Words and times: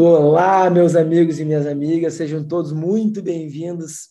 Olá, 0.00 0.70
meus 0.70 0.94
amigos 0.94 1.40
e 1.40 1.44
minhas 1.44 1.66
amigas, 1.66 2.14
sejam 2.14 2.46
todos 2.46 2.70
muito 2.70 3.20
bem-vindos 3.20 4.10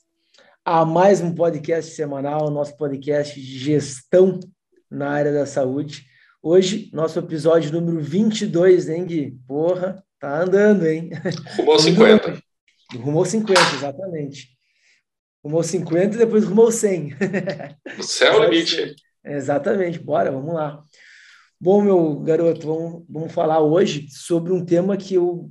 a 0.66 0.84
mais 0.84 1.22
um 1.22 1.34
podcast 1.34 1.96
semanal, 1.96 2.52
nosso 2.52 2.76
podcast 2.76 3.40
de 3.40 3.58
gestão 3.58 4.38
na 4.92 5.10
área 5.10 5.32
da 5.32 5.46
saúde. 5.46 6.06
Hoje, 6.44 6.90
nosso 6.92 7.18
episódio 7.18 7.72
número 7.72 8.02
22, 8.02 8.90
hein, 8.90 9.06
Gui? 9.06 9.40
Porra, 9.48 10.04
tá 10.20 10.42
andando, 10.42 10.86
hein? 10.86 11.10
Rumou 11.56 11.80
50. 11.80 12.38
Rumou 12.94 13.24
50, 13.24 13.62
exatamente. 13.78 14.50
Rumou 15.42 15.64
50 15.64 16.16
e 16.16 16.20
depois 16.20 16.44
rumou 16.44 16.70
100. 16.70 17.14
O 17.98 18.04
céu 18.04 18.34
é 18.34 18.40
o 18.40 18.50
limite. 18.50 18.94
Exatamente, 19.24 20.00
bora, 20.00 20.34
vamos 20.34 20.54
lá. 20.54 20.84
Bom, 21.58 21.82
meu 21.82 22.20
garoto, 22.20 22.68
vamos, 22.68 23.06
vamos 23.08 23.32
falar 23.32 23.62
hoje 23.62 24.10
sobre 24.10 24.52
um 24.52 24.66
tema 24.66 24.98
que 24.98 25.14
eu 25.14 25.50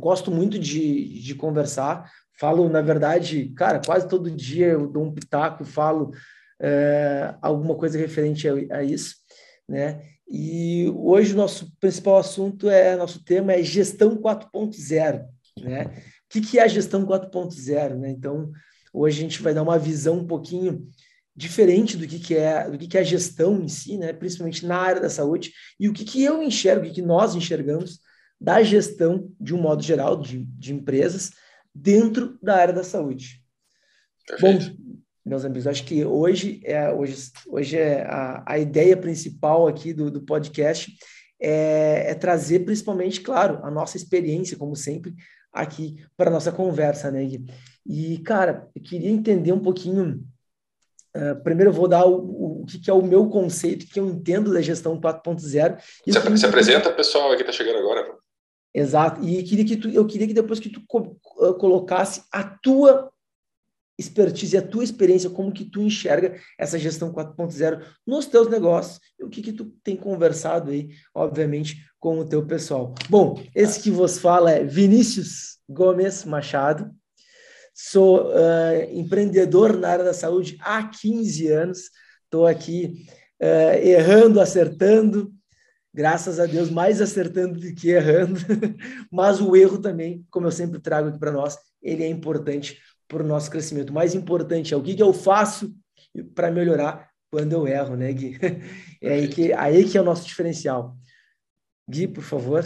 gosto 0.00 0.30
muito 0.30 0.58
de, 0.58 1.20
de 1.20 1.34
conversar. 1.34 2.10
Falo, 2.38 2.68
na 2.68 2.80
verdade, 2.80 3.50
cara, 3.50 3.80
quase 3.84 4.08
todo 4.08 4.30
dia 4.30 4.68
eu 4.68 4.88
dou 4.88 5.04
um 5.04 5.12
pitaco, 5.12 5.64
falo 5.64 6.12
é, 6.60 7.34
alguma 7.40 7.74
coisa 7.74 7.98
referente 7.98 8.48
a, 8.48 8.78
a, 8.78 8.82
isso, 8.82 9.16
né? 9.68 10.02
E 10.28 10.90
hoje 10.96 11.34
o 11.34 11.36
nosso 11.36 11.72
principal 11.78 12.18
assunto 12.18 12.68
é, 12.68 12.96
nosso 12.96 13.24
tema 13.24 13.52
é 13.52 13.62
gestão 13.62 14.16
4.0, 14.16 15.24
né? 15.60 15.84
O 15.84 16.30
que, 16.30 16.40
que 16.40 16.58
é 16.58 16.62
a 16.62 16.68
gestão 16.68 17.04
4.0, 17.04 17.96
né? 17.96 18.10
Então, 18.10 18.50
hoje 18.92 19.18
a 19.18 19.22
gente 19.22 19.42
vai 19.42 19.52
dar 19.52 19.62
uma 19.62 19.78
visão 19.78 20.18
um 20.18 20.26
pouquinho 20.26 20.88
diferente 21.34 21.96
do 21.96 22.06
que, 22.06 22.18
que 22.18 22.36
é 22.36 22.70
do 22.70 22.76
que, 22.76 22.86
que 22.86 22.98
é 22.98 23.00
a 23.00 23.04
gestão 23.04 23.62
em 23.62 23.68
si, 23.68 23.96
né? 23.96 24.12
principalmente 24.12 24.66
na 24.66 24.76
área 24.76 25.00
da 25.00 25.08
saúde, 25.08 25.52
e 25.78 25.88
o 25.88 25.92
que, 25.92 26.04
que 26.04 26.22
eu 26.22 26.42
enxergo, 26.42 26.84
o 26.84 26.88
que, 26.88 26.96
que 26.96 27.02
nós 27.02 27.34
enxergamos 27.34 28.00
da 28.40 28.62
gestão, 28.62 29.30
de 29.38 29.54
um 29.54 29.60
modo 29.60 29.82
geral, 29.82 30.16
de, 30.16 30.44
de 30.44 30.72
empresas, 30.72 31.30
dentro 31.74 32.38
da 32.42 32.56
área 32.56 32.74
da 32.74 32.82
saúde. 32.82 33.42
Perfeito. 34.26 34.74
Bom, 34.76 34.90
meus 35.24 35.44
amigos, 35.44 35.66
acho 35.66 35.84
que 35.84 36.04
hoje 36.04 36.60
é, 36.64 36.90
hoje, 36.90 37.30
hoje 37.46 37.76
é 37.76 38.02
a, 38.02 38.42
a 38.46 38.58
ideia 38.58 38.96
principal 38.96 39.68
aqui 39.68 39.92
do, 39.92 40.10
do 40.10 40.22
podcast 40.22 40.92
é, 41.40 42.10
é 42.10 42.14
trazer 42.14 42.60
principalmente, 42.60 43.20
claro, 43.20 43.60
a 43.62 43.70
nossa 43.70 43.96
experiência, 43.96 44.56
como 44.56 44.74
sempre, 44.74 45.14
aqui 45.52 46.04
para 46.16 46.30
a 46.30 46.32
nossa 46.32 46.50
conversa, 46.50 47.10
né, 47.10 47.24
Gui? 47.24 47.44
E, 47.86 48.18
cara, 48.18 48.68
eu 48.74 48.82
queria 48.82 49.10
entender 49.10 49.52
um 49.52 49.60
pouquinho 49.60 50.24
Uh, 51.12 51.34
primeiro 51.42 51.70
eu 51.70 51.74
vou 51.74 51.88
dar 51.88 52.06
o, 52.06 52.60
o, 52.62 52.64
que, 52.66 52.78
que, 52.78 52.88
é 52.88 52.92
o 52.94 53.02
meu 53.02 53.28
conceito, 53.28 53.82
o 53.82 53.88
que 53.88 53.98
eu 53.98 54.06
entendo 54.06 54.52
da 54.52 54.60
gestão 54.60 55.00
4.0. 55.00 55.76
Se, 55.80 56.38
se 56.38 56.46
apresenta, 56.46 56.92
pessoal, 56.92 57.34
que 57.34 57.42
está 57.42 57.50
chegando 57.50 57.78
agora. 57.78 58.16
Exato. 58.74 59.22
E 59.26 59.42
queria 59.42 59.64
que 59.64 59.76
tu, 59.76 59.88
eu 59.88 60.06
queria 60.06 60.26
que 60.26 60.34
depois 60.34 60.60
que 60.60 60.68
tu 60.68 60.82
co 60.86 61.16
ah, 61.40 61.54
colocasse 61.54 62.22
a 62.32 62.44
tua 62.44 63.10
expertise, 63.98 64.56
a 64.56 64.66
tua 64.66 64.82
experiência, 64.82 65.28
como 65.28 65.52
que 65.52 65.64
tu 65.64 65.82
enxerga 65.82 66.40
essa 66.58 66.78
gestão 66.78 67.12
4.0 67.12 67.84
nos 68.06 68.26
teus 68.26 68.48
negócios 68.48 68.98
e 69.18 69.24
o 69.24 69.28
que 69.28 69.42
que 69.42 69.52
tu 69.52 69.66
tem 69.84 69.94
conversado 69.94 70.70
aí, 70.70 70.88
obviamente, 71.14 71.84
com 71.98 72.18
o 72.18 72.24
teu 72.24 72.46
pessoal. 72.46 72.94
Bom, 73.10 73.42
esse 73.54 73.80
que 73.80 73.90
vos 73.90 74.18
fala 74.18 74.52
é 74.52 74.64
Vinícius 74.64 75.58
Gomes 75.68 76.24
Machado, 76.24 76.90
Sou 77.82 78.28
uh, 78.28 78.92
empreendedor 78.92 79.74
na 79.74 79.88
área 79.88 80.04
da 80.04 80.12
saúde 80.12 80.58
há 80.60 80.86
15 80.86 81.48
anos. 81.48 81.78
Estou 82.24 82.46
aqui 82.46 83.06
uh, 83.40 83.78
errando, 83.82 84.38
acertando. 84.38 85.32
Graças 85.92 86.38
a 86.38 86.46
Deus, 86.46 86.70
mais 86.70 87.00
acertando 87.00 87.58
do 87.58 87.74
que 87.74 87.90
errando. 87.90 88.38
Mas 89.10 89.40
o 89.40 89.56
erro 89.56 89.78
também, 89.78 90.24
como 90.30 90.46
eu 90.46 90.52
sempre 90.52 90.80
trago 90.80 91.08
aqui 91.08 91.18
para 91.18 91.32
nós, 91.32 91.58
ele 91.82 92.04
é 92.04 92.08
importante 92.08 92.80
para 93.08 93.24
o 93.24 93.26
nosso 93.26 93.50
crescimento. 93.50 93.90
O 93.90 93.94
mais 93.94 94.14
importante 94.14 94.72
é 94.72 94.76
o 94.76 94.82
que, 94.82 94.94
que 94.94 95.02
eu 95.02 95.12
faço 95.12 95.74
para 96.34 96.50
melhorar 96.50 97.10
quando 97.28 97.52
eu 97.52 97.66
erro, 97.66 97.96
né, 97.96 98.12
Gui? 98.12 98.38
É 99.02 99.14
aí 99.14 99.28
que, 99.28 99.50
aí 99.54 99.88
que 99.88 99.96
é 99.96 100.00
o 100.00 100.04
nosso 100.04 100.26
diferencial. 100.26 100.94
Gui, 101.88 102.06
por 102.06 102.22
favor. 102.22 102.62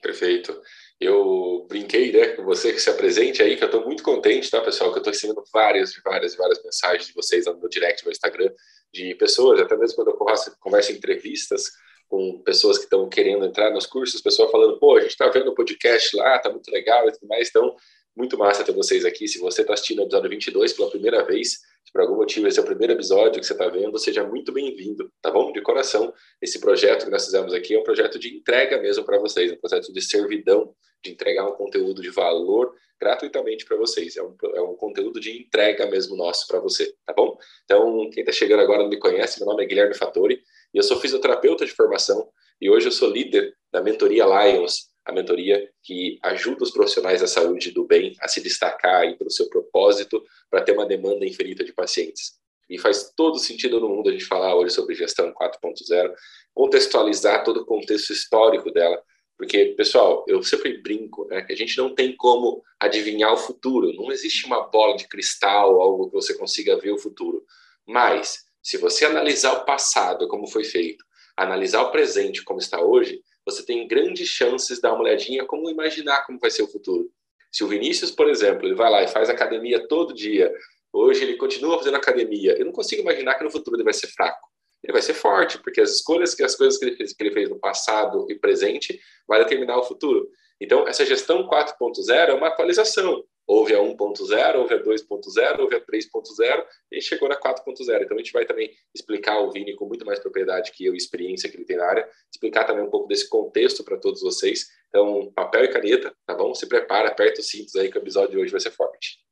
Perfeito. 0.00 0.58
Eu 0.98 1.66
brinquei 1.68 2.10
né, 2.10 2.28
com 2.28 2.42
você 2.44 2.72
que 2.72 2.80
se 2.80 2.88
apresente 2.88 3.42
aí, 3.42 3.56
que 3.56 3.62
eu 3.62 3.66
estou 3.66 3.84
muito 3.84 4.02
contente, 4.02 4.50
tá, 4.50 4.62
pessoal? 4.62 4.90
Que 4.90 4.96
eu 4.96 5.00
estou 5.00 5.12
recebendo 5.12 5.44
várias 5.52 5.92
e 5.94 6.00
várias 6.02 6.32
e 6.32 6.36
várias 6.38 6.62
mensagens 6.64 7.08
de 7.08 7.12
vocês 7.12 7.44
no 7.44 7.58
meu 7.58 7.68
direct, 7.68 8.02
no 8.02 8.06
meu 8.06 8.12
Instagram, 8.12 8.50
de 8.90 9.14
pessoas, 9.16 9.60
até 9.60 9.76
mesmo 9.76 9.96
quando 9.96 10.08
eu 10.08 10.16
converso, 10.16 10.56
converso 10.58 10.92
em 10.92 10.96
entrevistas 10.96 11.70
com 12.08 12.40
pessoas 12.42 12.78
que 12.78 12.84
estão 12.84 13.08
querendo 13.08 13.44
entrar 13.44 13.70
nos 13.70 13.86
cursos, 13.86 14.20
pessoal 14.20 14.50
falando, 14.50 14.78
pô, 14.78 14.96
a 14.96 15.00
gente 15.00 15.10
está 15.10 15.28
vendo 15.28 15.50
o 15.50 15.54
podcast 15.54 16.16
lá, 16.16 16.38
tá 16.38 16.50
muito 16.50 16.70
legal 16.70 17.08
e 17.08 17.12
tudo 17.12 17.26
mais, 17.26 17.48
então 17.48 17.74
muito 18.16 18.38
massa 18.38 18.64
ter 18.64 18.72
vocês 18.72 19.04
aqui. 19.04 19.28
Se 19.28 19.38
você 19.38 19.60
está 19.60 19.74
assistindo 19.74 19.98
o 19.98 20.02
episódio 20.04 20.30
22 20.30 20.72
pela 20.72 20.90
primeira 20.90 21.24
vez, 21.24 21.58
se 21.84 21.92
por 21.92 22.00
algum 22.00 22.16
motivo 22.16 22.48
esse 22.48 22.58
é 22.58 22.62
o 22.62 22.64
primeiro 22.64 22.94
episódio 22.94 23.40
que 23.40 23.46
você 23.46 23.52
está 23.52 23.68
vendo, 23.68 23.98
seja 23.98 24.24
muito 24.24 24.52
bem-vindo, 24.52 25.12
tá 25.20 25.30
bom? 25.30 25.52
De 25.52 25.60
coração, 25.60 26.12
esse 26.40 26.58
projeto 26.58 27.04
que 27.04 27.10
nós 27.10 27.26
fizemos 27.26 27.52
aqui 27.52 27.74
é 27.74 27.78
um 27.78 27.84
projeto 27.84 28.18
de 28.18 28.34
entrega 28.34 28.80
mesmo 28.80 29.04
para 29.04 29.18
vocês, 29.18 29.52
um 29.52 29.56
projeto 29.56 29.92
de 29.92 30.00
servidão, 30.00 30.74
de 31.04 31.10
entregar 31.10 31.46
um 31.46 31.52
conteúdo 31.52 32.00
de 32.00 32.08
valor 32.08 32.72
gratuitamente 32.98 33.66
para 33.66 33.76
vocês. 33.76 34.16
É 34.16 34.22
um, 34.22 34.34
é 34.54 34.62
um 34.62 34.74
conteúdo 34.74 35.20
de 35.20 35.38
entrega 35.38 35.86
mesmo 35.86 36.16
nosso 36.16 36.46
para 36.46 36.58
você, 36.58 36.94
tá 37.04 37.12
bom? 37.12 37.36
Então, 37.64 38.08
quem 38.10 38.22
está 38.22 38.32
chegando 38.32 38.60
agora 38.60 38.82
não 38.82 38.88
me 38.88 38.98
conhece, 38.98 39.38
meu 39.38 39.48
nome 39.48 39.62
é 39.62 39.66
Guilherme 39.66 39.94
Fattori 39.94 40.42
e 40.72 40.78
eu 40.78 40.82
sou 40.82 40.98
fisioterapeuta 40.98 41.64
de 41.64 41.72
formação 41.72 42.28
e 42.60 42.70
hoje 42.70 42.88
eu 42.88 42.92
sou 42.92 43.10
líder 43.10 43.54
da 43.70 43.82
mentoria 43.82 44.24
Lions, 44.24 44.88
a 45.04 45.12
mentoria 45.12 45.70
que 45.82 46.18
ajuda 46.22 46.64
os 46.64 46.70
profissionais 46.70 47.20
da 47.20 47.26
saúde 47.26 47.70
do 47.70 47.84
bem 47.84 48.14
a 48.20 48.28
se 48.28 48.40
destacar 48.40 49.02
aí 49.02 49.16
para 49.16 49.28
o 49.28 49.30
seu 49.30 49.48
propósito, 49.48 50.24
para 50.50 50.62
ter 50.62 50.72
uma 50.72 50.86
demanda 50.86 51.24
infinita 51.24 51.62
de 51.62 51.72
pacientes. 51.72 52.32
E 52.68 52.78
faz 52.78 53.12
todo 53.16 53.38
sentido 53.38 53.78
no 53.78 53.88
mundo 53.88 54.08
a 54.08 54.12
gente 54.12 54.24
falar 54.24 54.56
hoje 54.56 54.74
sobre 54.74 54.94
gestão 54.94 55.32
4.0, 55.32 56.12
contextualizar 56.52 57.44
todo 57.44 57.60
o 57.60 57.66
contexto 57.66 58.12
histórico 58.12 58.72
dela, 58.72 59.00
porque, 59.36 59.74
pessoal, 59.76 60.24
eu 60.26 60.42
sempre 60.42 60.78
brinco, 60.78 61.26
né, 61.28 61.42
que 61.42 61.52
a 61.52 61.56
gente 61.56 61.76
não 61.76 61.94
tem 61.94 62.16
como 62.16 62.62
adivinhar 62.80 63.32
o 63.34 63.36
futuro, 63.36 63.92
não 63.92 64.10
existe 64.10 64.46
uma 64.46 64.62
bola 64.68 64.96
de 64.96 65.06
cristal, 65.06 65.80
algo 65.80 66.08
que 66.08 66.14
você 66.14 66.34
consiga 66.34 66.80
ver 66.80 66.92
o 66.92 66.98
futuro. 66.98 67.44
Mas, 67.86 68.45
se 68.66 68.78
você 68.78 69.04
analisar 69.04 69.52
o 69.52 69.64
passado, 69.64 70.26
como 70.26 70.48
foi 70.48 70.64
feito, 70.64 71.04
analisar 71.36 71.82
o 71.82 71.92
presente, 71.92 72.42
como 72.42 72.58
está 72.58 72.80
hoje, 72.80 73.22
você 73.44 73.64
tem 73.64 73.86
grandes 73.86 74.26
chances 74.26 74.78
de 74.78 74.82
dar 74.82 74.92
uma 74.92 75.04
olhadinha 75.04 75.46
como 75.46 75.70
imaginar 75.70 76.26
como 76.26 76.40
vai 76.40 76.50
ser 76.50 76.64
o 76.64 76.66
futuro. 76.66 77.08
Se 77.52 77.62
o 77.62 77.68
Vinícius, 77.68 78.10
por 78.10 78.28
exemplo, 78.28 78.66
ele 78.66 78.74
vai 78.74 78.90
lá 78.90 79.04
e 79.04 79.06
faz 79.06 79.30
academia 79.30 79.86
todo 79.86 80.12
dia, 80.12 80.52
hoje 80.92 81.22
ele 81.22 81.36
continua 81.36 81.78
fazendo 81.78 81.96
academia, 81.96 82.58
eu 82.58 82.64
não 82.64 82.72
consigo 82.72 83.02
imaginar 83.02 83.36
que 83.36 83.44
no 83.44 83.52
futuro 83.52 83.76
ele 83.76 83.84
vai 83.84 83.94
ser 83.94 84.08
fraco. 84.08 84.48
Ele 84.82 84.92
vai 84.92 85.02
ser 85.02 85.14
forte, 85.14 85.58
porque 85.62 85.80
as 85.80 85.92
escolhas 85.92 86.34
que 86.34 86.42
as 86.42 86.56
coisas 86.56 86.76
que 86.76 86.86
ele 86.86 86.96
fez, 86.96 87.12
que 87.12 87.22
ele 87.22 87.32
fez 87.32 87.48
no 87.48 87.60
passado 87.60 88.26
e 88.28 88.34
presente 88.34 89.00
vai 89.28 89.38
determinar 89.38 89.78
o 89.78 89.84
futuro. 89.84 90.28
Então, 90.60 90.88
essa 90.88 91.06
gestão 91.06 91.48
4.0 91.48 92.10
é 92.10 92.34
uma 92.34 92.48
atualização. 92.48 93.22
Houve 93.46 93.74
a 93.74 93.78
1.0, 93.78 94.56
houve 94.56 94.74
a 94.74 94.82
2.0, 94.82 95.60
houve 95.60 95.76
a 95.76 95.80
3.0 95.80 96.64
e 96.90 97.00
chegou 97.00 97.28
na 97.28 97.40
4.0. 97.40 98.02
Então 98.02 98.16
a 98.16 98.18
gente 98.18 98.32
vai 98.32 98.44
também 98.44 98.70
explicar 98.94 99.34
ao 99.34 99.52
Vini 99.52 99.74
com 99.76 99.86
muito 99.86 100.04
mais 100.04 100.18
propriedade 100.18 100.72
que 100.72 100.84
eu 100.84 100.94
e 100.94 100.96
experiência 100.96 101.48
que 101.48 101.56
ele 101.56 101.64
tem 101.64 101.76
na 101.76 101.86
área, 101.86 102.08
explicar 102.32 102.64
também 102.64 102.84
um 102.84 102.90
pouco 102.90 103.06
desse 103.06 103.28
contexto 103.28 103.84
para 103.84 103.96
todos 103.96 104.20
vocês. 104.20 104.66
Então, 104.88 105.30
papel 105.32 105.64
e 105.64 105.68
caneta, 105.68 106.12
tá 106.26 106.34
bom? 106.34 106.54
Se 106.54 106.66
prepara, 106.66 107.08
aperta 107.08 107.40
os 107.40 107.48
cintos 107.48 107.76
aí 107.76 107.90
que 107.90 107.96
o 107.96 108.02
episódio 108.02 108.32
de 108.32 108.38
hoje 108.38 108.50
vai 108.50 108.60
ser 108.60 108.72
forte. 108.72 109.24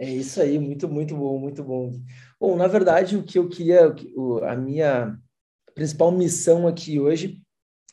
É 0.00 0.08
isso 0.08 0.40
aí, 0.40 0.58
muito, 0.58 0.88
muito 0.88 1.16
bom, 1.16 1.38
muito 1.38 1.62
bom. 1.62 1.92
Bom, 2.40 2.56
na 2.56 2.68
verdade, 2.68 3.16
o 3.16 3.24
que 3.24 3.38
eu 3.38 3.48
queria, 3.48 3.94
a 4.44 4.56
minha 4.56 5.16
principal 5.74 6.10
missão 6.10 6.68
aqui 6.68 7.00
hoje 7.00 7.42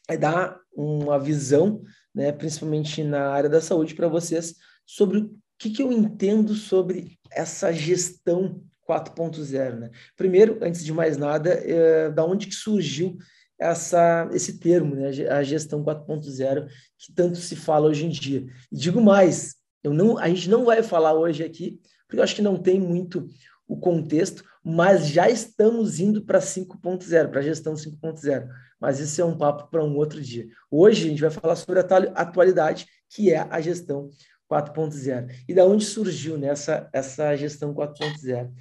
é 0.08 0.16
dar 0.16 0.60
uma 0.72 1.18
visão, 1.20 1.82
né, 2.14 2.32
principalmente 2.32 3.04
na 3.04 3.30
área 3.30 3.50
da 3.50 3.60
saúde, 3.60 3.96
para 3.96 4.08
vocês 4.08 4.56
sobre 4.86 5.20
o 5.20 5.38
que, 5.58 5.70
que 5.70 5.82
eu 5.82 5.92
entendo 5.92 6.54
sobre 6.54 7.18
essa 7.32 7.72
gestão 7.72 8.62
4.0. 8.88 9.80
Né? 9.80 9.92
Primeiro, 10.16 10.60
antes 10.62 10.84
de 10.84 10.94
mais 10.94 11.18
nada, 11.18 11.50
é, 11.50 12.10
da 12.10 12.24
onde 12.24 12.48
que 12.48 12.56
surgiu 12.56 13.18
essa, 13.60 14.30
esse 14.34 14.60
termo, 14.60 14.96
né? 14.96 15.10
a 15.30 15.44
gestão 15.44 15.84
4.0, 15.84 16.68
que 16.98 17.14
tanto 17.14 17.38
se 17.38 17.56
fala 17.56 17.88
hoje 17.88 18.06
em 18.06 18.10
dia. 18.10 18.46
E 18.72 18.78
digo 18.78 19.02
mais, 19.02 19.56
eu 19.84 19.94
não, 19.94 20.18
a 20.18 20.28
gente 20.28 20.50
não 20.50 20.66
vai 20.66 20.84
falar 20.84 21.14
hoje 21.14 21.44
aqui, 21.44 21.80
porque 22.08 22.20
eu 22.20 22.24
acho 22.24 22.36
que 22.36 22.42
não 22.42 22.58
tem 22.58 22.80
muito 22.80 23.28
o 23.68 23.78
contexto, 23.78 24.44
mas 24.64 25.08
já 25.08 25.30
estamos 25.30 26.00
indo 26.00 26.24
para 26.24 26.40
5.0, 26.40 27.30
para 27.30 27.40
a 27.40 27.44
gestão 27.44 27.74
5.0. 27.74 28.48
Mas 28.80 29.00
isso 29.00 29.22
é 29.22 29.26
um 29.26 29.38
papo 29.38 29.70
para 29.70 29.84
um 29.84 29.96
outro 29.96 30.22
dia. 30.22 30.48
Hoje 30.70 31.06
a 31.06 31.10
gente 31.10 31.22
vai 31.22 31.32
falar 31.32 31.56
sobre 31.56 31.80
a 31.80 31.84
atualidade, 32.16 32.86
que 33.10 33.32
é 33.32 33.40
a 33.50 33.62
gestão 33.62 34.10
4.0. 34.52 35.30
E 35.48 35.54
da 35.54 35.66
onde 35.66 35.86
surgiu 35.86 36.38
nessa 36.38 36.82
né, 36.82 36.90
essa 36.94 37.36
gestão 37.36 37.74
4.0? 37.74 38.52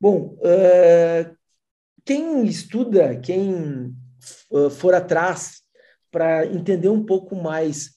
Bom, 0.00 0.36
uh, 0.38 1.36
quem 2.04 2.44
estuda, 2.46 3.18
quem 3.20 3.94
uh, 4.50 4.70
for 4.70 4.94
atrás 4.94 5.62
para 6.10 6.46
entender 6.46 6.88
um 6.88 7.04
pouco 7.04 7.34
mais 7.34 7.90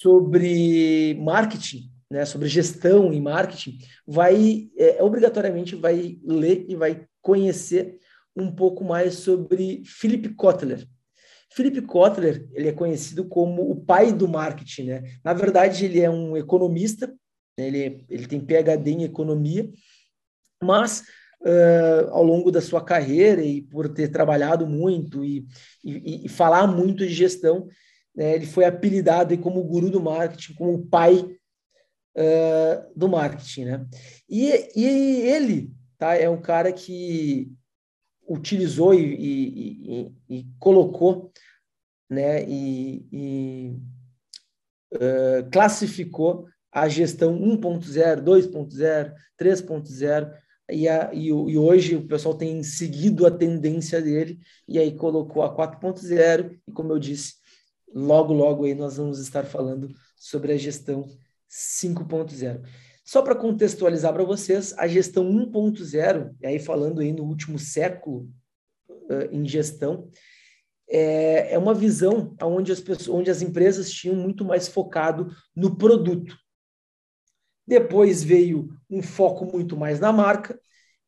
sobre 0.00 1.14
marketing, 1.20 1.90
né, 2.10 2.24
sobre 2.24 2.48
gestão 2.48 3.12
e 3.12 3.20
marketing, 3.20 3.78
vai 4.06 4.70
é, 4.78 5.02
obrigatoriamente 5.02 5.74
vai 5.74 6.18
ler 6.22 6.64
e 6.68 6.76
vai 6.76 7.06
conhecer 7.20 7.98
um 8.34 8.54
pouco 8.54 8.84
mais 8.84 9.14
sobre 9.14 9.82
Philip 9.84 10.34
Kotler. 10.34 10.86
Philip 11.52 11.82
Kotler, 11.82 12.46
ele 12.52 12.68
é 12.68 12.72
conhecido 12.72 13.26
como 13.26 13.70
o 13.70 13.76
pai 13.76 14.12
do 14.12 14.28
marketing, 14.28 14.84
né? 14.84 15.02
Na 15.24 15.32
verdade, 15.32 15.84
ele 15.84 16.00
é 16.00 16.10
um 16.10 16.36
economista, 16.36 17.06
né? 17.58 17.66
ele, 17.66 18.04
ele 18.10 18.26
tem 18.26 18.40
PhD 18.40 18.90
em 18.90 19.04
economia, 19.04 19.70
mas 20.62 21.04
uh, 21.40 22.10
ao 22.10 22.22
longo 22.22 22.50
da 22.50 22.60
sua 22.60 22.84
carreira 22.84 23.42
e 23.42 23.62
por 23.62 23.88
ter 23.88 24.08
trabalhado 24.08 24.66
muito 24.66 25.24
e, 25.24 25.46
e, 25.84 26.26
e 26.26 26.28
falar 26.28 26.66
muito 26.66 27.06
de 27.06 27.14
gestão, 27.14 27.68
né? 28.14 28.34
ele 28.34 28.46
foi 28.46 28.64
apelidado 28.64 29.36
como 29.38 29.60
o 29.60 29.64
guru 29.64 29.90
do 29.90 30.00
marketing, 30.00 30.54
como 30.54 30.74
o 30.74 30.86
pai 30.86 31.16
uh, 32.16 32.92
do 32.94 33.08
marketing, 33.08 33.64
né? 33.64 33.86
E, 34.28 34.70
e 34.74 35.20
ele, 35.22 35.70
tá? 35.98 36.16
É 36.16 36.28
um 36.28 36.40
cara 36.40 36.72
que 36.72 37.50
utilizou 38.28 38.94
e, 38.94 39.14
e, 39.14 40.12
e, 40.28 40.38
e 40.38 40.46
colocou, 40.58 41.32
né, 42.10 42.44
e, 42.48 43.76
uh, 44.94 45.50
classificou 45.50 46.46
a 46.72 46.88
gestão 46.88 47.38
1.0, 47.38 48.22
2.0, 48.22 49.14
3.0, 49.40 50.32
e, 50.70 50.88
a, 50.88 51.14
e, 51.14 51.28
e, 51.28 51.58
hoje 51.58 51.96
o 51.96 52.06
pessoal 52.06 52.36
tem 52.36 52.62
seguido 52.62 53.24
a 53.26 53.30
tendência 53.30 54.02
dele, 54.02 54.38
e 54.66 54.78
aí 54.78 54.94
colocou 54.96 55.42
a 55.42 55.54
4.0, 55.54 56.58
e 56.66 56.72
como 56.72 56.92
eu 56.92 56.98
disse, 56.98 57.34
logo, 57.94 58.32
logo 58.32 58.64
aí 58.64 58.74
nós 58.74 58.96
vamos 58.96 59.20
estar 59.20 59.44
falando 59.44 59.88
sobre 60.16 60.52
a 60.52 60.56
gestão 60.56 61.08
5.0. 61.48 62.62
Só 63.06 63.22
para 63.22 63.36
contextualizar 63.36 64.12
para 64.12 64.24
vocês, 64.24 64.74
a 64.76 64.88
gestão 64.88 65.24
1.0, 65.30 66.34
e 66.40 66.46
aí 66.46 66.58
falando 66.58 67.00
aí 67.00 67.12
no 67.12 67.22
último 67.22 67.56
século 67.56 68.28
uh, 68.88 69.28
em 69.30 69.46
gestão, 69.46 70.10
é, 70.90 71.54
é 71.54 71.58
uma 71.58 71.72
visão 71.72 72.34
onde 72.42 72.72
as, 72.72 72.80
pessoas, 72.80 73.08
onde 73.08 73.30
as 73.30 73.42
empresas 73.42 73.92
tinham 73.92 74.16
muito 74.16 74.44
mais 74.44 74.66
focado 74.66 75.32
no 75.54 75.76
produto. 75.76 76.36
Depois 77.64 78.24
veio 78.24 78.76
um 78.90 79.00
foco 79.00 79.44
muito 79.44 79.76
mais 79.76 80.00
na 80.00 80.12
marca, 80.12 80.58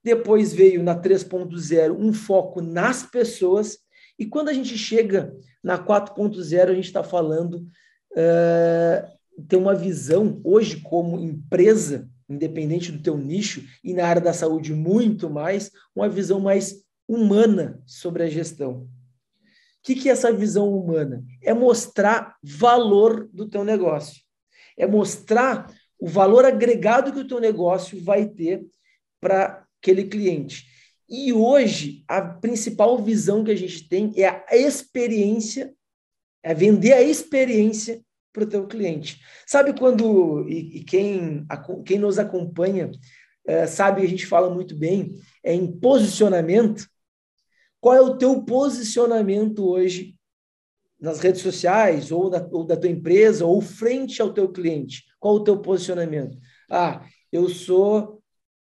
depois 0.02 0.52
veio 0.52 0.84
na 0.84 0.94
3.0 0.94 1.98
um 1.98 2.12
foco 2.12 2.60
nas 2.60 3.02
pessoas, 3.02 3.76
e 4.16 4.24
quando 4.24 4.50
a 4.50 4.52
gente 4.52 4.78
chega 4.78 5.36
na 5.62 5.76
4.0, 5.76 6.70
a 6.70 6.74
gente 6.74 6.86
está 6.86 7.02
falando 7.02 7.66
uh, 8.12 9.17
ter 9.46 9.56
uma 9.56 9.74
visão 9.74 10.40
hoje 10.42 10.80
como 10.80 11.18
empresa, 11.18 12.08
independente 12.28 12.90
do 12.90 13.02
teu 13.02 13.16
nicho, 13.16 13.64
e 13.82 13.94
na 13.94 14.06
área 14.06 14.20
da 14.20 14.32
saúde 14.32 14.74
muito 14.74 15.30
mais, 15.30 15.70
uma 15.94 16.08
visão 16.08 16.40
mais 16.40 16.84
humana 17.06 17.82
sobre 17.86 18.22
a 18.22 18.28
gestão. 18.28 18.82
O 18.82 18.88
que, 19.82 19.94
que 19.94 20.08
é 20.08 20.12
essa 20.12 20.32
visão 20.32 20.70
humana? 20.72 21.24
É 21.42 21.54
mostrar 21.54 22.36
valor 22.42 23.28
do 23.32 23.48
teu 23.48 23.64
negócio. 23.64 24.22
É 24.76 24.86
mostrar 24.86 25.72
o 25.98 26.06
valor 26.06 26.44
agregado 26.44 27.12
que 27.12 27.20
o 27.20 27.26
teu 27.26 27.40
negócio 27.40 28.02
vai 28.02 28.26
ter 28.26 28.66
para 29.20 29.64
aquele 29.80 30.04
cliente. 30.04 30.66
E 31.08 31.32
hoje, 31.32 32.04
a 32.06 32.20
principal 32.20 32.98
visão 32.98 33.42
que 33.42 33.50
a 33.50 33.56
gente 33.56 33.88
tem 33.88 34.12
é 34.16 34.26
a 34.26 34.56
experiência, 34.56 35.74
é 36.42 36.52
vender 36.52 36.92
a 36.92 37.02
experiência 37.02 38.02
para 38.32 38.44
o 38.44 38.48
teu 38.48 38.66
cliente. 38.66 39.20
Sabe 39.46 39.78
quando, 39.78 40.48
e, 40.48 40.78
e 40.78 40.84
quem, 40.84 41.44
a, 41.48 41.56
quem 41.82 41.98
nos 41.98 42.18
acompanha 42.18 42.90
é, 43.48 43.66
sabe, 43.66 44.02
a 44.02 44.06
gente 44.06 44.26
fala 44.26 44.54
muito 44.54 44.76
bem, 44.76 45.14
é 45.42 45.54
em 45.54 45.66
posicionamento. 45.80 46.86
Qual 47.80 47.94
é 47.94 48.00
o 48.00 48.18
teu 48.18 48.44
posicionamento 48.44 49.66
hoje 49.66 50.14
nas 51.00 51.20
redes 51.20 51.40
sociais, 51.40 52.12
ou 52.12 52.28
da, 52.28 52.46
ou 52.52 52.64
da 52.64 52.76
tua 52.76 52.90
empresa, 52.90 53.46
ou 53.46 53.62
frente 53.62 54.20
ao 54.20 54.34
teu 54.34 54.52
cliente? 54.52 55.04
Qual 55.18 55.36
o 55.36 55.44
teu 55.44 55.58
posicionamento? 55.62 56.36
Ah, 56.70 57.06
eu 57.32 57.48
sou 57.48 58.22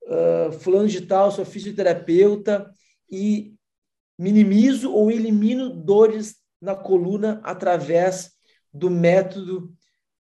uh, 0.05 0.52
fulano 0.52 0.88
de 0.88 1.02
tal, 1.02 1.31
sou 1.31 1.44
fisioterapeuta 1.44 2.72
e 3.10 3.55
minimizo 4.19 4.90
ou 4.90 5.10
elimino 5.10 5.69
dores 5.69 6.37
na 6.58 6.75
coluna 6.75 7.43
através 7.44 8.31
do 8.72 8.90
método 8.90 9.72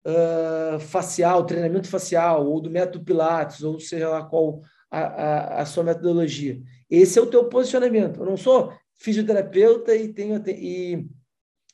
uh, 0.06 0.80
facial, 0.80 1.46
treinamento 1.46 1.88
facial, 1.88 2.48
ou 2.48 2.62
do 2.62 2.70
método 2.70 3.04
Pilates, 3.04 3.64
ou 3.64 3.80
seja 3.80 4.10
lá 4.10 4.24
qual 4.24 4.62
a, 4.90 5.00
a, 5.00 5.62
a, 5.62 5.66
sua 5.66 5.84
metodologia. 5.84 6.62
Esse 6.90 7.20
é 7.20 7.22
o 7.22 7.28
teu 7.28 7.46
posicionamento. 7.46 8.20
Eu 8.20 8.26
não 8.26 8.38
sou 8.38 8.74
fisioterapeuta 8.96 9.96
e 9.96 10.12
tenho, 10.12 10.42
e, 10.48 11.08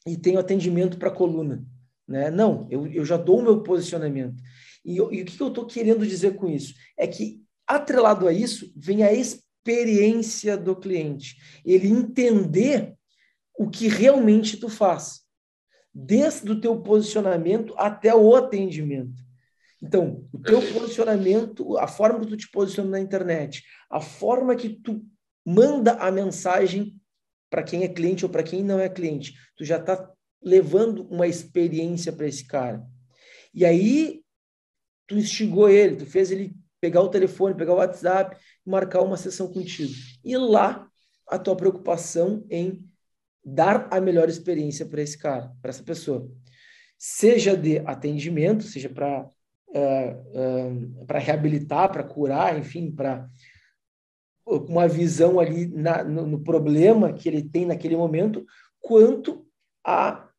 e 0.06 0.18
tenho 0.18 0.40
atendimento 0.40 0.98
para 0.98 1.12
coluna. 1.12 1.66
Né? 2.08 2.30
Não, 2.30 2.68
eu, 2.70 2.88
eu 2.88 3.06
já 3.06 3.18
dou 3.18 3.40
o 3.40 3.44
meu 3.44 3.64
posicionamento. 3.64 4.42
E, 4.84 4.98
e 4.98 5.02
o 5.02 5.26
que 5.26 5.42
eu 5.42 5.48
estou 5.48 5.66
querendo 5.66 6.06
dizer 6.06 6.36
com 6.36 6.48
isso? 6.48 6.74
É 6.98 7.08
que, 7.08 7.42
atrelado 7.66 8.28
a 8.28 8.34
isso, 8.34 8.72
vem 8.76 9.04
a 9.04 9.14
experiência 9.14 10.58
do 10.58 10.76
cliente. 10.76 11.38
Ele 11.66 11.88
entender 11.88 12.94
o 13.58 13.70
que 13.70 13.88
realmente 13.88 14.58
tu 14.58 14.68
faz 14.68 15.25
desde 15.98 16.52
o 16.52 16.60
teu 16.60 16.82
posicionamento 16.82 17.74
até 17.78 18.14
o 18.14 18.36
atendimento. 18.36 19.24
Então, 19.82 20.28
o 20.34 20.40
teu 20.40 20.62
posicionamento, 20.74 21.78
a 21.78 21.88
forma 21.88 22.20
que 22.20 22.28
tu 22.28 22.36
te 22.36 22.52
posiciona 22.52 22.90
na 22.90 23.00
internet, 23.00 23.64
a 23.90 24.02
forma 24.02 24.56
que 24.56 24.70
tu 24.70 25.06
manda 25.46 25.94
a 25.94 26.12
mensagem 26.12 27.00
para 27.50 27.64
quem 27.64 27.84
é 27.84 27.88
cliente 27.88 28.26
ou 28.26 28.32
para 28.32 28.44
quem 28.44 28.62
não 28.62 28.80
é 28.80 28.90
cliente, 28.90 29.36
tu 29.56 29.64
já 29.64 29.78
está 29.78 30.12
levando 30.44 31.08
uma 31.10 31.28
experiência 31.28 32.12
para 32.12 32.28
esse 32.28 32.46
cara. 32.46 32.86
E 33.54 33.64
aí, 33.64 34.22
tu 35.08 35.16
instigou 35.16 35.70
ele, 35.70 35.96
tu 35.96 36.06
fez 36.06 36.30
ele 36.30 36.54
pegar 36.82 37.02
o 37.02 37.10
telefone, 37.10 37.56
pegar 37.56 37.74
o 37.74 37.78
WhatsApp, 37.78 38.36
marcar 38.66 39.02
uma 39.02 39.18
sessão 39.18 39.48
contigo. 39.52 39.94
E 40.24 40.36
lá, 40.36 40.90
a 41.28 41.40
tua 41.40 41.56
preocupação 41.56 42.46
em 42.50 42.84
dar 43.46 43.88
a 43.92 44.02
melhor 44.02 44.28
experiência 44.28 44.86
para 44.86 45.02
esse 45.02 45.18
cara, 45.18 45.52
para 45.62 45.70
essa 45.70 45.84
pessoa. 45.84 46.28
Seja 46.98 47.56
de 47.56 47.80
atendimento, 47.80 48.64
seja 48.64 48.90
para 48.90 49.30
uh, 49.68 51.02
uh, 51.02 51.06
para 51.06 51.20
reabilitar, 51.20 51.92
para 51.92 52.04
curar, 52.04 52.58
enfim, 52.58 52.92
para 52.92 53.30
uma 54.46 54.88
visão 54.88 55.40
ali 55.40 55.68
na, 55.68 56.04
no, 56.04 56.26
no, 56.26 56.40
problema 56.40 57.14
que 57.14 57.28
ele 57.28 57.44
tem 57.44 57.66
naquele 57.66 57.98
momento, 57.98 58.46
quanto 58.80 59.46
a 59.86 60.30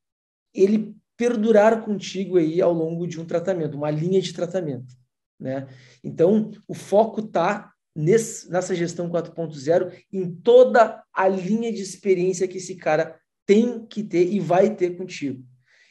ele 0.55 0.97
perdurar 1.17 1.85
contigo 1.85 2.39
aí 2.39 2.61
ao 2.61 2.73
longo 2.73 3.07
de 3.07 3.21
um 3.21 3.25
tratamento, 3.25 3.77
uma 3.77 3.91
linha 3.91 4.21
de 4.21 4.33
tratamento, 4.33 4.95
né? 5.39 5.67
Então, 6.05 6.51
o 6.69 6.75
foco 6.75 7.21
está 7.21 7.73
nesse, 7.97 8.51
nessa 8.51 8.75
gestão 8.75 9.09
4.0 9.09 9.93
em 10.13 10.31
toda 10.31 11.03
a 11.13 11.27
linha 11.27 11.73
de 11.73 11.81
experiência 11.81 12.47
que 12.47 12.59
esse 12.59 12.77
cara 12.77 13.19
tem 13.47 13.87
que 13.87 14.03
ter 14.03 14.31
e 14.31 14.39
vai 14.39 14.75
ter 14.75 14.97
contigo. 14.97 15.43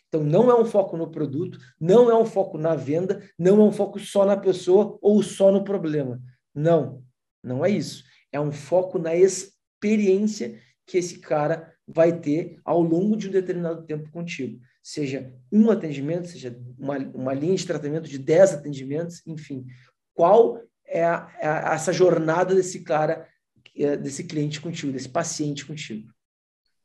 Então, 0.08 0.24
não 0.24 0.50
é 0.52 0.56
um 0.58 0.66
foco 0.66 0.96
no 0.96 1.10
produto, 1.10 1.58
não 1.80 2.10
é 2.10 2.18
um 2.18 2.26
foco 2.26 2.58
na 2.58 2.76
venda, 2.76 3.28
não 3.38 3.60
é 3.62 3.64
um 3.66 3.72
foco 3.72 4.00
só 4.00 4.24
na 4.24 4.38
pessoa 4.38 4.98
ou 5.02 5.24
só 5.24 5.52
no 5.52 5.64
problema. 5.64 6.22
Não, 6.54 7.04
não 7.44 7.66
é 7.66 7.70
isso. 7.70 8.04
É 8.32 8.40
um 8.40 8.52
foco 8.52 9.00
na 9.00 9.16
experiência 9.16 10.60
que 10.86 10.98
esse 10.98 11.20
cara 11.20 11.74
vai 11.88 12.20
ter 12.20 12.60
ao 12.64 12.82
longo 12.82 13.18
de 13.18 13.28
um 13.28 13.32
determinado 13.32 13.84
tempo 13.84 14.10
contigo. 14.12 14.60
Seja 14.82 15.34
um 15.52 15.72
atendimento, 15.72 16.28
seja 16.28 16.58
uma, 16.78 16.98
uma 16.98 17.34
linha 17.34 17.56
de 17.56 17.66
tratamento 17.66 18.08
de 18.08 18.20
10 18.20 18.54
atendimentos, 18.54 19.26
enfim. 19.26 19.66
Qual 20.14 20.62
é, 20.96 21.04
a, 21.04 21.32
é 21.40 21.48
a, 21.48 21.74
essa 21.74 21.92
jornada 21.92 22.56
desse 22.56 22.84
cara, 22.84 23.28
é, 23.76 23.98
desse 23.98 24.24
cliente 24.24 24.62
contigo, 24.62 24.94
desse 24.94 25.10
paciente 25.10 25.66
contigo. 25.66 26.10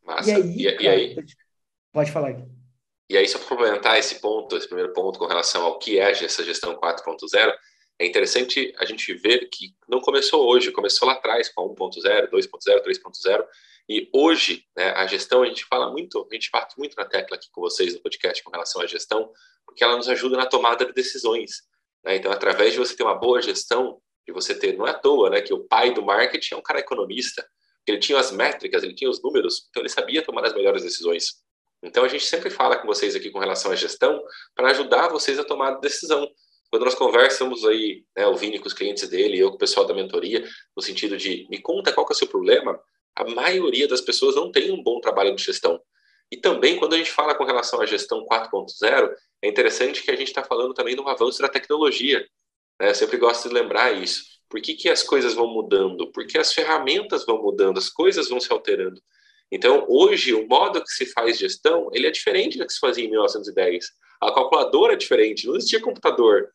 Massa. 0.04 0.30
E 0.30 0.34
aí, 0.34 0.66
e, 0.66 0.72
cara, 0.72 0.82
e 0.82 0.88
aí? 0.88 1.16
Pode 1.92 2.10
falar 2.10 2.30
aqui. 2.30 2.44
E 3.08 3.16
aí, 3.16 3.28
só 3.28 3.38
para 3.38 3.48
complementar 3.48 3.98
esse 3.98 4.20
ponto, 4.20 4.56
esse 4.56 4.66
primeiro 4.66 4.92
ponto 4.92 5.18
com 5.18 5.26
relação 5.26 5.62
ao 5.64 5.78
que 5.78 5.98
é 5.98 6.10
essa 6.10 6.44
gestão 6.44 6.76
4.0, 6.76 7.52
é 7.98 8.06
interessante 8.06 8.72
a 8.78 8.84
gente 8.84 9.12
ver 9.14 9.48
que 9.48 9.74
não 9.88 10.00
começou 10.00 10.48
hoje, 10.48 10.72
começou 10.72 11.06
lá 11.06 11.14
atrás 11.14 11.48
com 11.48 11.62
a 11.62 11.64
1.0, 11.66 12.30
2.0, 12.30 12.82
3.0, 12.82 13.44
e 13.88 14.08
hoje 14.12 14.64
né, 14.76 14.90
a 14.92 15.06
gestão, 15.06 15.42
a 15.42 15.46
gente 15.46 15.64
fala 15.64 15.90
muito, 15.90 16.26
a 16.30 16.34
gente 16.34 16.50
parte 16.50 16.78
muito 16.78 16.94
na 16.96 17.04
tecla 17.04 17.36
aqui 17.36 17.48
com 17.50 17.60
vocês 17.60 17.94
no 17.94 18.00
podcast 18.00 18.42
com 18.42 18.50
relação 18.50 18.80
à 18.80 18.86
gestão, 18.86 19.30
porque 19.66 19.84
ela 19.84 19.96
nos 19.96 20.08
ajuda 20.08 20.36
na 20.36 20.46
tomada 20.46 20.84
de 20.84 20.92
decisões. 20.92 21.62
Né? 22.04 22.16
Então, 22.16 22.32
através 22.32 22.72
de 22.72 22.78
você 22.78 22.96
ter 22.96 23.02
uma 23.02 23.14
boa 23.14 23.40
gestão, 23.40 24.00
de 24.26 24.32
você 24.32 24.54
ter, 24.54 24.76
não 24.76 24.86
é 24.86 24.90
à 24.90 24.94
toa, 24.94 25.30
né, 25.30 25.40
que 25.40 25.52
o 25.52 25.64
pai 25.64 25.92
do 25.92 26.02
marketing 26.02 26.54
é 26.54 26.56
um 26.56 26.62
cara 26.62 26.80
economista, 26.80 27.46
ele 27.86 27.98
tinha 27.98 28.18
as 28.18 28.30
métricas, 28.30 28.82
ele 28.82 28.94
tinha 28.94 29.10
os 29.10 29.22
números, 29.22 29.66
então 29.70 29.82
ele 29.82 29.88
sabia 29.88 30.22
tomar 30.22 30.44
as 30.44 30.54
melhores 30.54 30.82
decisões. 30.82 31.42
Então 31.82 32.04
a 32.04 32.08
gente 32.08 32.24
sempre 32.24 32.50
fala 32.50 32.76
com 32.76 32.86
vocês 32.86 33.16
aqui 33.16 33.30
com 33.30 33.38
relação 33.38 33.72
à 33.72 33.74
gestão 33.74 34.22
para 34.54 34.70
ajudar 34.70 35.08
vocês 35.08 35.38
a 35.38 35.44
tomar 35.44 35.80
decisão. 35.80 36.30
Quando 36.70 36.84
nós 36.84 36.94
conversamos 36.94 37.64
aí, 37.64 38.04
né, 38.16 38.26
o 38.26 38.36
Vini 38.36 38.58
com 38.58 38.68
os 38.68 38.74
clientes 38.74 39.08
dele, 39.08 39.38
eu 39.38 39.48
com 39.48 39.56
o 39.56 39.58
pessoal 39.58 39.86
da 39.86 39.94
mentoria, 39.94 40.46
no 40.76 40.82
sentido 40.82 41.16
de 41.16 41.46
me 41.50 41.60
conta 41.60 41.92
qual 41.92 42.06
que 42.06 42.12
é 42.12 42.14
o 42.14 42.18
seu 42.18 42.28
problema, 42.28 42.78
a 43.16 43.24
maioria 43.24 43.88
das 43.88 44.00
pessoas 44.00 44.36
não 44.36 44.52
tem 44.52 44.70
um 44.70 44.82
bom 44.82 45.00
trabalho 45.00 45.34
de 45.34 45.42
gestão. 45.42 45.80
E 46.30 46.36
também, 46.36 46.76
quando 46.78 46.94
a 46.94 46.98
gente 46.98 47.10
fala 47.10 47.34
com 47.34 47.44
relação 47.44 47.80
à 47.80 47.86
gestão 47.86 48.24
4.0, 48.24 49.12
é 49.42 49.48
interessante 49.48 50.02
que 50.02 50.10
a 50.10 50.16
gente 50.16 50.28
está 50.28 50.44
falando 50.44 50.74
também 50.74 50.94
do 50.94 51.06
avanço 51.08 51.42
da 51.42 51.48
tecnologia. 51.48 52.24
Né? 52.80 52.90
Eu 52.90 52.94
sempre 52.94 53.16
gosto 53.16 53.48
de 53.48 53.54
lembrar 53.54 53.92
isso. 53.92 54.24
Por 54.48 54.60
que, 54.60 54.74
que 54.74 54.88
as 54.88 55.02
coisas 55.02 55.34
vão 55.34 55.46
mudando? 55.46 56.10
Porque 56.12 56.38
as 56.38 56.52
ferramentas 56.52 57.24
vão 57.24 57.40
mudando, 57.42 57.78
as 57.78 57.88
coisas 57.88 58.28
vão 58.28 58.40
se 58.40 58.52
alterando. 58.52 59.00
Então, 59.50 59.84
hoje, 59.88 60.32
o 60.32 60.46
modo 60.46 60.82
que 60.82 60.90
se 60.90 61.06
faz 61.06 61.38
gestão, 61.38 61.88
ele 61.92 62.06
é 62.06 62.10
diferente 62.10 62.58
do 62.58 62.66
que 62.66 62.72
se 62.72 62.78
fazia 62.78 63.04
em 63.04 63.10
1910. 63.10 63.86
A 64.20 64.32
calculadora 64.32 64.92
é 64.92 64.96
diferente, 64.96 65.46
não 65.46 65.56
existia 65.56 65.80
computador. 65.80 66.52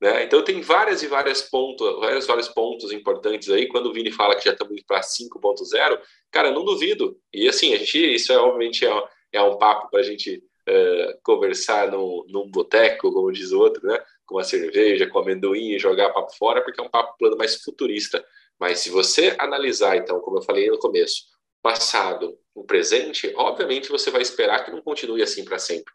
Né? 0.00 0.24
Então, 0.24 0.42
tem 0.42 0.60
várias 0.60 1.02
e 1.02 1.06
várias 1.06 1.42
pontos, 1.42 1.98
vários, 1.98 2.26
vários 2.26 2.48
pontos 2.48 2.92
importantes 2.92 3.48
aí. 3.50 3.68
Quando 3.68 3.86
o 3.86 3.92
Vini 3.92 4.10
fala 4.10 4.34
que 4.34 4.44
já 4.44 4.52
estamos 4.52 4.82
para 4.82 5.00
5.0, 5.00 6.00
cara, 6.30 6.50
não 6.50 6.64
duvido. 6.64 7.16
E 7.32 7.48
assim, 7.48 7.74
a 7.74 7.78
gente, 7.78 8.14
isso 8.14 8.32
é, 8.32 8.36
obviamente 8.36 8.86
é, 8.86 9.02
é 9.32 9.42
um 9.42 9.56
papo 9.56 9.88
para 9.90 10.00
a 10.00 10.02
gente 10.02 10.42
uh, 10.68 11.18
conversar 11.22 11.90
num, 11.90 12.24
num 12.28 12.50
boteco, 12.50 13.12
como 13.12 13.32
diz 13.32 13.52
o 13.52 13.60
outro, 13.60 13.86
né? 13.86 13.98
com 14.26 14.36
uma 14.36 14.44
cerveja, 14.44 15.08
com 15.08 15.18
amendoim 15.18 15.78
jogar 15.78 16.12
papo 16.12 16.34
fora, 16.36 16.62
porque 16.62 16.80
é 16.80 16.84
um 16.84 16.90
papo 16.90 17.16
plano 17.18 17.36
mais 17.36 17.56
futurista. 17.62 18.24
Mas 18.58 18.80
se 18.80 18.90
você 18.90 19.34
analisar, 19.38 19.96
então, 19.96 20.20
como 20.20 20.38
eu 20.38 20.42
falei 20.42 20.68
no 20.68 20.78
começo, 20.78 21.24
passado, 21.62 22.38
o 22.54 22.64
presente, 22.64 23.32
obviamente 23.36 23.90
você 23.90 24.10
vai 24.10 24.22
esperar 24.22 24.64
que 24.64 24.70
não 24.70 24.82
continue 24.82 25.22
assim 25.22 25.44
para 25.44 25.58
sempre. 25.58 25.92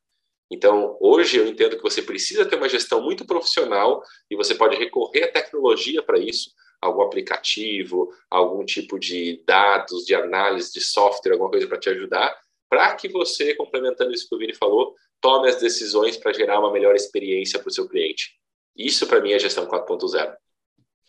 Então, 0.51 0.97
hoje 0.99 1.37
eu 1.37 1.47
entendo 1.47 1.77
que 1.77 1.83
você 1.83 2.01
precisa 2.01 2.45
ter 2.45 2.55
uma 2.55 2.67
gestão 2.67 3.01
muito 3.01 3.25
profissional 3.25 4.01
e 4.29 4.35
você 4.35 4.55
pode 4.55 4.75
recorrer 4.75 5.23
à 5.23 5.31
tecnologia 5.31 6.01
para 6.01 6.17
isso, 6.17 6.51
algum 6.81 7.01
aplicativo, 7.01 8.09
algum 8.29 8.65
tipo 8.65 8.97
de 8.97 9.43
dados, 9.45 10.05
de 10.05 10.15
análise, 10.15 10.73
de 10.73 10.81
software, 10.81 11.33
alguma 11.33 11.51
coisa 11.51 11.67
para 11.67 11.79
te 11.79 11.89
ajudar, 11.89 12.35
para 12.69 12.95
que 12.95 13.07
você, 13.07 13.53
complementando 13.55 14.11
isso 14.11 14.27
que 14.27 14.35
o 14.35 14.39
Vini 14.39 14.55
falou, 14.55 14.95
tome 15.21 15.49
as 15.49 15.57
decisões 15.57 16.17
para 16.17 16.33
gerar 16.33 16.59
uma 16.59 16.71
melhor 16.71 16.95
experiência 16.95 17.59
para 17.59 17.69
o 17.69 17.73
seu 17.73 17.87
cliente. 17.87 18.33
Isso, 18.75 19.05
para 19.07 19.19
mim, 19.19 19.33
é 19.33 19.39
gestão 19.39 19.67
4.0. 19.67 20.35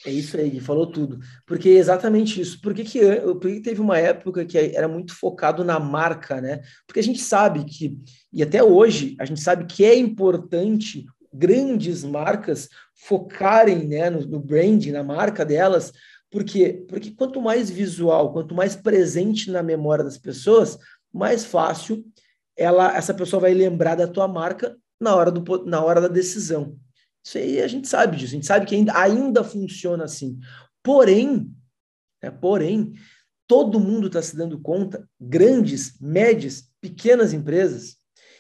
É 0.04 0.10
isso 0.10 0.36
aí, 0.36 0.60
falou 0.60 0.86
tudo. 0.86 1.18
Porque 1.46 1.68
é 1.68 1.74
exatamente 1.74 2.40
isso. 2.40 2.60
Por 2.60 2.72
que, 2.72 2.84
que, 2.84 3.00
por 3.20 3.50
que 3.50 3.60
teve 3.60 3.80
uma 3.80 3.98
época 3.98 4.44
que 4.44 4.56
era 4.56 4.88
muito 4.88 5.14
focado 5.14 5.62
na 5.62 5.78
marca, 5.78 6.40
né? 6.40 6.60
Porque 6.86 7.00
a 7.00 7.02
gente 7.02 7.20
sabe 7.20 7.64
que, 7.64 7.98
e 8.32 8.42
até 8.42 8.62
hoje, 8.62 9.14
a 9.20 9.24
gente 9.24 9.40
sabe 9.40 9.66
que 9.66 9.84
é 9.84 9.94
importante 9.96 11.04
grandes 11.32 12.02
marcas 12.02 12.68
focarem 12.94 13.86
né, 13.86 14.10
no, 14.10 14.20
no 14.26 14.40
brand, 14.40 14.84
na 14.86 15.02
marca 15.02 15.44
delas, 15.44 15.92
porque, 16.30 16.84
porque 16.88 17.10
quanto 17.10 17.40
mais 17.40 17.70
visual, 17.70 18.32
quanto 18.32 18.54
mais 18.54 18.74
presente 18.76 19.50
na 19.50 19.62
memória 19.62 20.04
das 20.04 20.18
pessoas, 20.18 20.78
mais 21.12 21.44
fácil 21.44 22.04
ela, 22.56 22.94
essa 22.94 23.14
pessoa 23.14 23.40
vai 23.40 23.54
lembrar 23.54 23.94
da 23.94 24.06
tua 24.06 24.28
marca 24.28 24.76
na 25.00 25.16
hora, 25.16 25.30
do, 25.30 25.64
na 25.64 25.82
hora 25.82 26.00
da 26.00 26.08
decisão. 26.08 26.76
Isso 27.24 27.38
aí 27.38 27.60
a 27.60 27.68
gente 27.68 27.88
sabe 27.88 28.16
disso, 28.16 28.32
a 28.32 28.36
gente 28.36 28.46
sabe 28.46 28.66
que 28.66 28.74
ainda, 28.74 28.96
ainda 28.98 29.44
funciona 29.44 30.04
assim. 30.04 30.38
Porém, 30.82 31.50
né, 32.22 32.30
porém, 32.30 32.92
todo 33.46 33.80
mundo 33.80 34.06
está 34.06 34.22
se 34.22 34.36
dando 34.36 34.60
conta, 34.60 35.08
grandes, 35.20 35.98
médias, 36.00 36.70
pequenas 36.80 37.32
empresas, 37.32 37.96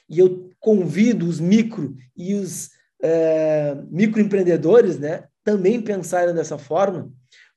e 0.08 0.18
eu 0.18 0.50
convido 0.58 1.26
os 1.26 1.38
micro 1.38 1.94
e 2.16 2.34
os 2.34 2.70
é, 3.02 3.74
microempreendedores 3.90 4.98
né, 4.98 5.28
também 5.44 5.80
pensarem 5.80 6.34
dessa 6.34 6.58
forma, 6.58 7.12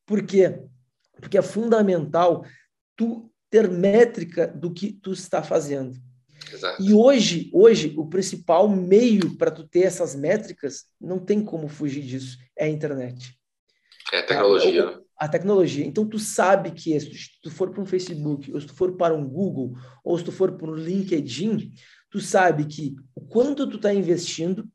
porque 0.06 0.62
porque 1.24 1.38
é 1.38 1.42
fundamental 1.42 2.46
tu 2.98 3.32
ter 3.50 3.70
métrica 3.70 4.48
do 4.48 4.74
que 4.74 4.92
tu 4.92 5.14
está 5.14 5.42
fazendo. 5.42 5.96
Exato. 6.52 6.82
E 6.82 6.94
hoje, 6.94 7.50
hoje, 7.54 7.94
o 7.98 8.08
principal 8.08 8.68
meio 8.68 9.38
para 9.38 9.52
tu 9.52 9.68
ter 9.68 9.82
essas 9.82 10.16
métricas, 10.16 10.86
não 11.00 11.20
tem 11.20 11.44
como 11.44 11.68
fugir 11.68 12.04
disso, 12.04 12.38
é 12.58 12.66
a 12.66 12.70
internet. 12.70 13.38
É 14.12 14.20
a 14.20 14.24
tecnologia. 14.24 15.02
A, 15.18 15.26
a 15.26 15.28
tecnologia. 15.28 15.86
Então, 15.86 16.08
tu 16.08 16.20
sabe 16.20 16.72
que 16.72 17.00
se 17.00 17.42
tu 17.42 17.50
for 17.50 17.72
para 17.72 17.82
um 17.82 17.86
Facebook, 17.86 18.52
ou 18.52 18.60
se 18.60 18.68
tu 18.68 18.76
for 18.76 18.96
para 18.96 19.14
um 19.14 19.28
Google, 19.28 19.74
ou 20.04 20.18
se 20.18 20.24
tu 20.24 20.32
for 20.32 20.52
para 20.54 20.70
um 20.70 20.76
LinkedIn, 20.76 21.72
tu 22.10 22.20
sabe 22.20 22.66
que 22.66 22.96
o 23.16 23.22
quanto 23.22 23.68
tu 23.68 23.78
está 23.78 23.94
investindo, 23.94 24.68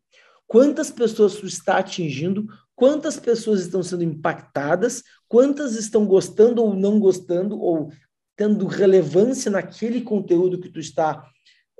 quantas 0.46 0.90
pessoas 0.90 1.36
tu 1.36 1.46
está 1.46 1.78
atingindo, 1.78 2.46
quantas 2.74 3.18
pessoas 3.18 3.60
estão 3.60 3.82
sendo 3.82 4.04
impactadas, 4.04 5.02
quantas 5.28 5.74
estão 5.74 6.06
gostando 6.06 6.62
ou 6.62 6.74
não 6.74 6.98
gostando, 6.98 7.60
ou 7.60 7.92
tendo 8.36 8.66
relevância 8.66 9.50
naquele 9.50 10.00
conteúdo 10.00 10.60
que 10.60 10.68
tu 10.68 10.78
está 10.78 11.28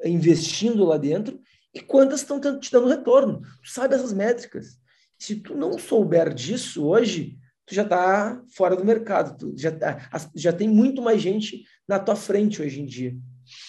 investindo 0.04 0.84
lá 0.84 0.96
dentro 0.96 1.40
e 1.74 1.80
quantas 1.80 2.20
estão 2.20 2.40
te 2.40 2.72
dando 2.72 2.88
retorno. 2.88 3.40
Tu 3.62 3.70
sabe 3.70 3.94
essas 3.94 4.12
métricas. 4.12 4.78
Se 5.18 5.36
tu 5.36 5.54
não 5.54 5.78
souber 5.78 6.32
disso 6.32 6.86
hoje, 6.86 7.38
tu 7.66 7.74
já 7.74 7.82
está 7.82 8.42
fora 8.54 8.76
do 8.76 8.84
mercado. 8.84 9.36
Tu 9.36 9.54
já, 9.56 9.70
tá, 9.70 10.08
já 10.34 10.52
tem 10.52 10.68
muito 10.68 11.02
mais 11.02 11.20
gente 11.20 11.64
na 11.86 11.98
tua 11.98 12.16
frente 12.16 12.62
hoje 12.62 12.80
em 12.80 12.86
dia. 12.86 13.16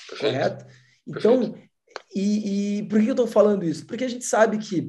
Perfeito. 0.09 0.19
Correto? 0.19 0.65
Então, 1.07 1.55
e, 2.13 2.79
e, 2.79 2.83
por 2.83 2.99
que 3.01 3.07
eu 3.07 3.13
estou 3.13 3.27
falando 3.27 3.65
isso? 3.65 3.85
Porque 3.85 4.03
a 4.03 4.07
gente 4.07 4.25
sabe 4.25 4.57
que 4.57 4.81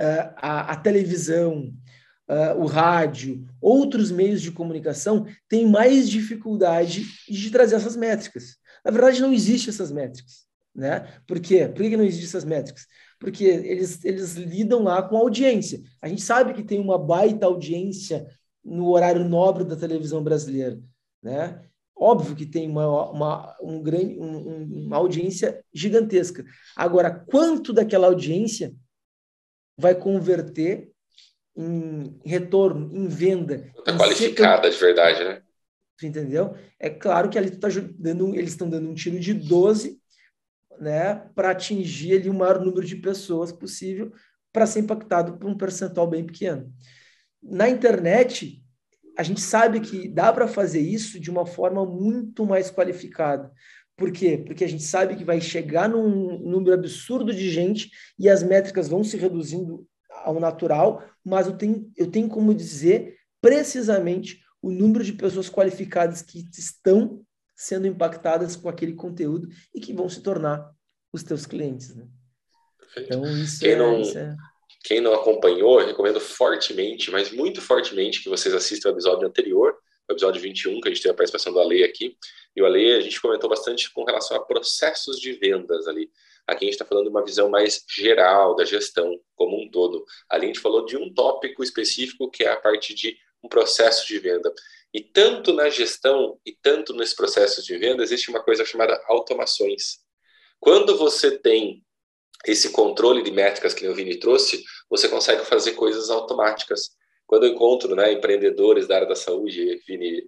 uh, 0.00 0.34
a, 0.36 0.72
a, 0.72 0.76
televisão, 0.76 1.72
uh, 2.28 2.60
o 2.60 2.66
rádio, 2.66 3.46
outros 3.60 4.10
meios 4.10 4.42
de 4.42 4.50
comunicação 4.50 5.26
têm 5.48 5.68
mais 5.68 6.08
dificuldade 6.08 7.04
de 7.28 7.50
trazer 7.50 7.76
essas 7.76 7.96
métricas. 7.96 8.56
Na 8.84 8.90
verdade, 8.90 9.20
não 9.20 9.32
existem 9.32 9.70
essas 9.70 9.92
métricas. 9.92 10.46
Né? 10.74 11.00
Por 11.26 11.38
quê? 11.38 11.68
Por 11.68 11.82
que 11.82 11.96
não 11.96 12.04
existem 12.04 12.28
essas 12.28 12.44
métricas? 12.44 12.86
Porque 13.18 13.44
eles, 13.44 14.04
eles 14.04 14.34
lidam 14.34 14.82
lá 14.82 15.02
com 15.02 15.16
audiência. 15.16 15.80
A 16.00 16.08
gente 16.08 16.22
sabe 16.22 16.54
que 16.54 16.64
tem 16.64 16.80
uma 16.80 16.98
baita 16.98 17.46
audiência 17.46 18.26
no 18.64 18.90
horário 18.90 19.24
nobre 19.24 19.64
da 19.64 19.76
televisão 19.76 20.22
brasileira. 20.22 20.80
Né? 21.22 21.62
Óbvio 21.94 22.34
que 22.34 22.46
tem 22.46 22.68
uma, 22.68 23.10
uma, 23.10 23.56
um 23.62 23.82
grande, 23.82 24.18
um, 24.18 24.86
uma 24.86 24.96
audiência 24.96 25.62
gigantesca. 25.72 26.44
Agora, 26.74 27.10
quanto 27.10 27.72
daquela 27.72 28.08
audiência 28.08 28.74
vai 29.76 29.94
converter 29.94 30.90
em 31.56 32.18
retorno, 32.24 32.90
em 32.96 33.06
venda? 33.08 33.70
Está 33.78 33.96
qualificada 33.96 34.70
de 34.70 34.76
verdade, 34.76 35.22
né? 35.22 35.42
Entendeu? 36.06 36.54
É 36.78 36.90
claro 36.90 37.28
que 37.28 37.38
ali 37.38 37.50
tu 37.50 37.58
tá 37.58 37.68
dando, 37.98 38.34
eles 38.34 38.50
estão 38.50 38.68
dando 38.68 38.88
um 38.88 38.94
tiro 38.94 39.18
de 39.18 39.34
12, 39.34 40.00
né, 40.78 41.14
para 41.34 41.50
atingir 41.50 42.14
ali 42.14 42.28
o 42.28 42.34
maior 42.34 42.60
número 42.60 42.86
de 42.86 42.96
pessoas 42.96 43.52
possível 43.52 44.12
para 44.52 44.66
ser 44.66 44.80
impactado 44.80 45.38
por 45.38 45.48
um 45.48 45.56
percentual 45.56 46.06
bem 46.06 46.24
pequeno. 46.24 46.72
Na 47.42 47.68
internet, 47.68 48.62
a 49.16 49.22
gente 49.22 49.40
sabe 49.40 49.80
que 49.80 50.08
dá 50.08 50.32
para 50.32 50.48
fazer 50.48 50.80
isso 50.80 51.18
de 51.18 51.30
uma 51.30 51.46
forma 51.46 51.84
muito 51.84 52.44
mais 52.44 52.70
qualificada. 52.70 53.50
Por 53.96 54.10
quê? 54.10 54.42
Porque 54.44 54.64
a 54.64 54.68
gente 54.68 54.82
sabe 54.82 55.16
que 55.16 55.24
vai 55.24 55.40
chegar 55.40 55.88
num 55.88 56.38
número 56.38 56.74
absurdo 56.74 57.32
de 57.32 57.50
gente 57.50 57.90
e 58.18 58.28
as 58.28 58.42
métricas 58.42 58.88
vão 58.88 59.04
se 59.04 59.16
reduzindo 59.16 59.86
ao 60.24 60.38
natural, 60.40 61.02
mas 61.24 61.46
eu 61.46 61.56
tenho, 61.56 61.90
eu 61.96 62.10
tenho 62.10 62.28
como 62.28 62.54
dizer 62.54 63.16
precisamente 63.40 64.41
o 64.62 64.70
número 64.70 65.04
de 65.04 65.12
pessoas 65.12 65.50
qualificadas 65.50 66.22
que 66.22 66.48
estão 66.56 67.24
sendo 67.54 67.86
impactadas 67.86 68.56
com 68.56 68.68
aquele 68.68 68.94
conteúdo 68.94 69.48
e 69.74 69.80
que 69.80 69.92
vão 69.92 70.08
se 70.08 70.22
tornar 70.22 70.70
os 71.12 71.22
teus 71.22 71.44
clientes. 71.44 71.94
Né? 71.94 72.06
Então, 72.96 73.24
isso 73.36 73.60
quem, 73.60 73.70
é, 73.72 73.76
não, 73.76 74.00
isso 74.00 74.16
é... 74.16 74.36
quem 74.84 75.00
não 75.00 75.12
acompanhou, 75.12 75.78
recomendo 75.78 76.20
fortemente, 76.20 77.10
mas 77.10 77.30
muito 77.30 77.60
fortemente, 77.60 78.22
que 78.22 78.28
vocês 78.28 78.54
assistam 78.54 78.88
o 78.88 78.92
episódio 78.92 79.26
anterior, 79.26 79.76
o 80.08 80.12
episódio 80.12 80.40
21, 80.40 80.80
que 80.80 80.88
a 80.88 80.92
gente 80.92 81.02
tem 81.02 81.10
a 81.10 81.14
participação 81.14 81.52
do 81.52 81.60
Ale 81.60 81.84
aqui. 81.84 82.16
E 82.54 82.62
o 82.62 82.66
Ale, 82.66 82.92
a 82.92 83.00
gente 83.00 83.20
comentou 83.20 83.48
bastante 83.48 83.92
com 83.92 84.04
relação 84.04 84.36
a 84.36 84.44
processos 84.44 85.18
de 85.18 85.32
vendas 85.32 85.86
ali. 85.86 86.10
Aqui 86.46 86.64
a 86.64 86.66
gente 86.66 86.74
está 86.74 86.84
falando 86.84 87.04
de 87.04 87.10
uma 87.10 87.24
visão 87.24 87.48
mais 87.48 87.84
geral 87.88 88.56
da 88.56 88.64
gestão 88.64 89.18
como 89.36 89.62
um 89.62 89.70
todo. 89.70 90.04
Ali 90.28 90.44
a 90.44 90.46
gente 90.48 90.60
falou 90.60 90.84
de 90.84 90.96
um 90.96 91.12
tópico 91.12 91.62
específico 91.62 92.30
que 92.30 92.42
é 92.42 92.50
a 92.50 92.56
parte 92.56 92.94
de 92.94 93.16
um 93.42 93.48
processo 93.48 94.06
de 94.06 94.18
venda. 94.18 94.52
E 94.94 95.00
tanto 95.00 95.52
na 95.52 95.70
gestão 95.70 96.38
e 96.44 96.52
tanto 96.52 96.94
nesse 96.94 97.16
processo 97.16 97.62
de 97.62 97.76
venda 97.78 98.02
existe 98.02 98.30
uma 98.30 98.42
coisa 98.42 98.64
chamada 98.64 99.00
automações. 99.06 100.00
Quando 100.60 100.96
você 100.96 101.38
tem 101.38 101.82
esse 102.46 102.70
controle 102.70 103.22
de 103.22 103.30
métricas 103.30 103.72
que 103.72 103.86
o 103.86 103.94
Vini 103.94 104.18
trouxe, 104.18 104.64
você 104.90 105.08
consegue 105.08 105.44
fazer 105.44 105.72
coisas 105.72 106.10
automáticas. 106.10 106.90
quando 107.26 107.46
eu 107.46 107.52
encontro 107.52 107.94
né, 107.94 108.12
empreendedores 108.12 108.86
da 108.86 108.96
área 108.96 109.08
da 109.08 109.14
saúde, 109.14 109.80
Vini, 109.86 110.22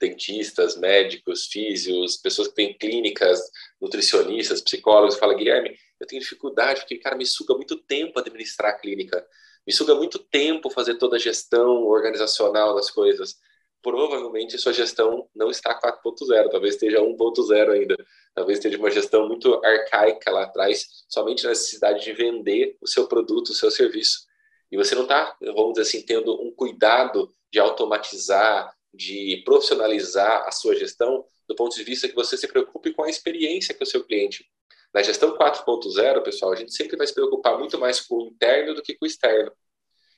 dentistas, 0.00 0.74
médicos, 0.76 1.46
físios, 1.46 2.16
pessoas 2.16 2.48
que 2.48 2.54
têm 2.54 2.72
clínicas, 2.78 3.38
nutricionistas, 3.78 4.62
psicólogos, 4.62 5.18
fala, 5.18 5.34
Guilherme, 5.34 5.76
eu 6.00 6.06
tenho 6.06 6.22
dificuldade 6.22 6.80
porque, 6.80 6.96
cara, 6.96 7.14
me 7.14 7.26
suga 7.26 7.54
muito 7.54 7.76
tempo 7.76 8.18
administrar 8.18 8.70
a 8.70 8.78
clínica, 8.78 9.26
me 9.66 9.72
suga 9.72 9.94
muito 9.94 10.18
tempo 10.18 10.70
fazer 10.70 10.94
toda 10.94 11.16
a 11.16 11.18
gestão 11.18 11.84
organizacional 11.84 12.74
das 12.74 12.90
coisas. 12.90 13.36
Provavelmente 13.82 14.58
sua 14.58 14.72
gestão 14.72 15.28
não 15.34 15.50
está 15.50 15.78
4.0, 15.80 16.50
talvez 16.50 16.74
esteja 16.74 17.00
1.0 17.00 17.70
ainda. 17.70 17.96
Talvez 18.34 18.58
esteja 18.58 18.78
uma 18.78 18.90
gestão 18.90 19.26
muito 19.26 19.54
arcaica 19.64 20.30
lá 20.30 20.44
atrás, 20.44 21.04
somente 21.08 21.44
na 21.44 21.50
necessidade 21.50 22.04
de 22.04 22.12
vender 22.12 22.76
o 22.80 22.86
seu 22.86 23.08
produto, 23.08 23.48
o 23.48 23.54
seu 23.54 23.70
serviço. 23.70 24.26
E 24.70 24.76
você 24.76 24.94
não 24.94 25.02
está, 25.02 25.36
vamos 25.40 25.74
dizer 25.74 25.82
assim, 25.82 26.04
tendo 26.04 26.34
um 26.42 26.52
cuidado 26.52 27.32
de 27.50 27.58
automatizar, 27.58 28.74
de 28.92 29.42
profissionalizar 29.44 30.46
a 30.46 30.50
sua 30.50 30.74
gestão 30.76 31.24
do 31.48 31.54
ponto 31.54 31.76
de 31.76 31.84
vista 31.84 32.08
que 32.08 32.14
você 32.14 32.36
se 32.36 32.48
preocupe 32.48 32.92
com 32.92 33.04
a 33.04 33.10
experiência 33.10 33.74
que 33.74 33.82
o 33.82 33.86
seu 33.86 34.04
cliente. 34.04 34.44
Na 34.96 35.02
gestão 35.02 35.36
4.0, 35.36 36.22
pessoal, 36.22 36.52
a 36.52 36.56
gente 36.56 36.74
sempre 36.74 36.96
vai 36.96 37.06
se 37.06 37.12
preocupar 37.12 37.58
muito 37.58 37.78
mais 37.78 38.00
com 38.00 38.14
o 38.14 38.28
interno 38.28 38.74
do 38.74 38.80
que 38.80 38.94
com 38.94 39.04
o 39.04 39.06
externo. 39.06 39.52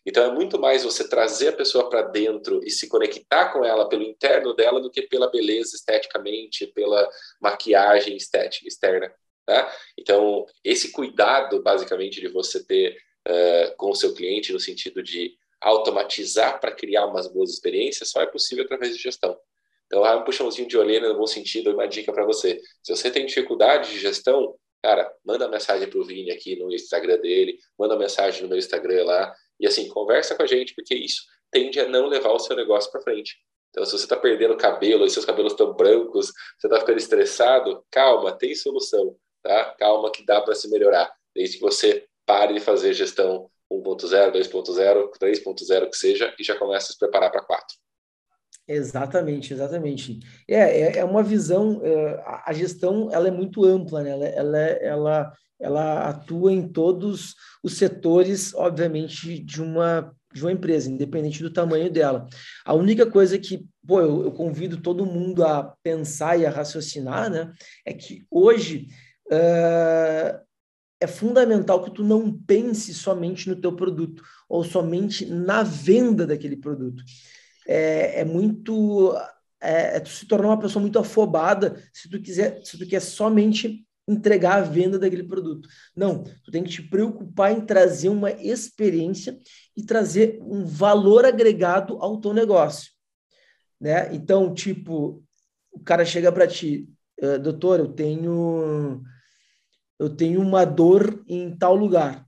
Então 0.07 0.23
é 0.23 0.33
muito 0.33 0.57
mais 0.57 0.85
você 0.85 1.09
trazer 1.09 1.49
a 1.49 1.53
pessoa 1.53 1.91
para 1.91 2.03
dentro 2.03 2.61
e 2.63 2.71
se 2.71 2.89
conectar 2.89 3.53
com 3.53 3.65
ela 3.65 3.89
pelo 3.89 4.05
interno 4.05 4.55
dela 4.55 4.81
do 4.81 4.89
que 4.89 5.03
pela 5.03 5.29
beleza 5.29 5.75
esteticamente, 5.75 6.69
pela 6.69 7.11
maquiagem 7.41 8.17
estética 8.17 8.69
externa. 8.69 9.13
Tá? 9.45 9.69
Então 9.99 10.47
esse 10.63 10.93
cuidado, 10.93 11.61
basicamente, 11.61 12.21
de 12.21 12.29
você 12.29 12.65
ter 12.65 12.97
uh, 13.27 13.77
com 13.77 13.91
o 13.91 13.97
seu 13.97 14.15
cliente 14.15 14.53
no 14.53 14.61
sentido 14.61 15.03
de 15.03 15.37
automatizar 15.61 16.61
para 16.61 16.71
criar 16.71 17.07
umas 17.07 17.27
boas 17.27 17.51
experiências 17.51 18.11
só 18.11 18.23
é 18.23 18.27
possível 18.27 18.63
através 18.63 18.97
de 18.97 19.03
gestão. 19.03 19.37
Então, 19.87 20.07
é 20.07 20.15
um 20.15 20.23
puxãozinho 20.23 20.69
de 20.69 20.77
orelha 20.77 21.09
no 21.09 21.17
bom 21.17 21.27
sentido, 21.27 21.73
uma 21.73 21.89
dica 21.89 22.13
para 22.13 22.25
você. 22.25 22.61
Se 22.83 22.95
você 22.95 23.11
tem 23.11 23.25
dificuldade 23.25 23.91
de 23.91 23.99
gestão, 23.99 24.55
cara, 24.83 25.13
manda 25.25 25.49
mensagem 25.49 25.89
para 25.89 25.99
o 25.99 26.05
Vini 26.05 26.31
aqui 26.31 26.57
no 26.57 26.73
Instagram 26.73 27.19
dele, 27.21 27.59
manda 27.79 27.97
mensagem 27.97 28.43
no 28.43 28.49
meu 28.49 28.59
Instagram 28.59 29.05
lá, 29.05 29.35
e 29.59 29.67
assim, 29.67 29.89
conversa 29.89 30.35
com 30.35 30.43
a 30.43 30.47
gente, 30.47 30.75
porque 30.75 30.95
isso 30.95 31.23
tende 31.51 31.81
a 31.81 31.89
não 31.89 32.07
levar 32.07 32.33
o 32.33 32.39
seu 32.39 32.55
negócio 32.55 32.91
para 32.91 33.01
frente. 33.01 33.37
Então, 33.71 33.85
se 33.85 33.93
você 33.93 34.05
está 34.05 34.17
perdendo 34.17 34.57
cabelo 34.57 35.05
e 35.05 35.11
seus 35.11 35.25
cabelos 35.25 35.53
estão 35.53 35.73
brancos, 35.75 36.33
você 36.59 36.67
está 36.67 36.81
ficando 36.81 36.99
estressado, 36.99 37.85
calma, 37.91 38.33
tem 38.33 38.55
solução, 38.55 39.17
tá? 39.43 39.75
Calma 39.79 40.11
que 40.11 40.25
dá 40.25 40.41
para 40.41 40.55
se 40.55 40.69
melhorar, 40.71 41.13
desde 41.35 41.57
que 41.57 41.63
você 41.63 42.07
pare 42.25 42.55
de 42.55 42.61
fazer 42.61 42.93
gestão 42.93 43.51
1.0, 43.71 44.33
2.0, 44.33 45.11
3.0 45.21 45.91
que 45.91 45.97
seja 45.97 46.35
e 46.39 46.45
já 46.45 46.57
comece 46.57 46.91
a 46.91 46.93
se 46.93 46.99
preparar 46.99 47.31
para 47.31 47.43
4. 47.43 47.77
Exatamente, 48.69 49.55
exatamente. 49.55 50.21
É, 50.47 50.81
é, 50.81 50.99
é 50.99 51.05
uma 51.05 51.23
visão, 51.23 51.81
é, 51.83 52.23
a 52.45 52.53
gestão 52.53 53.09
ela 53.11 53.27
é 53.27 53.31
muito 53.31 53.65
ampla, 53.65 54.03
né? 54.03 54.11
ela, 54.11 54.27
ela, 54.27 54.59
ela, 54.59 55.33
ela 55.59 56.09
atua 56.11 56.53
em 56.53 56.69
todos 56.69 57.35
os 57.65 57.79
setores, 57.79 58.53
obviamente, 58.55 59.39
de 59.39 59.63
uma, 59.63 60.15
de 60.35 60.43
uma 60.43 60.53
empresa, 60.53 60.91
independente 60.91 61.43
do 61.43 61.51
tamanho 61.51 61.91
dela. 61.91 62.29
A 62.63 62.75
única 62.75 63.11
coisa 63.11 63.39
que 63.39 63.67
pô, 63.87 64.03
eu, 64.03 64.25
eu 64.25 64.33
convido 64.33 64.83
todo 64.83 65.07
mundo 65.07 65.43
a 65.47 65.75
pensar 65.83 66.39
e 66.39 66.45
a 66.45 66.51
raciocinar 66.51 67.31
né, 67.31 67.51
é 67.87 67.95
que 67.95 68.27
hoje 68.31 68.89
uh, 69.33 70.39
é 71.01 71.07
fundamental 71.07 71.83
que 71.83 71.91
tu 71.91 72.05
não 72.05 72.31
pense 72.31 72.93
somente 72.93 73.49
no 73.49 73.57
teu 73.57 73.75
produto 73.75 74.23
ou 74.47 74.63
somente 74.63 75.25
na 75.25 75.63
venda 75.63 76.27
daquele 76.27 76.57
produto. 76.57 77.03
É, 77.69 78.21
é 78.21 78.25
muito 78.25 79.15
é, 79.61 79.97
é 79.97 80.01
tu 80.01 80.09
se 80.09 80.27
tornar 80.27 80.49
uma 80.49 80.59
pessoa 80.59 80.81
muito 80.81 80.99
afobada 80.99 81.83
se 81.93 82.09
tu 82.09 82.21
quiser 82.21 82.65
se 82.65 82.79
tu 82.79 82.87
quer 82.87 83.01
somente 83.01 83.87
entregar 84.09 84.57
a 84.57 84.63
venda 84.63 84.99
daquele 84.99 85.25
produto. 85.25 85.69
Não, 85.95 86.25
tu 86.43 86.51
tem 86.51 86.65
que 86.65 86.71
te 86.71 86.83
preocupar 86.83 87.53
em 87.53 87.61
trazer 87.61 88.09
uma 88.09 88.31
experiência 88.31 89.39
e 89.77 89.85
trazer 89.85 90.39
um 90.41 90.65
valor 90.65 91.27
agregado 91.27 91.99
ao 92.01 92.19
teu 92.19 92.33
negócio, 92.33 92.91
né? 93.79 94.15
Então, 94.15 94.55
tipo, 94.55 95.23
o 95.71 95.81
cara 95.81 96.07
chega 96.07 96.33
para 96.33 96.47
ti, 96.47 96.89
uh, 97.23 97.39
doutor, 97.39 97.81
eu 97.81 97.89
tenho 97.89 99.03
eu 99.99 100.09
tenho 100.09 100.41
uma 100.41 100.65
dor 100.65 101.25
em 101.29 101.57
tal 101.57 101.75
lugar. 101.75 102.28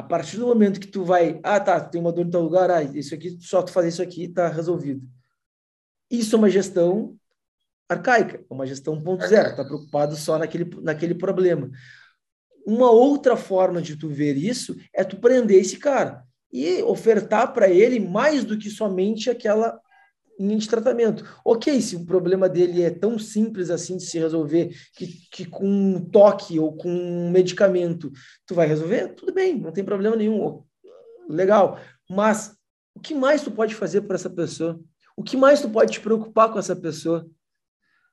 A 0.00 0.02
partir 0.02 0.38
do 0.38 0.46
momento 0.46 0.80
que 0.80 0.86
tu 0.86 1.04
vai, 1.04 1.38
ah, 1.42 1.60
tá, 1.60 1.78
tem 1.78 2.00
uma 2.00 2.10
dor 2.10 2.24
em 2.24 2.30
tal 2.30 2.40
lugar, 2.40 2.70
ah, 2.70 2.82
isso 2.82 3.14
aqui, 3.14 3.36
só 3.38 3.62
tu 3.62 3.70
fazer 3.70 3.88
isso 3.88 4.00
aqui, 4.00 4.26
tá 4.26 4.48
resolvido. 4.48 5.06
Isso 6.10 6.34
é 6.34 6.38
uma 6.38 6.48
gestão 6.48 7.18
arcaica, 7.86 8.38
é 8.38 8.54
uma 8.54 8.66
gestão 8.66 8.98
ponto 8.98 9.26
zero, 9.28 9.54
tá 9.54 9.62
preocupado 9.62 10.16
só 10.16 10.38
naquele, 10.38 10.64
naquele 10.80 11.14
problema. 11.14 11.70
Uma 12.66 12.90
outra 12.90 13.36
forma 13.36 13.82
de 13.82 13.94
tu 13.94 14.08
ver 14.08 14.38
isso 14.38 14.74
é 14.94 15.04
tu 15.04 15.18
prender 15.18 15.60
esse 15.60 15.76
cara 15.76 16.24
e 16.50 16.82
ofertar 16.82 17.52
para 17.52 17.68
ele 17.68 18.00
mais 18.00 18.42
do 18.42 18.56
que 18.56 18.70
somente 18.70 19.28
aquela 19.28 19.78
linha 20.40 20.58
de 20.58 20.68
tratamento. 20.68 21.24
Ok, 21.44 21.80
se 21.80 21.96
o 21.96 22.06
problema 22.06 22.48
dele 22.48 22.82
é 22.82 22.90
tão 22.90 23.18
simples 23.18 23.70
assim 23.70 23.96
de 23.96 24.04
se 24.04 24.18
resolver, 24.18 24.74
que, 24.96 25.06
que 25.30 25.44
com 25.44 25.66
um 25.66 26.04
toque 26.10 26.58
ou 26.58 26.74
com 26.76 26.90
um 26.90 27.30
medicamento 27.30 28.10
tu 28.46 28.54
vai 28.54 28.66
resolver, 28.66 29.08
tudo 29.14 29.32
bem, 29.32 29.58
não 29.58 29.72
tem 29.72 29.84
problema 29.84 30.16
nenhum. 30.16 30.64
Legal. 31.28 31.78
Mas 32.08 32.56
o 32.94 33.00
que 33.00 33.14
mais 33.14 33.42
tu 33.42 33.50
pode 33.50 33.74
fazer 33.74 34.02
para 34.02 34.16
essa 34.16 34.30
pessoa? 34.30 34.80
O 35.16 35.22
que 35.22 35.36
mais 35.36 35.60
tu 35.60 35.68
pode 35.68 35.92
te 35.92 36.00
preocupar 36.00 36.50
com 36.50 36.58
essa 36.58 36.74
pessoa? 36.74 37.26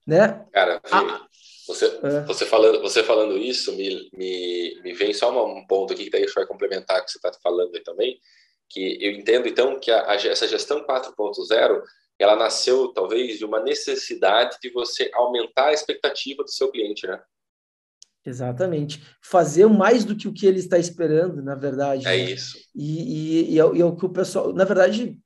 Né? 0.06 0.46
Cara, 0.52 0.82
ah, 0.92 1.28
você, 1.68 1.86
é. 1.86 2.22
você, 2.22 2.46
falando, 2.46 2.82
você 2.82 3.04
falando 3.04 3.38
isso, 3.38 3.74
me, 3.74 4.10
me, 4.14 4.82
me 4.84 4.94
vem 4.94 5.14
só 5.14 5.46
um 5.46 5.66
ponto 5.66 5.94
aqui 5.94 6.06
que 6.06 6.10
daí 6.10 6.26
vai 6.34 6.46
complementar 6.46 7.02
o 7.02 7.06
que 7.06 7.12
você 7.12 7.18
está 7.18 7.32
falando 7.42 7.76
aí 7.76 7.84
também, 7.84 8.20
que 8.70 8.98
eu 9.02 9.12
entendo 9.12 9.48
então 9.48 9.80
que 9.80 9.92
a, 9.92 10.12
a, 10.12 10.16
essa 10.16 10.48
gestão 10.48 10.86
4.0 10.86 11.82
ela 12.20 12.36
nasceu 12.36 12.90
talvez 12.90 13.38
de 13.38 13.46
uma 13.46 13.62
necessidade 13.62 14.58
de 14.62 14.70
você 14.72 15.10
aumentar 15.14 15.68
a 15.68 15.74
expectativa 15.74 16.44
do 16.44 16.52
seu 16.52 16.72
cliente, 16.72 17.06
né? 17.08 17.22
Exatamente. 18.28 19.02
Fazer 19.22 19.68
mais 19.68 20.04
do 20.04 20.16
que 20.16 20.28
o 20.28 20.34
que 20.34 20.46
ele 20.46 20.60
está 20.60 20.78
esperando, 20.78 21.42
na 21.42 21.56
verdade. 21.56 22.06
É 22.06 22.10
né? 22.10 22.18
isso. 22.18 22.58
E, 22.76 23.02
e, 23.02 23.54
e, 23.54 23.60
é, 23.60 23.76
e, 23.76 23.82
é, 23.82 23.86
o 23.86 23.96
que 23.96 24.06
o 24.06 24.10
pessoal. 24.10 24.52
Na 24.52 24.66
verdade, 24.66 25.18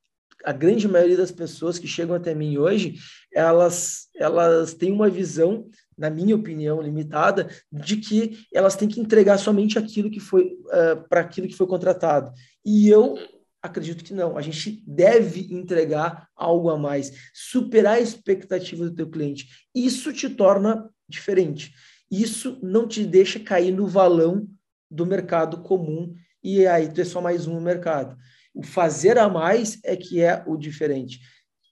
a 0.44 0.52
grande 0.52 0.86
maioria 0.86 1.16
das 1.16 1.32
pessoas 1.32 1.78
que 1.78 1.88
chegam 1.88 2.14
até 2.14 2.32
mim 2.32 2.58
hoje, 2.58 2.94
elas, 3.32 4.08
elas 4.14 4.74
têm 4.74 4.92
uma 4.92 5.10
visão, 5.10 5.66
na 5.98 6.10
minha 6.10 6.36
opinião, 6.36 6.80
limitada, 6.80 7.48
de 7.72 7.96
que 7.96 8.46
elas 8.52 8.76
têm 8.76 8.88
que 8.88 9.00
entregar 9.00 9.38
somente 9.38 9.78
aquilo 9.78 10.10
que 10.10 10.20
foi 10.20 10.52
uh, 10.66 11.08
para 11.08 11.20
aquilo 11.20 11.48
que 11.48 11.56
foi 11.56 11.66
contratado. 11.66 12.32
E 12.64 12.88
eu. 12.88 13.18
Acredito 13.62 14.02
que 14.02 14.12
não. 14.12 14.36
A 14.36 14.42
gente 14.42 14.82
deve 14.86 15.54
entregar 15.54 16.28
algo 16.34 16.68
a 16.68 16.76
mais, 16.76 17.12
superar 17.32 17.94
a 17.94 18.00
expectativa 18.00 18.84
do 18.84 18.94
teu 18.94 19.08
cliente. 19.08 19.48
Isso 19.74 20.12
te 20.12 20.28
torna 20.28 20.90
diferente. 21.08 21.72
Isso 22.10 22.58
não 22.62 22.88
te 22.88 23.04
deixa 23.04 23.38
cair 23.38 23.70
no 23.70 23.86
valão 23.86 24.48
do 24.90 25.06
mercado 25.06 25.62
comum 25.62 26.14
e 26.42 26.66
aí 26.66 26.92
tu 26.92 27.00
é 27.00 27.04
só 27.04 27.20
mais 27.20 27.46
um 27.46 27.54
no 27.54 27.60
mercado. 27.60 28.16
O 28.52 28.62
fazer 28.62 29.16
a 29.16 29.28
mais 29.28 29.78
é 29.84 29.96
que 29.96 30.20
é 30.20 30.42
o 30.46 30.56
diferente. 30.56 31.20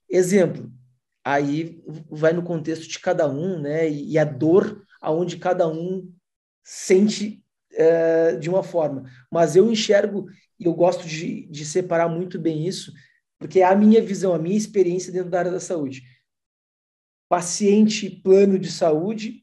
Exemplo, 0.09 0.73
aí 1.25 1.83
vai 2.09 2.33
no 2.33 2.43
contexto 2.43 2.89
de 2.89 2.99
cada 2.99 3.29
um, 3.29 3.61
né? 3.61 3.91
E 3.91 4.17
a 4.17 4.25
dor 4.25 4.83
aonde 5.01 5.37
cada 5.37 5.69
um 5.69 6.11
sente 6.65 7.43
é, 7.81 8.37
de 8.37 8.51
uma 8.51 8.63
forma. 8.63 9.11
Mas 9.31 9.57
eu 9.57 9.73
enxergo 9.73 10.27
e 10.59 10.67
eu 10.67 10.75
gosto 10.75 11.07
de, 11.09 11.47
de 11.47 11.65
separar 11.65 12.09
muito 12.09 12.39
bem 12.39 12.67
isso, 12.67 12.93
porque 13.39 13.61
é 13.61 13.65
a 13.65 13.75
minha 13.75 14.03
visão, 14.03 14.35
a 14.35 14.39
minha 14.39 14.57
experiência 14.57 15.11
dentro 15.11 15.31
da 15.31 15.39
área 15.39 15.51
da 15.51 15.61
saúde. 15.61 16.03
Paciente 17.27 18.11
plano 18.11 18.59
de 18.59 18.71
saúde, 18.71 19.43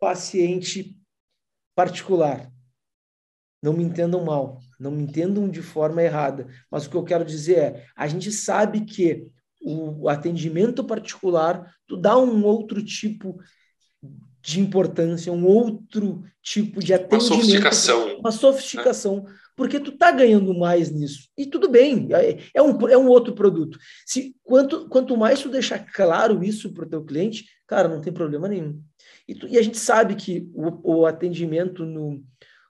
paciente 0.00 0.96
particular. 1.76 2.50
Não 3.62 3.74
me 3.74 3.84
entendam 3.84 4.24
mal, 4.24 4.60
não 4.80 4.90
me 4.90 5.02
entendam 5.02 5.48
de 5.48 5.60
forma 5.60 6.02
errada, 6.02 6.46
mas 6.70 6.86
o 6.86 6.90
que 6.90 6.96
eu 6.96 7.04
quero 7.04 7.24
dizer 7.24 7.58
é, 7.58 7.86
a 7.94 8.06
gente 8.06 8.32
sabe 8.32 8.84
que 8.84 9.30
o 9.60 10.08
atendimento 10.08 10.84
particular, 10.84 11.74
tu 11.86 11.96
dá 11.96 12.16
um 12.16 12.44
outro 12.44 12.82
tipo 12.82 13.38
de 14.40 14.60
importância, 14.60 15.32
um 15.32 15.44
outro 15.44 16.22
tipo 16.42 16.80
de 16.80 16.94
atendimento. 16.94 17.32
Uma 17.32 17.36
sofisticação. 17.36 18.18
Uma 18.18 18.32
sofisticação. 18.32 19.24
Né? 19.24 19.34
porque 19.58 19.80
tu 19.80 19.90
tá 19.90 20.12
ganhando 20.12 20.56
mais 20.56 20.88
nisso. 20.88 21.28
E 21.36 21.44
tudo 21.44 21.68
bem, 21.68 22.06
é, 22.12 22.38
é, 22.54 22.62
um, 22.62 22.88
é 22.88 22.96
um 22.96 23.08
outro 23.08 23.34
produto. 23.34 23.76
Se 24.06 24.36
quanto, 24.44 24.88
quanto 24.88 25.16
mais 25.16 25.42
tu 25.42 25.48
deixar 25.48 25.80
claro 25.80 26.44
isso 26.44 26.72
para 26.72 26.86
o 26.86 26.88
teu 26.88 27.04
cliente, 27.04 27.44
cara, 27.66 27.88
não 27.88 28.00
tem 28.00 28.12
problema 28.12 28.46
nenhum. 28.46 28.80
E, 29.26 29.34
tu, 29.34 29.48
e 29.48 29.58
a 29.58 29.62
gente 29.62 29.76
sabe 29.76 30.14
que 30.14 30.48
o, 30.54 31.00
o 31.00 31.06
atendimento 31.06 31.84
no, 31.84 32.22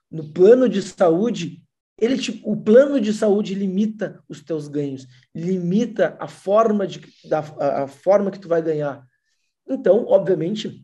no 0.09 0.33
plano 0.33 0.67
de 0.67 0.81
saúde 0.81 1.61
ele 2.01 2.15
o 2.43 2.55
plano 2.55 2.99
de 2.99 3.13
saúde 3.13 3.53
limita 3.53 4.23
os 4.27 4.41
teus 4.41 4.67
ganhos, 4.69 5.05
limita 5.35 6.17
a 6.17 6.27
forma 6.27 6.87
de 6.87 7.01
da, 7.25 7.39
a, 7.59 7.83
a 7.83 7.87
forma 7.87 8.31
que 8.31 8.39
tu 8.39 8.47
vai 8.47 8.63
ganhar. 8.63 9.05
Então, 9.67 10.05
obviamente, 10.07 10.83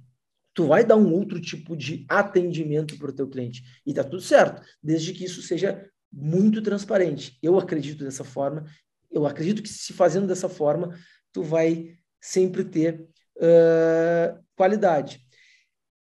tu 0.56 0.66
vai 0.66 0.86
dar 0.86 0.96
um 0.96 1.14
outro 1.14 1.40
tipo 1.40 1.76
de 1.76 2.06
atendimento 2.10 2.98
para 2.98 3.12
o 3.12 3.14
teu 3.14 3.28
cliente 3.28 3.62
e 3.86 3.94
tá 3.94 4.04
tudo 4.04 4.22
certo, 4.22 4.62
desde 4.82 5.14
que 5.14 5.26
isso 5.26 5.42
seja 5.42 5.86
muito 6.12 6.62
transparente. 6.62 7.38
Eu 7.44 7.60
acredito 7.60 8.06
dessa 8.06 8.24
forma. 8.24 8.66
Eu 9.12 9.28
acredito 9.28 9.62
que 9.62 9.68
se 9.68 9.92
fazendo 9.92 10.26
dessa 10.26 10.48
forma, 10.48 10.98
tu 11.34 11.44
vai 11.44 11.98
sempre 12.22 12.64
ter 12.64 13.06
uh, 13.36 14.42
qualidade. 14.56 15.20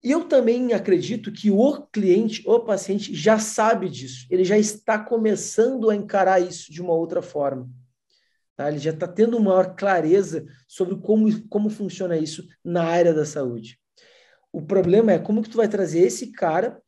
E 0.03 0.11
eu 0.11 0.29
também 0.29 0.75
acredito 0.75 1.33
que 1.33 1.51
o 1.51 1.87
cliente, 1.87 2.43
o 2.47 2.61
paciente, 2.61 3.15
já 3.15 3.39
sabe 3.39 3.89
disso. 3.89 4.27
Ele 4.31 4.45
já 4.45 4.59
está 4.59 4.99
começando 4.99 5.89
a 5.89 5.97
encarar 5.97 6.41
isso 6.41 6.71
de 6.71 6.83
uma 6.83 6.93
outra 6.93 7.23
forma. 7.23 7.71
Tá? 8.55 8.69
Ele 8.69 8.79
já 8.79 8.91
está 8.91 9.09
tendo 9.09 9.41
maior 9.41 9.75
clareza 9.75 10.45
sobre 10.69 10.97
como, 10.97 11.49
como 11.49 11.71
funciona 11.71 12.19
isso 12.19 12.47
na 12.63 12.85
área 12.85 13.15
da 13.15 13.25
saúde. 13.25 13.79
O 14.55 14.63
problema 14.63 15.11
é 15.11 15.19
como 15.19 15.43
que 15.43 15.51
tu 15.51 15.57
vai 15.57 15.67
trazer 15.67 15.99
esse 15.99 16.31
cara 16.31 16.81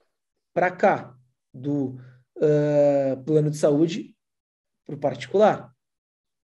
para 0.54 0.70
cá, 0.70 1.16
do 1.52 1.98
uh, 2.36 3.24
plano 3.24 3.50
de 3.50 3.56
saúde 3.56 4.14
para 4.86 4.94
o 4.94 4.98
particular. 5.00 5.72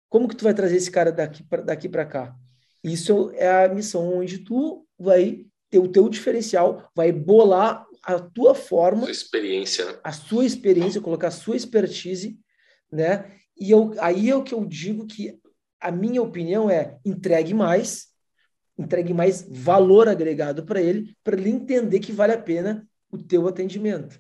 Como 0.10 0.28
que 0.28 0.36
tu 0.36 0.44
vai 0.44 0.54
trazer 0.54 0.76
esse 0.76 0.92
cara 0.92 1.12
daqui 1.12 1.44
para 1.44 1.64
daqui 1.64 1.90
cá? 1.90 2.36
Isso 2.84 3.32
é 3.34 3.66
a 3.66 3.68
missão 3.68 4.20
onde 4.20 4.44
tu 4.44 4.86
vai 4.96 5.44
ter 5.72 5.80
o 5.80 5.88
teu 5.88 6.08
diferencial, 6.08 6.88
vai 6.96 7.12
bolar 7.12 7.88
a 8.04 8.20
tua 8.20 8.54
forma, 8.54 9.08
a 9.08 9.12
experiência, 9.12 9.86
né? 9.86 10.00
a 10.04 10.12
sua 10.12 10.46
experiência, 10.46 11.02
colocar 11.02 11.30
a 11.30 11.32
sua 11.32 11.58
expertise, 11.58 12.40
né? 12.92 13.32
E 13.60 13.72
eu, 13.72 13.96
aí 13.98 14.30
é 14.30 14.36
o 14.36 14.44
que 14.44 14.54
eu 14.54 14.64
digo 14.64 15.08
que 15.08 15.40
a 15.82 15.92
minha 15.92 16.22
opinião 16.22 16.70
é 16.70 17.00
entregue 17.04 17.56
mais, 17.56 18.16
entregue 18.78 19.14
mais 19.14 19.48
valor 19.50 20.08
agregado 20.08 20.64
para 20.64 20.82
ele, 20.82 21.16
para 21.24 21.36
ele 21.36 21.50
entender 21.50 22.00
que 22.00 22.12
vale 22.12 22.34
a 22.34 22.42
pena 22.42 22.88
o 23.12 23.18
teu 23.18 23.48
atendimento. 23.48 24.20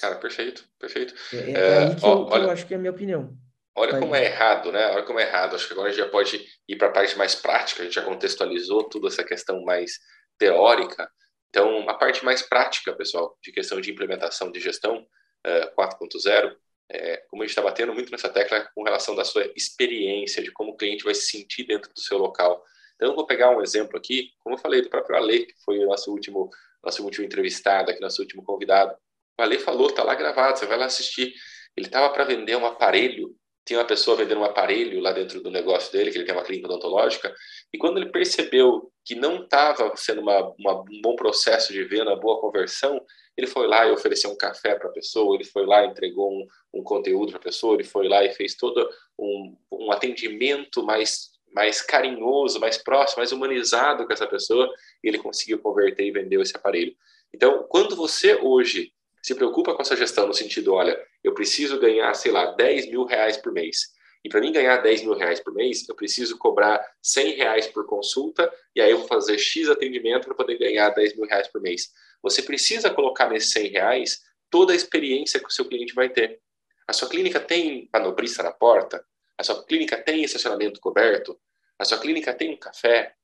Cara, 0.00 0.16
perfeito, 0.16 0.64
perfeito. 0.78 1.14
É, 1.32 1.36
é, 1.36 1.52
é 1.52 1.78
aí 1.78 1.96
que, 1.96 2.04
ó, 2.04 2.12
eu, 2.12 2.26
olha, 2.26 2.42
eu 2.44 2.50
acho 2.50 2.66
que 2.66 2.74
é 2.74 2.76
a 2.76 2.80
minha 2.80 2.90
opinião. 2.90 3.36
Olha 3.74 3.98
como 3.98 4.14
é 4.14 4.26
errado, 4.26 4.70
né? 4.70 4.86
Olha 4.88 5.02
como 5.02 5.18
é 5.18 5.22
errado. 5.22 5.56
Acho 5.56 5.66
que 5.66 5.72
agora 5.72 5.88
a 5.88 5.92
gente 5.92 6.04
já 6.04 6.08
pode 6.08 6.46
ir 6.68 6.76
para 6.76 6.88
a 6.88 6.92
parte 6.92 7.16
mais 7.16 7.34
prática, 7.34 7.82
a 7.82 7.84
gente 7.84 7.94
já 7.94 8.02
contextualizou 8.02 8.84
toda 8.84 9.08
essa 9.08 9.24
questão 9.24 9.62
mais 9.64 9.98
teórica. 10.38 11.10
Então, 11.48 11.88
a 11.88 11.94
parte 11.94 12.24
mais 12.24 12.42
prática, 12.42 12.94
pessoal, 12.94 13.38
de 13.42 13.52
questão 13.52 13.80
de 13.80 13.90
implementação 13.90 14.50
de 14.50 14.60
gestão 14.60 15.06
uh, 15.46 15.80
4.0, 15.80 16.54
é, 16.90 17.18
como 17.28 17.42
a 17.42 17.46
gente 17.46 17.52
está 17.52 17.62
batendo 17.62 17.94
muito 17.94 18.10
nessa 18.10 18.28
tecla 18.28 18.68
com 18.74 18.82
relação 18.82 19.14
da 19.14 19.24
sua 19.24 19.50
experiência, 19.56 20.42
de 20.42 20.50
como 20.50 20.72
o 20.72 20.76
cliente 20.76 21.04
vai 21.04 21.14
se 21.14 21.26
sentir 21.30 21.64
dentro 21.64 21.92
do 21.92 22.00
seu 22.00 22.18
local. 22.18 22.62
Então, 23.02 23.16
vou 23.16 23.26
pegar 23.26 23.50
um 23.50 23.60
exemplo 23.60 23.96
aqui, 23.96 24.30
como 24.38 24.54
eu 24.54 24.58
falei, 24.60 24.80
do 24.80 24.88
próprio 24.88 25.16
Ale, 25.16 25.46
que 25.46 25.54
foi 25.64 25.80
o 25.80 25.88
nosso 25.88 26.12
último, 26.12 26.48
nosso 26.84 27.02
último 27.02 27.26
entrevistado, 27.26 27.90
aqui, 27.90 28.00
nosso 28.00 28.22
último 28.22 28.44
convidado. 28.44 28.94
O 29.36 29.42
Ale 29.42 29.58
falou, 29.58 29.88
está 29.88 30.04
lá 30.04 30.14
gravado, 30.14 30.56
você 30.56 30.66
vai 30.66 30.78
lá 30.78 30.86
assistir. 30.86 31.34
Ele 31.76 31.86
estava 31.86 32.08
para 32.10 32.22
vender 32.22 32.56
um 32.56 32.64
aparelho 32.64 33.34
tinha 33.64 33.78
uma 33.78 33.84
pessoa 33.84 34.16
vendendo 34.16 34.40
um 34.40 34.44
aparelho 34.44 35.00
lá 35.00 35.12
dentro 35.12 35.40
do 35.40 35.50
negócio 35.50 35.92
dele, 35.92 36.10
que 36.10 36.18
ele 36.18 36.24
tem 36.24 36.34
uma 36.34 36.42
clínica 36.42 36.66
odontológica, 36.68 37.32
e 37.72 37.78
quando 37.78 37.98
ele 37.98 38.10
percebeu 38.10 38.92
que 39.04 39.14
não 39.14 39.44
estava 39.44 39.94
sendo 39.96 40.20
uma, 40.20 40.52
uma, 40.58 40.80
um 40.80 41.00
bom 41.00 41.16
processo 41.16 41.72
de 41.72 41.84
venda, 41.84 42.14
boa 42.16 42.40
conversão, 42.40 43.00
ele 43.36 43.46
foi 43.46 43.66
lá 43.66 43.86
e 43.86 43.92
ofereceu 43.92 44.30
um 44.30 44.36
café 44.36 44.74
para 44.74 44.88
a 44.88 44.92
pessoa, 44.92 45.34
ele 45.34 45.44
foi 45.44 45.64
lá 45.64 45.84
e 45.84 45.88
entregou 45.88 46.30
um, 46.30 46.46
um 46.74 46.82
conteúdo 46.82 47.30
para 47.30 47.40
a 47.40 47.42
pessoa, 47.42 47.74
ele 47.74 47.84
foi 47.84 48.08
lá 48.08 48.24
e 48.24 48.32
fez 48.32 48.56
todo 48.56 48.88
um, 49.18 49.56
um 49.72 49.92
atendimento 49.92 50.84
mais, 50.84 51.30
mais 51.52 51.80
carinhoso, 51.82 52.58
mais 52.58 52.76
próximo, 52.76 53.18
mais 53.18 53.32
humanizado 53.32 54.06
com 54.06 54.12
essa 54.12 54.26
pessoa, 54.26 54.68
e 55.02 55.08
ele 55.08 55.18
conseguiu 55.18 55.58
converter 55.58 56.04
e 56.04 56.10
vendeu 56.10 56.40
esse 56.40 56.56
aparelho. 56.56 56.94
Então, 57.32 57.66
quando 57.68 57.96
você 57.96 58.34
hoje 58.36 58.92
se 59.22 59.34
preocupa 59.34 59.74
com 59.74 59.82
essa 59.82 59.96
gestão 59.96 60.26
no 60.26 60.34
sentido, 60.34 60.74
olha, 60.74 60.98
eu 61.22 61.32
preciso 61.32 61.78
ganhar, 61.78 62.12
sei 62.14 62.32
lá, 62.32 62.46
10 62.52 62.90
mil 62.90 63.04
reais 63.04 63.36
por 63.36 63.52
mês. 63.52 63.92
E 64.24 64.28
para 64.28 64.40
mim 64.40 64.52
ganhar 64.52 64.76
10 64.76 65.02
mil 65.02 65.14
reais 65.14 65.40
por 65.40 65.52
mês, 65.52 65.88
eu 65.88 65.94
preciso 65.94 66.38
cobrar 66.38 66.80
100 67.02 67.34
reais 67.34 67.66
por 67.66 67.86
consulta, 67.86 68.52
e 68.74 68.80
aí 68.80 68.90
eu 68.90 68.98
vou 68.98 69.08
fazer 69.08 69.38
X 69.38 69.68
atendimento 69.68 70.26
para 70.26 70.34
poder 70.34 70.58
ganhar 70.58 70.90
10 70.90 71.16
mil 71.16 71.26
reais 71.26 71.48
por 71.48 71.60
mês. 71.60 71.90
Você 72.22 72.42
precisa 72.42 72.90
colocar 72.90 73.28
nesses 73.28 73.52
100 73.52 73.68
reais 73.68 74.20
toda 74.50 74.72
a 74.72 74.76
experiência 74.76 75.40
que 75.40 75.48
o 75.48 75.50
seu 75.50 75.64
cliente 75.64 75.94
vai 75.94 76.08
ter. 76.08 76.40
A 76.86 76.92
sua 76.92 77.08
clínica 77.08 77.40
tem 77.40 77.88
manobrista 77.92 78.42
na 78.42 78.52
porta? 78.52 79.04
A 79.38 79.44
sua 79.44 79.64
clínica 79.64 79.96
tem 79.96 80.22
estacionamento 80.22 80.80
coberto? 80.80 81.38
A 81.78 81.84
sua 81.84 81.98
clínica 81.98 82.32
tem 82.32 82.52
um 82.52 82.56
café? 82.56 83.14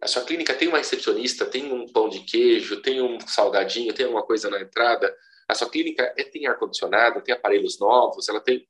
A 0.00 0.06
sua 0.06 0.24
clínica 0.24 0.54
tem 0.54 0.68
uma 0.68 0.78
recepcionista? 0.78 1.46
Tem 1.46 1.72
um 1.72 1.86
pão 1.90 2.08
de 2.08 2.20
queijo? 2.20 2.80
Tem 2.82 3.00
um 3.00 3.18
salgadinho? 3.20 3.92
Tem 3.92 4.04
alguma 4.06 4.24
coisa 4.24 4.50
na 4.50 4.60
entrada? 4.60 5.14
A 5.48 5.54
sua 5.54 5.68
clínica 5.68 6.14
é, 6.16 6.24
tem 6.24 6.46
ar-condicionado, 6.46 7.22
tem 7.22 7.34
aparelhos 7.34 7.78
novos, 7.78 8.28
ela 8.28 8.40
tem. 8.40 8.66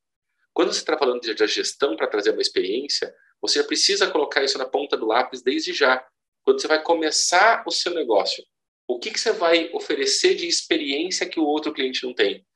Quando 0.52 0.72
você 0.72 0.80
está 0.80 0.96
falando 0.96 1.20
de, 1.20 1.46
gestão 1.46 1.96
para 1.96 2.06
trazer 2.06 2.30
uma 2.30 2.42
experiência, 2.42 3.14
você 3.40 3.62
precisa 3.62 4.10
colocar 4.10 4.42
isso 4.42 4.58
na 4.58 4.64
ponta 4.64 4.96
do 4.96 5.06
lápis 5.06 5.42
desde 5.42 5.72
já. 5.72 6.04
Quando 6.42 6.60
você 6.60 6.68
vai 6.68 6.82
começar 6.82 7.64
o 7.66 7.70
seu 7.70 7.92
negócio, 7.92 8.44
o 8.86 8.98
que, 8.98 9.10
que 9.10 9.18
você 9.20 9.32
vai 9.32 9.70
oferecer 9.72 10.34
de 10.34 10.46
experiência 10.46 11.28
que 11.28 11.40
o 11.40 11.44
outro 11.44 11.72
cliente 11.72 12.04
não 12.04 12.14
tem? 12.14 12.46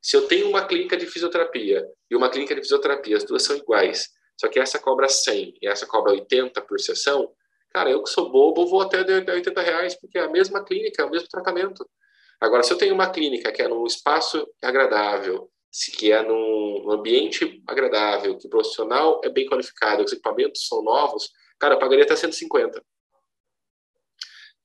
Se 0.00 0.16
eu 0.16 0.26
tenho 0.28 0.48
uma 0.48 0.64
clínica 0.64 0.96
de 0.96 1.06
fisioterapia 1.06 1.86
e 2.10 2.16
uma 2.16 2.30
clínica 2.30 2.54
de 2.54 2.60
fisioterapia, 2.60 3.16
as 3.16 3.24
duas 3.24 3.42
são 3.42 3.56
iguais, 3.56 4.08
só 4.38 4.48
que 4.48 4.60
essa 4.60 4.78
cobra 4.78 5.08
100 5.08 5.54
e 5.60 5.66
essa 5.66 5.86
cobra 5.86 6.12
80 6.12 6.60
por 6.62 6.78
sessão, 6.78 7.32
cara, 7.70 7.90
eu 7.90 8.02
que 8.02 8.10
sou 8.10 8.30
bobo 8.30 8.66
vou 8.66 8.82
até 8.82 9.00
80 9.00 9.60
reais, 9.62 9.98
porque 9.98 10.18
é 10.18 10.22
a 10.22 10.28
mesma 10.28 10.64
clínica, 10.64 11.02
é 11.02 11.06
o 11.06 11.10
mesmo 11.10 11.28
tratamento. 11.28 11.88
Agora, 12.40 12.62
se 12.62 12.72
eu 12.72 12.78
tenho 12.78 12.94
uma 12.94 13.10
clínica 13.10 13.50
que 13.50 13.62
é 13.62 13.68
num 13.68 13.86
espaço 13.86 14.46
agradável, 14.62 15.50
que 15.98 16.12
é 16.12 16.22
num 16.22 16.90
ambiente 16.90 17.62
agradável, 17.66 18.36
que 18.38 18.46
o 18.46 18.50
profissional 18.50 19.20
é 19.24 19.28
bem 19.28 19.46
qualificado, 19.46 20.04
os 20.04 20.12
equipamentos 20.12 20.66
são 20.66 20.82
novos, 20.82 21.30
cara, 21.58 21.74
eu 21.74 21.78
pagaria 21.78 22.04
até 22.04 22.14
150. 22.14 22.82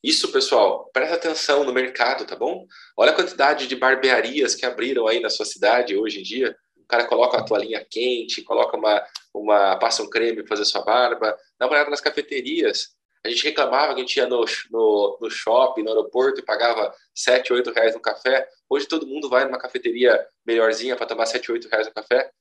Isso, 0.03 0.31
pessoal, 0.31 0.89
presta 0.91 1.15
atenção 1.15 1.63
no 1.63 1.71
mercado, 1.71 2.25
tá 2.25 2.35
bom? 2.35 2.65
Olha 2.97 3.11
a 3.11 3.15
quantidade 3.15 3.67
de 3.67 3.75
barbearias 3.75 4.55
que 4.55 4.65
abriram 4.65 5.07
aí 5.07 5.19
na 5.19 5.29
sua 5.29 5.45
cidade 5.45 5.95
hoje 5.95 6.19
em 6.19 6.23
dia. 6.23 6.55
O 6.75 6.85
cara 6.87 7.05
coloca 7.05 7.37
uma 7.37 7.45
toalhinha 7.45 7.85
quente, 7.87 8.41
coloca 8.41 8.75
uma, 8.75 9.05
uma 9.31 9.77
passa 9.77 10.01
um 10.01 10.09
creme 10.09 10.37
para 10.37 10.47
fazer 10.47 10.65
sua 10.65 10.81
barba. 10.81 11.37
Dá 11.59 11.67
uma 11.67 11.73
olhada 11.73 11.91
nas 11.91 12.01
cafeterias. 12.01 12.95
A 13.23 13.29
gente 13.29 13.43
reclamava 13.43 13.93
que 13.93 14.01
a 14.01 14.03
gente 14.03 14.17
ia 14.17 14.25
no, 14.25 14.43
no, 14.71 15.19
no 15.21 15.29
shopping, 15.29 15.83
no 15.83 15.89
aeroporto 15.89 16.39
e 16.39 16.45
pagava 16.45 16.91
7, 17.13 17.53
8 17.53 17.71
reais 17.71 17.93
no 17.93 18.01
café. 18.01 18.47
Hoje 18.67 18.87
todo 18.87 19.05
mundo 19.05 19.29
vai 19.29 19.45
numa 19.45 19.59
cafeteria 19.59 20.25
melhorzinha 20.43 20.95
para 20.95 21.05
tomar 21.05 21.27
7, 21.27 21.51
8 21.51 21.69
reais 21.69 21.85
no 21.85 21.93
café. 21.93 22.31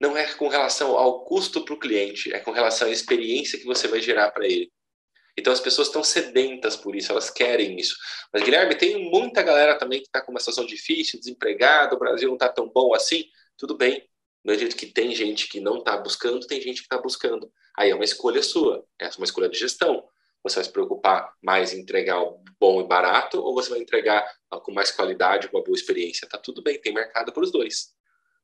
Não 0.00 0.16
é 0.16 0.32
com 0.34 0.48
relação 0.48 0.98
ao 0.98 1.24
custo 1.24 1.64
para 1.64 1.74
o 1.74 1.78
cliente, 1.78 2.32
é 2.32 2.40
com 2.40 2.50
relação 2.50 2.88
à 2.88 2.90
experiência 2.90 3.58
que 3.58 3.64
você 3.64 3.86
vai 3.86 4.00
gerar 4.00 4.32
para 4.32 4.46
ele. 4.46 4.70
Então 5.38 5.52
as 5.52 5.60
pessoas 5.60 5.86
estão 5.86 6.02
sedentas 6.02 6.76
por 6.76 6.96
isso, 6.96 7.12
elas 7.12 7.30
querem 7.30 7.78
isso. 7.78 7.96
Mas 8.32 8.42
Guilherme, 8.42 8.74
tem 8.74 9.08
muita 9.08 9.40
galera 9.42 9.78
também 9.78 10.00
que 10.00 10.06
está 10.06 10.20
com 10.20 10.32
uma 10.32 10.40
situação 10.40 10.66
difícil, 10.66 11.18
desempregado, 11.18 11.94
o 11.94 11.98
Brasil 11.98 12.26
não 12.26 12.34
está 12.34 12.48
tão 12.48 12.68
bom 12.68 12.92
assim. 12.92 13.24
Tudo 13.56 13.76
bem, 13.76 14.04
do 14.44 14.54
jeito 14.54 14.76
que 14.76 14.86
tem 14.86 15.14
gente 15.14 15.48
que 15.48 15.60
não 15.60 15.78
está 15.78 15.96
buscando, 15.96 16.46
tem 16.46 16.60
gente 16.60 16.80
que 16.80 16.86
está 16.86 16.98
buscando. 16.98 17.50
Aí 17.76 17.90
é 17.90 17.94
uma 17.94 18.04
escolha 18.04 18.42
sua, 18.42 18.84
é 18.98 19.08
uma 19.16 19.24
escolha 19.24 19.48
de 19.48 19.56
gestão. 19.56 20.04
Você 20.42 20.56
vai 20.56 20.64
se 20.64 20.72
preocupar 20.72 21.32
mais 21.42 21.72
em 21.72 21.80
entregar 21.80 22.20
o 22.20 22.42
bom 22.58 22.80
e 22.80 22.86
barato 22.86 23.40
ou 23.40 23.54
você 23.54 23.70
vai 23.70 23.78
entregar 23.78 24.28
com 24.62 24.72
mais 24.72 24.90
qualidade, 24.90 25.48
com 25.48 25.56
uma 25.56 25.64
boa 25.64 25.76
experiência? 25.76 26.28
Tá 26.28 26.38
tudo 26.38 26.62
bem, 26.62 26.80
tem 26.80 26.92
mercado 26.92 27.32
para 27.32 27.42
os 27.42 27.52
dois. 27.52 27.92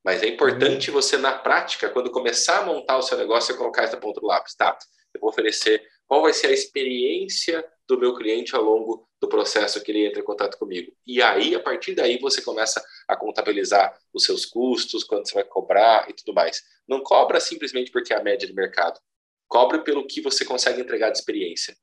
Mas 0.05 0.23
é 0.23 0.29
importante 0.29 0.91
uhum. 0.91 0.95
você, 0.95 1.17
na 1.17 1.33
prática, 1.33 1.89
quando 1.89 2.11
começar 2.11 2.59
a 2.59 2.67
montar 2.67 2.99
o 2.99 3.03
seu 3.03 3.17
negócio, 3.17 3.53
você 3.53 3.59
colocar 3.59 3.83
essa 3.83 3.97
ponta 3.97 4.21
do 4.21 4.27
lápis, 4.27 4.55
tá? 4.55 4.77
Eu 5.15 5.21
vou 5.21 5.31
oferecer 5.31 5.83
qual 6.07 6.23
vai 6.23 6.33
ser 6.33 6.49
a 6.49 6.53
experiência 6.53 7.65
do 7.87 7.99
meu 7.99 8.15
cliente 8.15 8.55
ao 8.55 8.63
longo 8.63 9.09
do 9.21 9.29
processo 9.29 9.83
que 9.83 9.91
ele 9.91 10.07
entra 10.07 10.21
em 10.21 10.25
contato 10.25 10.59
comigo. 10.59 10.93
E 11.07 11.23
aí, 11.23 11.55
a 11.55 11.61
partir 11.61 11.95
daí, 11.95 12.19
você 12.19 12.43
começa 12.43 12.83
a 13.09 13.17
contabilizar 13.17 13.99
os 14.13 14.25
seus 14.25 14.45
custos, 14.47 15.05
quanto 15.05 15.29
você 15.29 15.35
vai 15.35 15.45
cobrar 15.45 16.09
e 16.09 16.13
tudo 16.13 16.35
mais. 16.35 16.63
Não 16.87 17.03
cobra 17.03 17.41
simplesmente 17.41 17.91
porque 17.91 18.13
é 18.13 18.17
a 18.19 18.23
média 18.23 18.47
do 18.47 18.55
mercado. 18.55 19.01
Cobre 19.49 19.83
pelo 19.83 20.07
que 20.07 20.21
você 20.21 20.45
consegue 20.45 20.81
entregar 20.81 21.11
de 21.11 21.19
experiência. 21.19 21.77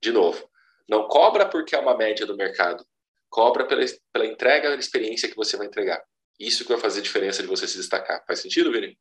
De 0.00 0.10
novo, 0.12 0.48
não 0.88 1.06
cobra 1.06 1.46
porque 1.46 1.74
é 1.74 1.78
uma 1.78 1.96
média 1.96 2.26
do 2.26 2.36
mercado. 2.36 2.84
Cobra 3.28 3.64
pela, 3.64 3.84
pela 4.12 4.26
entrega 4.26 4.70
da 4.70 4.76
experiência 4.76 5.28
que 5.28 5.36
você 5.36 5.56
vai 5.56 5.66
entregar. 5.66 6.02
Isso 6.38 6.64
que 6.64 6.72
vai 6.72 6.80
fazer 6.80 7.00
a 7.00 7.02
diferença 7.02 7.42
de 7.42 7.48
você 7.48 7.68
se 7.68 7.76
destacar. 7.76 8.24
Faz 8.26 8.40
sentido, 8.40 8.72
Vini? 8.72 8.98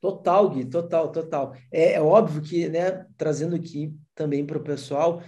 Total, 0.00 0.48
Gui, 0.50 0.64
total, 0.66 1.10
total. 1.10 1.54
É, 1.72 1.94
é 1.94 2.00
óbvio 2.00 2.42
que, 2.42 2.68
né, 2.68 3.06
trazendo 3.16 3.56
aqui 3.56 3.94
também 4.14 4.44
para 4.44 4.58
o 4.58 4.62
pessoal, 4.62 5.22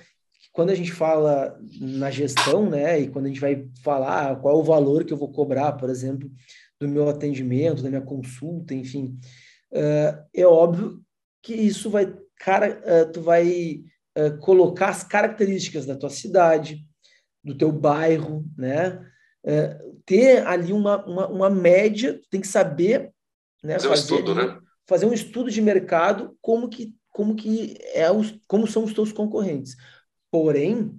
quando 0.53 0.71
a 0.71 0.75
gente 0.75 0.93
fala 0.93 1.59
na 1.81 2.11
gestão, 2.11 2.69
né, 2.69 3.01
e 3.01 3.09
quando 3.09 3.27
a 3.27 3.29
gente 3.29 3.41
vai 3.41 3.69
falar 3.83 4.37
qual 4.37 4.57
é 4.57 4.59
o 4.59 4.65
valor 4.65 5.05
que 5.05 5.13
eu 5.13 5.17
vou 5.17 5.31
cobrar, 5.31 5.73
por 5.73 5.89
exemplo, 5.89 6.31
do 6.81 6.89
meu 6.89 7.09
atendimento, 7.09 7.83
da 7.83 7.89
minha 7.89 8.03
consulta, 8.03 8.75
enfim, 8.75 9.19
uh, 9.73 10.25
é 10.35 10.47
óbvio 10.47 11.01
que 11.43 11.55
isso 11.55 11.91
vai, 11.91 12.15
cara, 12.39 12.81
uh, 12.85 13.13
tu 13.13 13.21
vai 13.21 13.83
uh, 14.17 14.39
colocar 14.41 14.89
as 14.89 15.03
características 15.03 15.87
da 15.87 15.97
tua 15.97 16.11
cidade, 16.11 16.85
do 17.43 17.57
teu 17.57 17.73
bairro, 17.73 18.45
né? 18.57 19.01
ter 20.05 20.47
ali 20.47 20.73
uma, 20.73 21.03
uma, 21.07 21.27
uma 21.29 21.51
média, 21.51 22.21
tem 22.29 22.41
que 22.41 22.47
saber, 22.47 23.15
né? 23.63 23.75
Fazer, 23.75 23.89
fazer 23.89 23.89
um 23.89 23.95
estudo, 23.95 24.35
né? 24.35 24.59
Fazer 24.87 25.07
um 25.07 25.13
estudo 25.13 25.51
de 25.51 25.61
mercado, 25.61 26.37
como 26.41 26.69
que, 26.69 26.95
como 27.11 27.35
que 27.35 27.77
é 27.93 28.11
os, 28.11 28.35
como 28.47 28.67
são 28.67 28.85
os 28.85 28.93
teus 28.93 29.13
concorrentes. 29.13 29.77
Porém, 30.31 30.99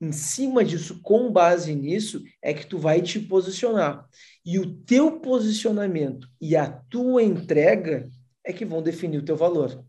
em 0.00 0.12
cima 0.12 0.64
disso, 0.64 1.00
com 1.02 1.30
base 1.30 1.74
nisso, 1.74 2.22
é 2.40 2.54
que 2.54 2.66
tu 2.66 2.78
vai 2.78 3.02
te 3.02 3.20
posicionar. 3.20 4.08
E 4.44 4.58
o 4.58 4.74
teu 4.74 5.20
posicionamento 5.20 6.26
e 6.40 6.56
a 6.56 6.70
tua 6.70 7.22
entrega 7.22 8.08
é 8.44 8.52
que 8.52 8.64
vão 8.64 8.82
definir 8.82 9.18
o 9.18 9.24
teu 9.24 9.36
valor. 9.36 9.84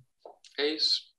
É 0.58 0.76
isso. 0.76 1.12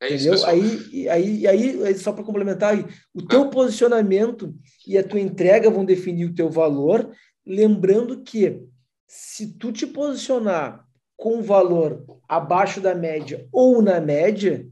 É 0.00 0.14
Entendeu? 0.14 0.34
isso, 0.34 0.46
aí, 0.46 1.08
aí, 1.08 1.46
aí, 1.46 1.98
só 1.98 2.12
para 2.12 2.24
complementar, 2.24 2.78
o 3.12 3.26
teu 3.26 3.42
ah. 3.42 3.50
posicionamento 3.50 4.54
e 4.86 4.96
a 4.96 5.02
tua 5.02 5.20
entrega 5.20 5.70
vão 5.70 5.84
definir 5.84 6.24
o 6.26 6.34
teu 6.34 6.48
valor, 6.48 7.12
lembrando 7.44 8.22
que 8.22 8.62
se 9.08 9.54
tu 9.54 9.72
te 9.72 9.86
posicionar 9.86 10.86
com 11.16 11.42
valor 11.42 12.04
abaixo 12.28 12.78
da 12.78 12.94
média 12.94 13.48
ou 13.50 13.80
na 13.80 14.00
média, 14.00 14.70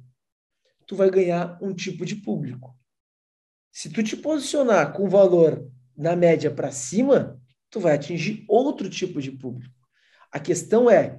tu 0.86 0.94
vai 0.94 1.10
ganhar 1.10 1.58
um 1.62 1.74
tipo 1.74 2.04
de 2.04 2.16
público. 2.16 2.78
Se 3.72 3.90
tu 3.90 4.02
te 4.02 4.16
posicionar 4.16 4.92
com 4.92 5.08
valor 5.08 5.66
na 5.96 6.14
média 6.14 6.50
para 6.50 6.70
cima, 6.70 7.40
tu 7.70 7.80
vai 7.80 7.94
atingir 7.94 8.44
outro 8.46 8.90
tipo 8.90 9.20
de 9.20 9.32
público. 9.32 9.74
A 10.30 10.38
questão 10.38 10.90
é 10.90 11.18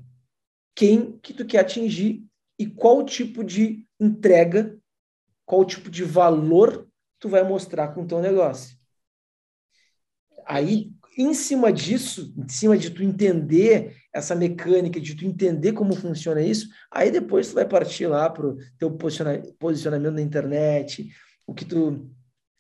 quem 0.76 1.18
que 1.20 1.34
tu 1.34 1.46
quer 1.46 1.60
atingir 1.60 2.24
e 2.58 2.68
qual 2.68 3.04
tipo 3.04 3.44
de 3.44 3.86
entrega, 4.00 4.80
qual 5.44 5.66
tipo 5.66 5.90
de 5.90 6.04
valor 6.04 6.88
tu 7.20 7.28
vai 7.28 7.44
mostrar 7.44 7.90
com 7.96 8.04
o 8.04 8.08
teu 8.08 8.22
negócio. 8.22 8.78
Aí, 10.46 10.92
em 11.18 11.34
cima 11.34 11.74
disso, 11.74 12.34
em 12.38 12.48
cima 12.48 12.78
de 12.78 12.92
tu 12.92 13.02
entender 13.02 13.98
essa 14.14 14.36
mecânica, 14.36 15.02
de 15.02 15.16
tu 15.16 15.26
entender 15.26 15.74
como 15.74 15.96
funciona 15.96 16.42
isso, 16.42 16.70
aí 16.92 17.10
depois 17.10 17.50
tu 17.50 17.56
vai 17.56 17.68
partir 17.68 18.06
lá 18.06 18.30
para 18.30 18.48
o 18.48 18.58
teu 18.78 18.92
posicionamento 18.92 20.14
na 20.14 20.22
internet, 20.22 21.10
o 21.48 21.54
que 21.54 21.66
tu 21.66 22.08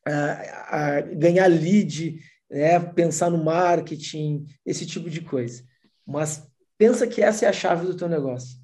a, 0.08 0.98
a 0.98 1.02
ganhar 1.02 1.48
lead, 1.48 2.20
né, 2.50 2.80
pensar 2.80 3.30
no 3.30 3.44
marketing, 3.44 4.46
esse 4.66 4.86
tipo 4.86 5.10
de 5.10 5.22
coisa. 5.22 5.64
Mas 6.06 6.48
pensa 6.78 7.06
que 7.06 7.22
essa 7.22 7.46
é 7.46 7.50
a 7.50 7.54
chave 7.54 7.86
do 7.86 7.96
teu 7.96 8.08
negócio, 8.08 8.58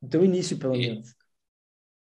do 0.00 0.08
teu 0.08 0.24
início, 0.24 0.58
pelo 0.58 0.74
e, 0.74 0.78
menos. 0.78 1.14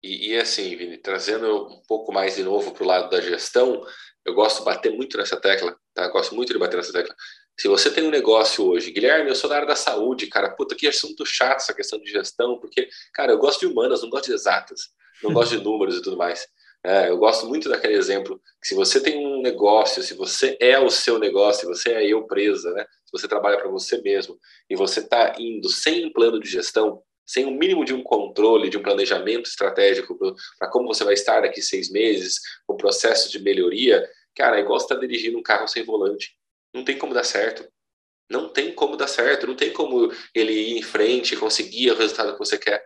E, 0.04 0.30
e, 0.30 0.38
assim, 0.38 0.76
Vini, 0.76 0.98
trazendo 0.98 1.68
um 1.68 1.82
pouco 1.88 2.14
mais 2.14 2.36
de 2.36 2.44
novo 2.44 2.72
para 2.72 2.84
o 2.84 2.88
lado 2.88 3.10
da 3.10 3.20
gestão, 3.20 3.84
eu 4.24 4.34
gosto 4.34 4.60
de 4.60 4.66
bater 4.66 4.94
muito 4.94 5.18
nessa 5.18 5.40
tecla, 5.40 5.76
tá? 5.96 6.08
gosto 6.10 6.36
muito 6.36 6.54
de 6.54 6.60
bater 6.60 6.78
nessa 6.78 6.94
tecla. 6.94 7.16
Se 7.60 7.68
você 7.68 7.90
tem 7.90 8.06
um 8.06 8.12
negócio 8.12 8.66
hoje, 8.66 8.92
Guilherme, 8.92 9.30
eu 9.30 9.36
sou 9.36 9.50
da 9.50 9.56
área 9.56 9.68
da 9.68 9.76
saúde, 9.76 10.28
cara, 10.28 10.50
puta, 10.50 10.76
que 10.76 10.88
assunto 10.88 11.26
chato 11.26 11.58
essa 11.58 11.74
questão 11.74 11.98
de 12.00 12.12
gestão, 12.12 12.60
porque, 12.60 12.90
cara, 13.14 13.32
eu 13.32 13.38
gosto 13.38 13.62
de 13.62 13.68
humanas, 13.68 14.02
não 14.04 14.10
gosto 14.10 14.26
de 14.26 14.34
exatas, 14.34 14.90
não 15.24 15.34
gosto 15.34 15.58
de 15.58 15.64
números 15.64 15.98
e 15.98 16.02
tudo 16.02 16.18
mais. 16.18 16.46
É, 16.86 17.10
eu 17.10 17.18
gosto 17.18 17.48
muito 17.48 17.68
daquele 17.68 17.96
exemplo 17.96 18.40
que 18.62 18.68
se 18.68 18.76
você 18.76 19.02
tem 19.02 19.26
um 19.26 19.42
negócio, 19.42 20.04
se 20.04 20.14
você 20.14 20.56
é 20.60 20.78
o 20.78 20.92
seu 20.92 21.18
negócio, 21.18 21.62
se 21.62 21.66
você 21.66 21.94
é 21.94 21.98
a 21.98 22.04
eu 22.04 22.28
presa, 22.28 22.72
né? 22.74 22.86
se 23.06 23.12
você 23.12 23.28
trabalha 23.28 23.58
para 23.58 23.70
você 23.70 24.00
mesmo 24.02 24.38
e 24.70 24.76
você 24.76 25.00
está 25.00 25.34
indo 25.40 25.68
sem 25.68 26.06
um 26.06 26.14
plano 26.14 26.40
de 26.40 26.48
gestão, 26.48 27.02
sem 27.26 27.44
um 27.44 27.58
mínimo 27.58 27.84
de 27.84 27.94
um 27.94 28.04
controle, 28.04 28.70
de 28.70 28.78
um 28.78 28.84
planejamento 28.84 29.50
estratégico 29.50 30.16
para 30.60 30.70
como 30.70 30.88
você 30.88 31.04
vai 31.04 31.16
estar 31.16 31.42
daqui 31.42 31.60
seis 31.60 31.90
meses, 31.90 32.40
o 32.68 32.76
processo 32.76 33.32
de 33.32 33.42
melhoria, 33.42 34.08
cara, 34.36 34.58
é 34.58 34.62
igual 34.62 34.80
você 34.80 34.88
tá 34.88 34.96
dirigindo 34.96 35.38
um 35.38 35.44
carro 35.44 35.68
sem 35.68 35.84
volante. 35.84 36.36
Não 36.74 36.84
tem 36.84 36.98
como 36.98 37.14
dar 37.14 37.24
certo. 37.24 37.68
Não 38.30 38.50
tem 38.50 38.74
como 38.74 38.98
dar 38.98 39.08
certo. 39.08 39.48
Não 39.48 39.56
tem 39.56 39.72
como 39.72 40.12
ele 40.34 40.54
ir 40.54 40.78
em 40.78 40.84
frente 40.84 41.34
e 41.34 41.38
conseguir 41.38 41.92
o 41.92 41.96
resultado 41.96 42.34
que 42.34 42.40
você 42.40 42.58
quer. 42.58 42.86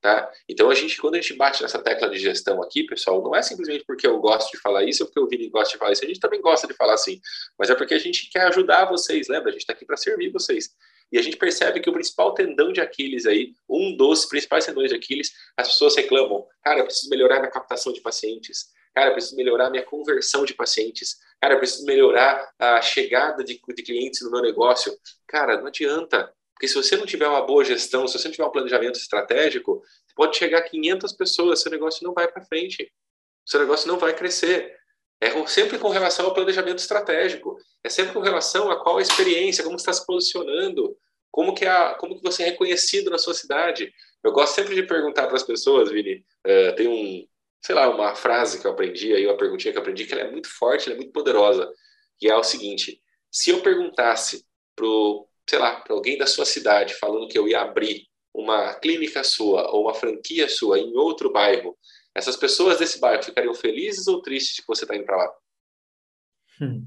Tá? 0.00 0.30
Então, 0.48 0.70
a 0.70 0.74
gente, 0.74 0.96
quando 1.00 1.16
a 1.16 1.20
gente 1.20 1.34
bate 1.34 1.60
nessa 1.60 1.80
tecla 1.80 2.08
de 2.08 2.18
gestão 2.18 2.62
aqui, 2.62 2.84
pessoal, 2.84 3.20
não 3.20 3.34
é 3.34 3.42
simplesmente 3.42 3.84
porque 3.84 4.06
eu 4.06 4.18
gosto 4.20 4.52
de 4.52 4.58
falar 4.58 4.84
isso 4.84 5.02
ou 5.02 5.08
porque 5.08 5.20
o 5.20 5.26
Vini 5.26 5.48
gosta 5.48 5.72
de 5.72 5.78
falar 5.78 5.92
isso. 5.92 6.04
A 6.04 6.06
gente 6.06 6.20
também 6.20 6.40
gosta 6.40 6.68
de 6.68 6.74
falar 6.74 6.94
assim, 6.94 7.20
mas 7.58 7.68
é 7.68 7.74
porque 7.74 7.94
a 7.94 7.98
gente 7.98 8.30
quer 8.30 8.42
ajudar 8.42 8.84
vocês, 8.84 9.26
lembra? 9.28 9.48
A 9.48 9.52
gente 9.52 9.62
está 9.62 9.72
aqui 9.72 9.84
para 9.84 9.96
servir 9.96 10.30
vocês. 10.30 10.70
E 11.10 11.18
a 11.18 11.22
gente 11.22 11.36
percebe 11.36 11.80
que 11.80 11.90
o 11.90 11.92
principal 11.92 12.32
tendão 12.32 12.72
de 12.72 12.80
Aquiles 12.80 13.26
aí, 13.26 13.54
um 13.68 13.96
dos 13.96 14.26
principais 14.26 14.66
tendões 14.66 14.90
de 14.90 14.96
Aquiles, 14.96 15.32
as 15.56 15.68
pessoas 15.68 15.96
reclamam: 15.96 16.46
cara, 16.62 16.80
eu 16.80 16.84
preciso 16.84 17.10
melhorar 17.10 17.40
minha 17.40 17.50
captação 17.50 17.92
de 17.92 18.00
pacientes, 18.00 18.66
cara, 18.94 19.12
preciso 19.12 19.36
melhorar 19.36 19.70
minha 19.70 19.84
conversão 19.84 20.44
de 20.44 20.54
pacientes, 20.54 21.16
cara, 21.40 21.56
preciso 21.56 21.84
melhorar 21.84 22.50
a 22.58 22.80
chegada 22.80 23.44
de, 23.44 23.60
de 23.74 23.82
clientes 23.82 24.22
no 24.22 24.30
meu 24.30 24.42
negócio. 24.42 24.96
Cara, 25.26 25.58
não 25.58 25.66
adianta. 25.66 26.32
Porque 26.52 26.66
se 26.66 26.74
você 26.74 26.96
não 26.96 27.06
tiver 27.06 27.28
uma 27.28 27.46
boa 27.46 27.64
gestão, 27.64 28.06
se 28.08 28.18
você 28.18 28.26
não 28.26 28.32
tiver 28.32 28.46
um 28.46 28.50
planejamento 28.50 28.98
estratégico, 28.98 29.80
pode 30.16 30.36
chegar 30.36 30.58
a 30.58 30.62
500 30.62 31.12
pessoas, 31.12 31.60
seu 31.60 31.70
negócio 31.70 32.04
não 32.04 32.12
vai 32.12 32.26
para 32.26 32.44
frente. 32.44 32.90
Seu 33.46 33.60
negócio 33.60 33.86
não 33.86 33.96
vai 33.96 34.12
crescer. 34.12 34.76
É 35.20 35.30
sempre 35.46 35.78
com 35.78 35.88
relação 35.88 36.26
ao 36.26 36.34
planejamento 36.34 36.78
estratégico. 36.78 37.56
É 37.84 37.88
sempre 37.88 38.12
com 38.12 38.20
relação 38.20 38.70
a 38.70 38.82
qual 38.82 38.98
a 38.98 39.02
experiência, 39.02 39.62
como 39.62 39.76
está 39.76 39.92
se 39.92 40.04
posicionando, 40.04 40.96
como 41.30 41.54
que, 41.54 41.64
a, 41.64 41.94
como 41.94 42.16
que 42.16 42.22
você 42.22 42.42
é 42.42 42.46
reconhecido 42.46 43.10
na 43.10 43.18
sua 43.18 43.34
cidade. 43.34 43.92
Eu 44.22 44.32
gosto 44.32 44.54
sempre 44.54 44.74
de 44.74 44.82
perguntar 44.82 45.26
para 45.26 45.36
as 45.36 45.44
pessoas, 45.44 45.90
Vini, 45.90 46.24
uh, 46.44 46.74
tem 46.74 46.88
um, 46.88 47.26
sei 47.62 47.74
lá, 47.74 47.88
uma 47.88 48.14
frase 48.14 48.60
que 48.60 48.66
eu 48.66 48.72
aprendi, 48.72 49.12
aí 49.12 49.26
uma 49.26 49.36
perguntinha 49.36 49.72
que 49.72 49.78
eu 49.78 49.82
aprendi, 49.82 50.06
que 50.06 50.12
ela 50.12 50.22
é 50.22 50.30
muito 50.30 50.48
forte, 50.48 50.86
ela 50.86 50.94
é 50.94 50.96
muito 50.96 51.12
poderosa, 51.12 51.72
e 52.20 52.28
é 52.28 52.36
o 52.36 52.42
seguinte, 52.42 53.00
se 53.30 53.50
eu 53.50 53.62
perguntasse 53.62 54.46
pro 54.74 55.28
sei 55.48 55.58
lá, 55.58 55.80
para 55.80 55.94
alguém 55.94 56.18
da 56.18 56.26
sua 56.26 56.44
cidade 56.44 56.94
falando 56.94 57.26
que 57.26 57.38
eu 57.38 57.48
ia 57.48 57.62
abrir 57.62 58.06
uma 58.34 58.74
clínica 58.74 59.24
sua 59.24 59.70
ou 59.72 59.84
uma 59.84 59.94
franquia 59.94 60.48
sua 60.48 60.78
em 60.78 60.94
outro 60.94 61.32
bairro, 61.32 61.76
essas 62.14 62.36
pessoas 62.36 62.78
desse 62.78 63.00
bairro 63.00 63.22
ficariam 63.22 63.54
felizes 63.54 64.06
ou 64.06 64.20
tristes 64.20 64.56
de 64.56 64.62
que 64.62 64.68
você 64.68 64.84
está 64.84 64.94
indo 64.94 65.06
para 65.06 65.16
lá? 65.16 65.32
Hum. 66.60 66.84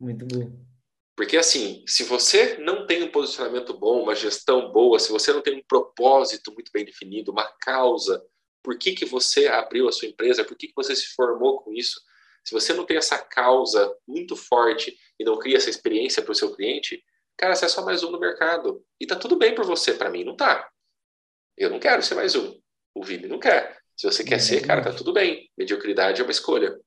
Muito 0.00 0.26
bom. 0.26 0.66
Porque 1.14 1.36
assim, 1.36 1.84
se 1.86 2.02
você 2.04 2.58
não 2.58 2.86
tem 2.86 3.02
um 3.02 3.10
posicionamento 3.10 3.72
bom, 3.72 4.02
uma 4.02 4.14
gestão 4.14 4.70
boa, 4.72 4.98
se 4.98 5.10
você 5.10 5.32
não 5.32 5.40
tem 5.40 5.54
um 5.56 5.64
propósito 5.66 6.52
muito 6.52 6.70
bem 6.72 6.84
definido, 6.84 7.30
uma 7.30 7.46
causa, 7.60 8.22
por 8.66 8.76
que, 8.76 8.92
que 8.92 9.04
você 9.04 9.46
abriu 9.46 9.88
a 9.88 9.92
sua 9.92 10.08
empresa, 10.08 10.44
por 10.44 10.56
que, 10.56 10.66
que 10.66 10.74
você 10.74 10.94
se 10.94 11.14
formou 11.14 11.62
com 11.62 11.72
isso, 11.72 12.00
se 12.44 12.52
você 12.52 12.72
não 12.74 12.84
tem 12.84 12.96
essa 12.96 13.16
causa 13.16 13.94
muito 14.06 14.34
forte 14.34 14.96
e 15.18 15.24
não 15.24 15.38
cria 15.38 15.56
essa 15.56 15.70
experiência 15.70 16.20
para 16.20 16.32
o 16.32 16.34
seu 16.34 16.52
cliente, 16.52 17.00
Cara, 17.36 17.54
você 17.54 17.66
é 17.66 17.68
só 17.68 17.84
mais 17.84 18.02
um 18.02 18.10
no 18.10 18.18
mercado. 18.18 18.82
E 18.98 19.06
tá 19.06 19.14
tudo 19.14 19.36
bem 19.36 19.54
por 19.54 19.64
você, 19.64 19.92
para 19.92 20.08
mim 20.08 20.24
não 20.24 20.34
tá. 20.34 20.68
Eu 21.56 21.68
não 21.68 21.78
quero 21.78 22.02
ser 22.02 22.14
mais 22.14 22.34
um. 22.34 22.58
O 22.94 23.04
Vini 23.04 23.26
não 23.26 23.38
quer. 23.38 23.78
Se 23.96 24.06
você 24.06 24.24
quer 24.24 24.40
ser, 24.40 24.66
cara, 24.66 24.82
tá 24.82 24.92
tudo 24.92 25.12
bem. 25.12 25.50
Mediocridade 25.56 26.20
é 26.20 26.24
uma 26.24 26.30
escolha. 26.30 26.78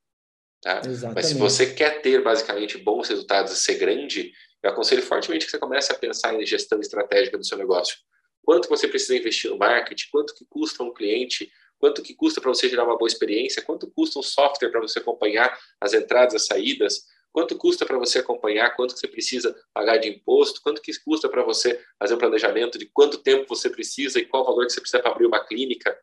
Tá? 0.61 0.81
Mas 1.13 1.27
se 1.27 1.35
você 1.35 1.73
quer 1.73 2.01
ter 2.01 2.21
basicamente 2.23 2.77
bons 2.77 3.07
resultados 3.07 3.53
e 3.53 3.55
ser 3.55 3.75
grande, 3.75 4.31
eu 4.61 4.71
aconselho 4.71 5.03
fortemente 5.03 5.45
que 5.45 5.51
você 5.51 5.59
comece 5.59 5.91
a 5.91 5.95
pensar 5.95 6.33
em 6.33 6.45
gestão 6.45 6.79
estratégica 6.79 7.37
do 7.37 7.45
seu 7.45 7.57
negócio. 7.57 7.97
Quanto 8.43 8.67
você 8.67 8.87
precisa 8.87 9.15
investir 9.15 9.51
no 9.51 9.57
marketing? 9.57 10.07
Quanto 10.11 10.33
que 10.33 10.45
custa 10.49 10.83
um 10.83 10.93
cliente? 10.93 11.51
Quanto 11.79 12.03
que 12.03 12.13
custa 12.13 12.41
para 12.41 12.53
você 12.53 12.67
gerar 12.67 12.83
uma 12.83 12.97
boa 12.97 13.07
experiência? 13.07 13.61
Quanto 13.61 13.89
custa 13.89 14.19
um 14.19 14.23
software 14.23 14.69
para 14.69 14.81
você 14.81 14.99
acompanhar 14.99 15.57
as 15.79 15.93
entradas 15.93 16.33
e 16.33 16.35
as 16.37 16.45
saídas? 16.45 17.05
Quanto 17.31 17.57
custa 17.57 17.85
para 17.85 17.97
você 17.97 18.19
acompanhar? 18.19 18.75
Quanto 18.75 18.97
você 18.97 19.07
precisa 19.07 19.55
pagar 19.73 19.97
de 19.97 20.09
imposto? 20.09 20.61
Quanto 20.61 20.81
que 20.81 20.91
custa 20.99 21.29
para 21.29 21.43
você 21.43 21.79
fazer 21.97 22.15
um 22.15 22.17
planejamento 22.17 22.77
de 22.77 22.85
quanto 22.87 23.19
tempo 23.19 23.45
você 23.47 23.69
precisa 23.69 24.19
e 24.19 24.25
qual 24.25 24.43
valor 24.43 24.65
que 24.65 24.73
você 24.73 24.81
precisa 24.81 25.01
para 25.01 25.11
abrir 25.11 25.25
uma 25.25 25.39
clínica? 25.45 25.97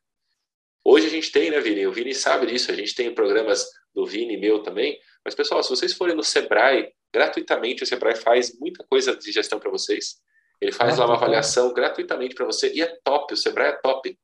Hoje 0.84 1.08
a 1.08 1.10
gente 1.10 1.32
tem, 1.32 1.50
né, 1.50 1.60
Vini? 1.60 1.86
O 1.86 1.92
Vini 1.92 2.14
sabe 2.14 2.46
disso. 2.46 2.70
A 2.70 2.74
gente 2.74 2.94
tem 2.94 3.12
programas 3.12 3.68
do 3.92 4.06
Vini 4.06 4.36
meu 4.36 4.62
também. 4.62 4.98
Mas, 5.24 5.34
pessoal, 5.34 5.62
se 5.62 5.68
vocês 5.68 5.92
forem 5.92 6.14
no 6.14 6.22
Sebrae, 6.22 6.92
gratuitamente, 7.12 7.82
o 7.82 7.86
Sebrae 7.86 8.14
faz 8.14 8.56
muita 8.58 8.84
coisa 8.84 9.16
de 9.16 9.32
gestão 9.32 9.58
para 9.58 9.70
vocês. 9.70 10.20
Ele 10.60 10.70
faz 10.72 10.94
ah, 10.94 11.00
lá 11.00 11.06
uma 11.06 11.16
avaliação 11.16 11.72
gratuitamente 11.72 12.34
para 12.34 12.46
você 12.46 12.72
e 12.72 12.80
é 12.80 12.86
top. 13.02 13.34
O 13.34 13.36
Sebrae 13.36 13.70
é 13.70 13.72
top. 13.72 14.16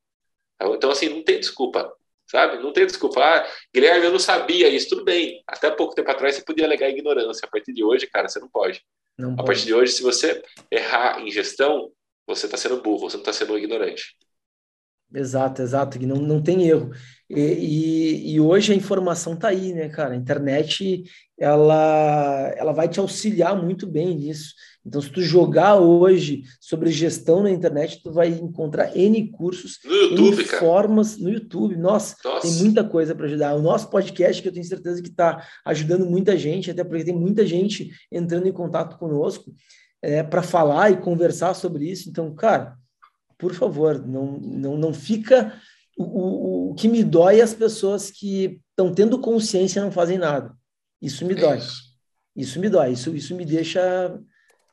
Então, 0.61 0.91
assim, 0.91 1.09
não 1.09 1.23
tem 1.23 1.41
desculpa 1.41 1.93
sabe? 2.33 2.63
Não 2.63 2.73
tem 2.73 2.87
desculpa. 2.87 3.21
Ah, 3.21 3.47
Guilherme, 3.75 4.07
eu 4.07 4.13
não 4.13 4.19
sabia 4.19 4.67
isso. 4.71 4.89
Tudo 4.89 5.05
bem. 5.05 5.43
Até 5.47 5.71
pouco 5.71 5.95
tempo 5.95 6.11
atrás 6.11 6.35
você 6.35 6.43
podia 6.43 6.65
alegar 6.65 6.89
ignorância. 6.89 7.47
A 7.47 7.51
partir 7.51 7.75
de 7.75 7.85
hoje, 7.85 8.07
cara, 8.07 8.27
você 8.27 8.41
não 8.41 8.49
pode. 8.49 8.83
Não 9.19 9.35
a 9.35 9.37
pode. 9.37 9.47
partir 9.47 9.67
de 9.67 9.75
hoje, 9.75 9.93
se 9.93 10.03
você 10.03 10.43
errar 10.71 11.21
em 11.21 11.31
gestão, 11.31 11.93
você 12.27 12.47
está 12.47 12.57
sendo 12.57 12.81
burro, 12.81 13.11
você 13.11 13.17
não 13.19 13.23
está 13.23 13.35
sendo 13.35 13.59
ignorante. 13.59 14.17
Exato, 15.15 15.61
exato, 15.63 15.99
que 15.99 16.07
não, 16.07 16.17
não 16.17 16.41
tem 16.41 16.67
erro. 16.67 16.91
E, 17.29 17.41
e, 17.41 18.35
e 18.35 18.41
hoje 18.41 18.73
a 18.73 18.77
informação 18.77 19.35
está 19.35 19.49
aí, 19.49 19.73
né, 19.73 19.89
cara? 19.89 20.15
A 20.15 20.17
internet, 20.17 21.05
ela, 21.39 22.53
ela 22.57 22.73
vai 22.73 22.89
te 22.89 23.01
auxiliar 23.01 23.61
muito 23.61 23.87
bem 23.87 24.15
nisso. 24.15 24.55
Então, 24.85 25.01
se 25.01 25.11
tu 25.11 25.23
jogar 25.23 25.77
hoje 25.77 26.43
sobre 26.61 26.91
gestão 26.91 27.43
na 27.43 27.51
internet, 27.51 28.03
tu 28.03 28.13
vai 28.13 28.29
encontrar 28.29 28.97
N 28.97 29.31
cursos, 29.31 29.79
no 29.85 29.95
YouTube, 29.95 30.43
N 30.43 30.45
formas 30.45 31.17
no 31.17 31.31
YouTube. 31.31 31.77
Nossa, 31.77 32.17
Nossa. 32.25 32.47
tem 32.47 32.57
muita 32.57 32.83
coisa 32.83 33.15
para 33.15 33.27
ajudar. 33.27 33.55
O 33.55 33.63
nosso 33.63 33.89
podcast, 33.89 34.43
que 34.43 34.49
eu 34.49 34.53
tenho 34.53 34.65
certeza 34.65 35.01
que 35.01 35.09
está 35.09 35.47
ajudando 35.65 36.05
muita 36.05 36.37
gente, 36.37 36.71
até 36.71 36.83
porque 36.83 37.05
tem 37.05 37.15
muita 37.15 37.47
gente 37.47 37.91
entrando 38.11 38.49
em 38.49 38.53
contato 38.53 38.99
conosco 38.99 39.55
é, 40.03 40.23
para 40.23 40.43
falar 40.43 40.91
e 40.91 41.01
conversar 41.01 41.55
sobre 41.55 41.89
isso. 41.89 42.11
Então, 42.11 42.35
cara, 42.35 42.77
por 43.43 43.55
favor, 43.55 44.07
não, 44.07 44.39
não, 44.39 44.77
não 44.77 44.95
fica. 44.95 45.61
O, 45.99 46.05
o, 46.05 46.71
o 46.71 46.75
que 46.77 46.87
me 46.87 47.03
dói 47.03 47.41
é 47.41 47.43
as 47.43 47.53
pessoas 47.53 48.09
que 48.09 48.61
estão 48.71 48.95
tendo 48.95 49.19
consciência 49.19 49.81
e 49.81 49.83
não 49.83 49.91
fazem 49.91 50.17
nada. 50.17 50.57
Isso 51.03 51.27
me 51.27 51.35
dói. 51.35 51.59
Isso 52.37 52.61
me 52.61 52.69
dói. 52.69 52.93
Isso, 52.93 53.13
isso 53.17 53.35
me 53.35 53.45
deixa 53.45 54.17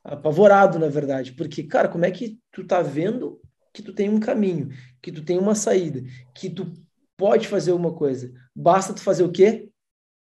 apavorado, 0.04 0.78
na 0.78 0.88
verdade. 0.88 1.32
Porque, 1.32 1.64
cara, 1.64 1.88
como 1.88 2.06
é 2.06 2.12
que 2.12 2.38
tu 2.52 2.64
tá 2.64 2.84
vendo 2.84 3.42
que 3.74 3.82
tu 3.82 3.92
tem 3.92 4.08
um 4.08 4.20
caminho, 4.20 4.70
que 5.02 5.12
tu 5.12 5.24
tem 5.24 5.40
uma 5.40 5.56
saída, 5.56 6.04
que 6.36 6.48
tu 6.48 6.72
pode 7.18 7.48
fazer 7.48 7.72
uma 7.72 7.92
coisa? 7.96 8.32
Basta 8.56 8.94
tu 8.94 9.02
fazer 9.02 9.24
o 9.24 9.32
quê? 9.32 9.68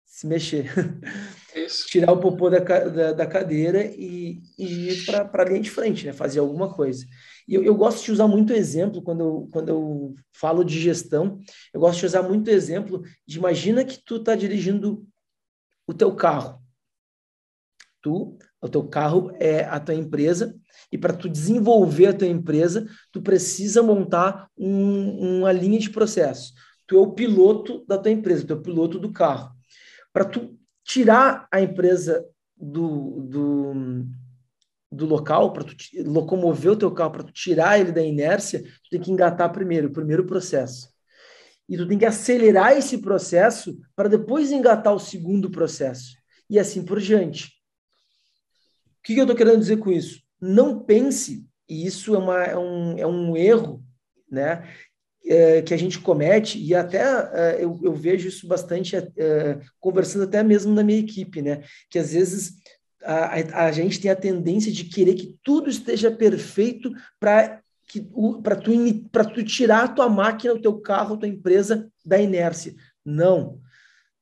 Se 0.07 0.25
mexer. 0.25 0.71
Isso. 1.53 1.89
Tirar 1.89 2.13
o 2.13 2.21
popô 2.21 2.49
da, 2.49 2.61
da, 2.61 3.13
da 3.13 3.27
cadeira 3.27 3.85
e, 3.85 4.41
e 4.57 4.91
ir 4.91 5.05
para 5.05 5.43
a 5.43 5.45
linha 5.45 5.63
de 5.63 5.71
frente, 5.71 6.07
né? 6.07 6.13
Fazer 6.13 6.39
alguma 6.39 6.73
coisa. 6.73 7.05
E 7.47 7.55
eu, 7.55 7.63
eu, 7.63 7.75
gosto 7.75 8.05
de 8.05 8.13
usar 8.13 8.27
muito 8.27 8.53
exemplo 8.53 9.03
quando 9.03 9.21
eu, 9.21 9.49
quando 9.53 9.69
eu 9.69 10.15
falo 10.33 10.65
de 10.65 10.79
gestão. 10.79 11.39
Eu 11.73 11.81
gosto 11.81 12.01
de 12.01 12.07
usar 12.07 12.23
muito 12.23 12.49
exemplo 12.49 13.03
de 13.27 13.39
imagina 13.39 13.85
que 13.85 14.03
tu 14.05 14.17
está 14.17 14.35
dirigindo 14.35 15.07
o 15.87 15.95
teu 15.95 16.15
carro. 16.15 16.61
Tu, 18.03 18.39
o 18.63 18.69
teu 18.69 18.85
carro 18.89 19.31
é 19.39 19.65
a 19.65 19.79
tua 19.79 19.95
empresa 19.95 20.55
e 20.91 20.99
para 20.99 21.13
tu 21.13 21.29
desenvolver 21.29 22.07
a 22.07 22.15
tua 22.15 22.29
empresa, 22.29 22.87
tu 23.13 23.21
precisa 23.21 23.83
montar 23.83 24.49
um, 24.57 25.39
uma 25.39 25.53
linha 25.53 25.79
de 25.79 25.91
processo. 25.91 26.53
Tu 26.87 26.97
é 26.97 26.99
o 26.99 27.13
piloto 27.13 27.85
da 27.87 27.99
tua 27.99 28.11
empresa, 28.11 28.47
tu 28.47 28.53
é 28.53 28.57
o 28.57 28.63
piloto 28.63 28.99
do 28.99 29.13
carro. 29.13 29.51
Para 30.13 30.25
tu 30.25 30.59
tirar 30.85 31.47
a 31.53 31.61
empresa 31.61 32.27
do, 32.57 33.21
do, 33.23 33.75
do 35.01 35.07
local, 35.07 35.53
para 35.53 35.65
tu 35.65 35.75
locomover 36.05 36.73
o 36.73 36.77
teu 36.77 36.91
carro, 36.93 37.11
para 37.11 37.23
tu 37.25 37.33
tirar 37.33 37.81
ele 37.81 37.91
da 37.91 38.03
inércia, 38.03 38.63
tu 38.63 38.91
tem 38.91 39.01
que 39.01 39.11
engatar 39.11 39.51
primeiro, 39.51 39.89
o 39.89 39.93
primeiro 39.93 40.25
processo. 40.25 40.89
E 41.69 41.77
tu 41.77 41.89
tem 41.89 41.99
que 41.99 42.05
acelerar 42.05 42.77
esse 42.77 42.99
processo 42.99 43.79
para 43.97 44.09
depois 44.09 44.53
engatar 44.53 44.95
o 44.95 44.99
segundo 44.99 45.51
processo. 45.51 46.17
E 46.49 46.59
assim 46.59 46.85
por 46.85 47.01
diante. 47.01 47.47
O 48.99 49.03
que, 49.03 49.15
que 49.15 49.21
eu 49.21 49.25
estou 49.25 49.37
querendo 49.37 49.61
dizer 49.61 49.79
com 49.79 49.91
isso? 49.91 50.21
Não 50.41 50.81
pense, 50.81 51.47
e 51.69 51.87
isso 51.87 52.15
é, 52.15 52.19
uma, 52.19 52.45
é, 52.45 52.59
um, 52.59 52.99
é 52.99 53.07
um 53.07 53.37
erro, 53.37 53.83
né? 54.31 54.69
É, 55.25 55.63
que 55.63 55.75
a 55.75 55.77
gente 55.77 56.01
comete, 56.01 56.59
e 56.59 56.75
até 56.75 56.99
é, 56.99 57.57
eu, 57.63 57.79
eu, 57.83 57.95
vejo 57.95 58.27
isso 58.27 58.49
bastante 58.49 58.97
é, 58.97 59.61
conversando 59.79 60.25
até 60.25 60.43
mesmo 60.43 60.75
na 60.75 60.83
minha 60.83 60.99
equipe, 60.99 61.43
né? 61.43 61.63
Que 61.91 61.99
às 61.99 62.13
vezes 62.13 62.55
a, 63.03 63.67
a, 63.67 63.73
gente 63.73 64.01
tem 64.01 64.11
a 64.11 64.17
tendência 64.17 64.71
de 64.71 64.85
querer 64.85 65.15
que 65.15 65.37
tudo 65.43 65.71
esteja 65.71 66.11
perfeito 66.11 66.93
para 67.19 67.61
para 68.43 68.55
tu, 68.55 68.73
tu 69.35 69.43
tirar 69.43 69.83
a 69.83 69.89
tua 69.89 70.09
máquina, 70.09 70.55
o 70.55 70.61
teu 70.61 70.79
carro, 70.81 71.15
a 71.15 71.17
tua 71.17 71.29
empresa 71.29 71.91
da 72.07 72.17
inércia. 72.21 72.73
Não. 73.05 73.59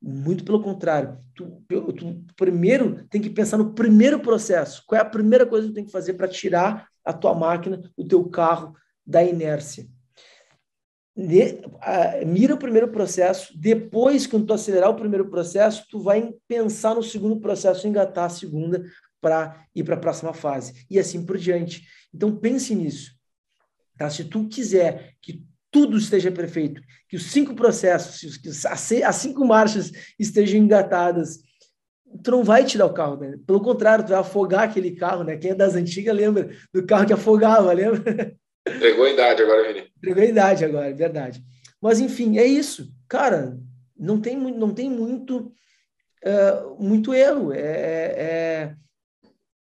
Muito 0.00 0.42
pelo 0.42 0.62
contrário. 0.62 1.18
Tu, 1.34 1.44
tu, 1.68 2.24
primeiro 2.34 3.04
tem 3.10 3.20
que 3.20 3.28
pensar 3.28 3.58
no 3.58 3.74
primeiro 3.74 4.20
processo. 4.20 4.82
Qual 4.86 4.98
é 4.98 5.02
a 5.02 5.04
primeira 5.04 5.44
coisa 5.44 5.66
que 5.66 5.72
tu 5.72 5.74
tem 5.74 5.84
que 5.84 5.92
fazer 5.92 6.14
para 6.14 6.28
tirar 6.28 6.88
a 7.04 7.12
tua 7.12 7.34
máquina, 7.34 7.82
o 7.94 8.04
teu 8.04 8.24
carro 8.30 8.74
da 9.04 9.22
inércia? 9.22 9.86
Mira 12.24 12.54
o 12.54 12.58
primeiro 12.58 12.88
processo, 12.88 13.52
depois, 13.58 14.26
quando 14.26 14.46
tu 14.46 14.52
acelerar 14.52 14.90
o 14.90 14.96
primeiro 14.96 15.28
processo, 15.28 15.84
tu 15.90 16.00
vai 16.00 16.32
pensar 16.46 16.94
no 16.94 17.02
segundo 17.02 17.40
processo, 17.40 17.88
engatar 17.88 18.26
a 18.26 18.30
segunda 18.30 18.84
para 19.20 19.66
ir 19.74 19.82
para 19.82 19.96
a 19.96 19.98
próxima 19.98 20.32
fase, 20.32 20.86
e 20.88 20.96
assim 20.96 21.26
por 21.26 21.36
diante. 21.36 21.84
Então, 22.14 22.36
pense 22.36 22.72
nisso. 22.72 23.12
Tá? 23.96 24.08
Se 24.08 24.24
tu 24.24 24.46
quiser 24.46 25.14
que 25.20 25.44
tudo 25.72 25.98
esteja 25.98 26.30
perfeito, 26.30 26.80
que 27.08 27.16
os 27.16 27.24
cinco 27.24 27.52
processos, 27.54 28.36
que 28.36 28.48
as 29.02 29.16
cinco 29.16 29.44
marchas 29.44 29.90
estejam 30.18 30.60
engatadas, 30.60 31.40
tu 32.22 32.30
não 32.30 32.44
vai 32.44 32.64
tirar 32.64 32.86
o 32.86 32.94
carro, 32.94 33.16
né? 33.16 33.36
Pelo 33.46 33.60
contrário, 33.60 34.04
tu 34.04 34.10
vai 34.10 34.20
afogar 34.20 34.62
aquele 34.62 34.92
carro, 34.92 35.24
né? 35.24 35.36
Quem 35.36 35.50
é 35.50 35.54
das 35.54 35.74
antigas 35.74 36.16
lembra 36.16 36.50
do 36.72 36.86
carro 36.86 37.06
que 37.06 37.12
afogava, 37.12 37.72
lembra? 37.72 38.36
Entregou 38.76 39.04
a 39.04 39.10
idade 39.10 39.42
agora, 39.42 39.66
Vini. 39.66 39.90
Entregou 39.96 40.22
a 40.22 40.26
idade 40.26 40.64
agora, 40.64 40.94
verdade. 40.94 41.42
Mas, 41.80 42.00
enfim, 42.00 42.38
é 42.38 42.44
isso. 42.44 42.92
Cara, 43.08 43.58
não 43.96 44.20
tem, 44.20 44.36
não 44.36 44.72
tem 44.72 44.90
muito, 44.90 45.52
uh, 46.24 46.82
muito 46.82 47.14
erro. 47.14 47.52
É, 47.52 47.60
é, 47.60 48.14
é, 48.18 48.74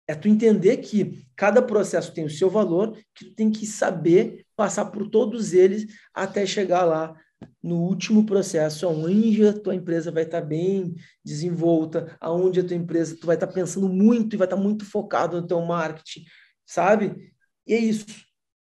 é 0.07 0.15
tu 0.15 0.27
entender 0.27 0.77
que 0.77 1.25
cada 1.35 1.61
processo 1.61 2.13
tem 2.13 2.25
o 2.25 2.29
seu 2.29 2.49
valor, 2.49 2.97
que 3.15 3.25
tu 3.25 3.35
tem 3.35 3.51
que 3.51 3.65
saber 3.65 4.45
passar 4.55 4.85
por 4.85 5.09
todos 5.09 5.53
eles 5.53 5.85
até 6.13 6.45
chegar 6.45 6.83
lá 6.83 7.15
no 7.61 7.77
último 7.77 8.25
processo, 8.25 8.87
onde 8.87 9.45
a 9.45 9.53
tua 9.53 9.75
empresa 9.75 10.11
vai 10.11 10.23
estar 10.23 10.41
bem 10.41 10.95
desenvolta, 11.23 12.15
aonde 12.19 12.59
a 12.59 12.63
tua 12.63 12.75
empresa 12.75 13.17
tu 13.19 13.25
vai 13.25 13.35
estar 13.35 13.47
pensando 13.47 13.89
muito 13.89 14.33
e 14.33 14.37
vai 14.37 14.45
estar 14.45 14.55
muito 14.55 14.85
focado 14.85 15.39
no 15.39 15.47
teu 15.47 15.61
marketing, 15.61 16.25
sabe? 16.65 17.33
E 17.67 17.73
é 17.73 17.77
isso. 17.77 18.05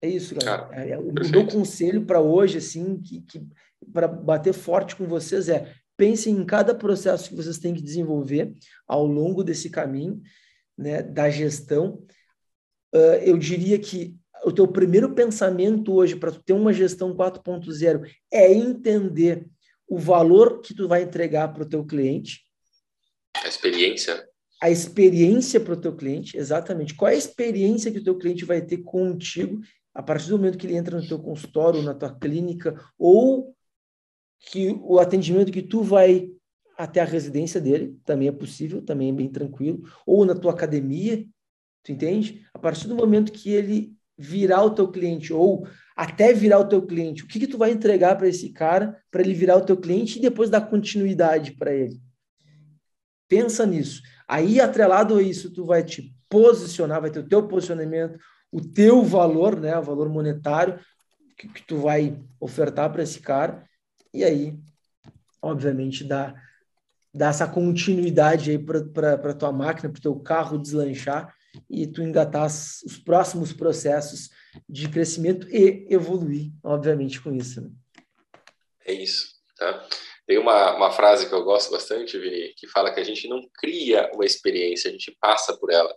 É 0.02 0.10
isso, 0.10 0.34
galera. 0.36 0.68
Ah, 0.72 0.86
é, 0.86 0.98
o 0.98 1.14
meu 1.14 1.46
conselho 1.46 2.06
para 2.06 2.20
hoje, 2.20 2.58
assim, 2.58 3.00
que, 3.00 3.22
que 3.22 3.48
para 3.94 4.08
bater 4.08 4.54
forte 4.54 4.96
com 4.96 5.06
vocês 5.06 5.48
é 5.48 5.74
pensem 5.96 6.36
em 6.36 6.44
cada 6.44 6.74
processo 6.74 7.30
que 7.30 7.36
vocês 7.36 7.60
têm 7.60 7.76
que 7.76 7.82
desenvolver 7.82 8.54
ao 8.88 9.06
longo 9.06 9.44
desse 9.44 9.70
caminho, 9.70 10.20
né, 10.76 11.04
da 11.04 11.30
gestão. 11.30 12.04
Uh, 12.94 13.22
eu 13.24 13.38
diria 13.38 13.78
que 13.78 14.16
o 14.44 14.52
teu 14.52 14.68
primeiro 14.68 15.14
pensamento 15.14 15.94
hoje 15.94 16.16
para 16.16 16.32
ter 16.32 16.54
uma 16.54 16.74
gestão 16.74 17.16
4.0 17.16 18.10
é 18.32 18.52
entender 18.52 19.46
o 19.88 20.00
valor 20.00 20.62
que 20.62 20.74
tu 20.74 20.88
vai 20.88 21.04
entregar 21.04 21.50
para 21.50 21.64
o 21.64 21.70
teu 21.70 21.86
cliente. 21.86 22.42
A 23.36 23.48
experiência. 23.48 24.28
A 24.60 24.72
experiência 24.72 25.60
para 25.60 25.74
o 25.74 25.80
teu 25.80 25.96
cliente, 25.96 26.36
exatamente. 26.36 26.96
Qual 26.96 27.10
é 27.10 27.14
a 27.14 27.18
experiência 27.18 27.92
que 27.92 28.00
o 28.00 28.04
teu 28.04 28.18
cliente 28.18 28.46
vai 28.46 28.62
ter 28.62 28.78
contigo 28.78 29.62
a 29.94 30.02
partir 30.02 30.30
do 30.30 30.38
momento 30.38 30.58
que 30.58 30.66
ele 30.66 30.76
entra 30.76 31.00
no 31.00 31.08
teu 31.08 31.20
consultório, 31.20 31.82
na 31.82 31.94
tua 31.94 32.14
clínica, 32.14 32.80
ou 32.98 33.56
que 34.40 34.70
o 34.82 35.00
atendimento 35.00 35.52
que 35.52 35.62
tu 35.62 35.84
vai 35.84 36.32
até 36.78 37.02
a 37.02 37.06
residência 37.06 37.62
dele, 37.62 38.00
também 38.06 38.28
é 38.28 38.32
possível, 38.32 38.82
também 38.82 39.10
é 39.10 39.14
bem 39.14 39.30
tranquilo, 39.30 39.84
ou 40.06 40.26
na 40.26 40.34
tua 40.34 40.52
academia, 40.52 41.26
tu 41.84 41.92
entende? 41.92 42.46
A 42.54 42.60
partir 42.60 42.88
do 42.88 42.96
momento 42.96 43.32
que 43.32 43.52
ele 43.52 43.96
virar 44.18 44.64
o 44.64 44.72
teu 44.72 44.88
cliente, 44.88 45.34
ou 45.34 45.68
até 45.96 46.34
virar 46.34 46.60
o 46.60 46.68
teu 46.68 46.82
cliente, 46.86 47.24
o 47.24 47.28
que 47.28 47.40
que 47.40 47.48
tu 47.48 47.58
vai 47.58 47.72
entregar 47.72 48.16
para 48.18 48.28
esse 48.28 48.50
cara, 48.50 48.98
para 49.12 49.22
ele 49.22 49.34
virar 49.34 49.58
o 49.58 49.66
teu 49.66 49.78
cliente 49.78 50.18
e 50.18 50.22
depois 50.22 50.50
dar 50.50 50.62
continuidade 50.62 51.52
para 51.54 51.74
ele? 51.74 52.00
Pensa 53.28 53.66
nisso. 53.66 54.02
Aí, 54.28 54.60
atrelado 54.60 55.18
a 55.18 55.22
isso, 55.22 55.52
tu 55.52 55.66
vai 55.66 55.84
te 55.84 56.16
posicionar, 56.30 57.02
vai 57.02 57.12
ter 57.12 57.20
o 57.20 57.28
teu 57.28 57.48
posicionamento, 57.48 58.18
o 58.52 58.62
teu 58.62 59.04
valor, 59.04 59.60
né, 59.60 59.78
o 59.78 59.84
valor 59.84 60.10
monetário 60.10 60.80
que, 61.38 61.48
que 61.48 61.64
tu 61.64 61.78
vai 61.78 62.20
ofertar 62.40 62.92
para 62.92 63.04
esse 63.04 63.20
cara, 63.20 63.68
e 64.14 64.24
aí, 64.24 64.54
obviamente, 65.42 66.04
dá, 66.04 66.36
dá 67.14 67.30
essa 67.30 67.48
continuidade 67.48 68.52
aí 68.52 68.60
para 68.60 69.14
a 69.14 69.34
tua 69.34 69.52
máquina, 69.52 69.90
para 69.90 70.00
o 70.00 70.02
teu 70.02 70.20
carro 70.20 70.58
deslanchar 70.58 71.34
e 71.70 71.88
tu 71.88 72.02
engatar 72.02 72.46
os 72.46 72.98
próximos 73.04 73.54
processos 73.54 74.30
de 74.68 74.90
crescimento 74.90 75.48
e 75.50 75.88
evoluir, 75.90 76.52
obviamente, 76.64 77.22
com 77.22 77.34
isso. 77.34 77.62
Né? 77.62 77.70
É 78.86 78.94
isso, 78.94 79.36
tá? 79.58 79.88
Tem 80.28 80.38
uma, 80.38 80.76
uma 80.76 80.92
frase 80.92 81.28
que 81.28 81.34
eu 81.34 81.44
gosto 81.44 81.72
bastante, 81.72 82.18
Vini, 82.18 82.54
que 82.56 82.68
fala 82.68 82.94
que 82.94 83.00
a 83.00 83.04
gente 83.04 83.28
não 83.28 83.42
cria 83.56 84.10
uma 84.14 84.26
experiência, 84.26 84.90
a 84.90 84.94
gente 84.94 85.16
passa 85.20 85.58
por 85.58 85.72
ela. 85.72 85.94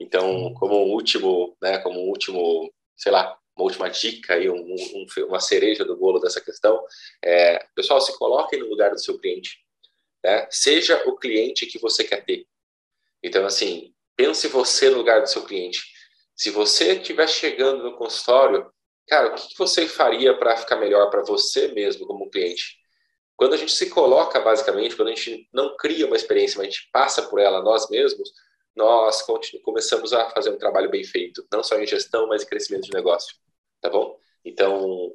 Então, 0.00 0.54
como 0.54 0.76
último, 0.76 1.56
né, 1.60 1.78
como 1.78 2.00
último, 2.00 2.72
sei 2.96 3.12
lá, 3.12 3.38
uma 3.56 3.64
última 3.64 3.88
dica 3.90 4.38
e 4.38 4.48
um, 4.48 4.56
um, 4.56 5.06
uma 5.26 5.38
cereja 5.38 5.84
do 5.84 5.96
bolo 5.96 6.18
dessa 6.18 6.40
questão, 6.40 6.82
é, 7.22 7.64
pessoal, 7.74 8.00
se 8.00 8.16
coloquem 8.18 8.58
no 8.58 8.68
lugar 8.68 8.90
do 8.90 8.98
seu 8.98 9.18
cliente. 9.18 9.58
Né? 10.24 10.46
Seja 10.50 11.02
o 11.06 11.16
cliente 11.16 11.66
que 11.66 11.78
você 11.78 12.02
quer 12.02 12.24
ter. 12.24 12.46
Então, 13.22 13.44
assim, 13.44 13.94
pense 14.16 14.48
você 14.48 14.88
no 14.88 14.96
lugar 14.96 15.20
do 15.20 15.28
seu 15.28 15.44
cliente. 15.44 15.82
Se 16.34 16.50
você 16.50 16.94
estiver 16.94 17.28
chegando 17.28 17.82
no 17.82 17.96
consultório 17.96 18.72
cara, 19.10 19.32
o 19.32 19.34
que 19.34 19.58
você 19.58 19.86
faria 19.88 20.32
para 20.38 20.56
ficar 20.56 20.76
melhor 20.76 21.10
para 21.10 21.22
você 21.22 21.68
mesmo 21.68 22.06
como 22.06 22.30
cliente? 22.30 22.78
Quando 23.36 23.54
a 23.54 23.56
gente 23.56 23.72
se 23.72 23.90
coloca, 23.90 24.38
basicamente, 24.38 24.94
quando 24.94 25.08
a 25.08 25.14
gente 25.14 25.48
não 25.52 25.76
cria 25.76 26.06
uma 26.06 26.14
experiência, 26.14 26.58
mas 26.58 26.68
a 26.68 26.70
gente 26.70 26.88
passa 26.92 27.22
por 27.22 27.40
ela 27.40 27.60
nós 27.60 27.90
mesmos, 27.90 28.30
nós 28.74 29.24
começamos 29.62 30.12
a 30.12 30.30
fazer 30.30 30.50
um 30.50 30.58
trabalho 30.58 30.90
bem 30.90 31.04
feito, 31.04 31.46
não 31.52 31.62
só 31.62 31.78
em 31.78 31.86
gestão, 31.86 32.28
mas 32.28 32.42
em 32.42 32.46
crescimento 32.46 32.84
de 32.84 32.92
negócio, 32.92 33.36
tá 33.80 33.90
bom? 33.90 34.16
Então, 34.44 35.12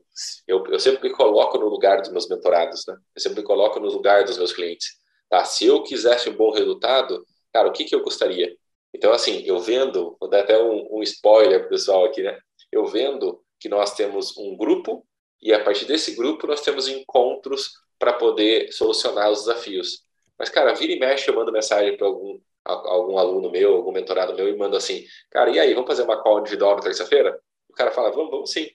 eu, 0.48 0.64
eu 0.68 0.80
sempre 0.80 1.10
me 1.10 1.16
coloco 1.16 1.58
no 1.58 1.68
lugar 1.68 2.02
dos 2.02 2.12
meus 2.12 2.28
mentorados, 2.28 2.86
né? 2.88 2.96
Eu 3.16 3.22
sempre 3.22 3.40
me 3.40 3.46
coloco 3.46 3.80
no 3.80 3.88
lugar 3.88 4.24
dos 4.24 4.38
meus 4.38 4.54
clientes, 4.54 5.00
tá? 5.30 5.44
Se 5.44 5.66
eu 5.66 5.82
quisesse 5.84 6.30
um 6.30 6.36
bom 6.36 6.52
resultado, 6.52 7.26
cara, 7.52 7.68
o 7.68 7.72
que, 7.72 7.86
que 7.86 7.96
eu 7.96 8.04
gostaria? 8.04 8.56
Então, 8.94 9.12
assim, 9.12 9.42
eu 9.46 9.60
vendo, 9.60 10.16
vou 10.20 10.30
dar 10.30 10.42
até 10.42 10.62
um, 10.62 10.88
um 10.98 11.04
spoiler 11.04 11.62
pro 11.62 11.70
pessoal 11.70 12.06
aqui, 12.06 12.22
né? 12.22 12.38
Eu 12.72 12.86
vendo 12.86 13.44
que 13.60 13.68
nós 13.68 13.96
temos 13.96 14.38
um 14.38 14.56
grupo 14.56 15.06
e 15.42 15.54
a 15.54 15.64
partir 15.64 15.86
desse 15.86 16.16
grupo 16.16 16.48
nós 16.48 16.62
temos 16.62 16.88
encontros 16.88 17.74
para 17.98 18.14
poder 18.14 18.72
solucionar 18.72 19.32
os 19.32 19.40
desafios. 19.40 20.04
Mas, 20.38 20.50
cara, 20.50 20.74
vira 20.74 20.94
e 20.94 21.00
mexe, 21.00 21.30
eu 21.30 21.36
mando 21.36 21.52
mensagem 21.52 21.96
para 21.98 22.08
algum, 22.08 22.40
algum 22.66 23.18
aluno 23.18 23.50
meu, 23.50 23.76
algum 23.76 23.92
mentorado 23.92 24.34
meu, 24.34 24.50
e 24.50 24.58
mando 24.58 24.76
assim, 24.76 25.06
cara, 25.30 25.50
e 25.50 25.60
aí, 25.60 25.74
vamos 25.74 25.88
fazer 25.88 26.04
uma 26.04 26.22
call 26.22 26.40
individual 26.40 26.76
na 26.76 26.82
terça-feira? 26.82 27.40
O 27.70 27.74
cara 27.74 27.92
fala, 27.92 28.12
vamos, 28.12 28.32
vamos 28.32 28.52
sim. 28.52 28.70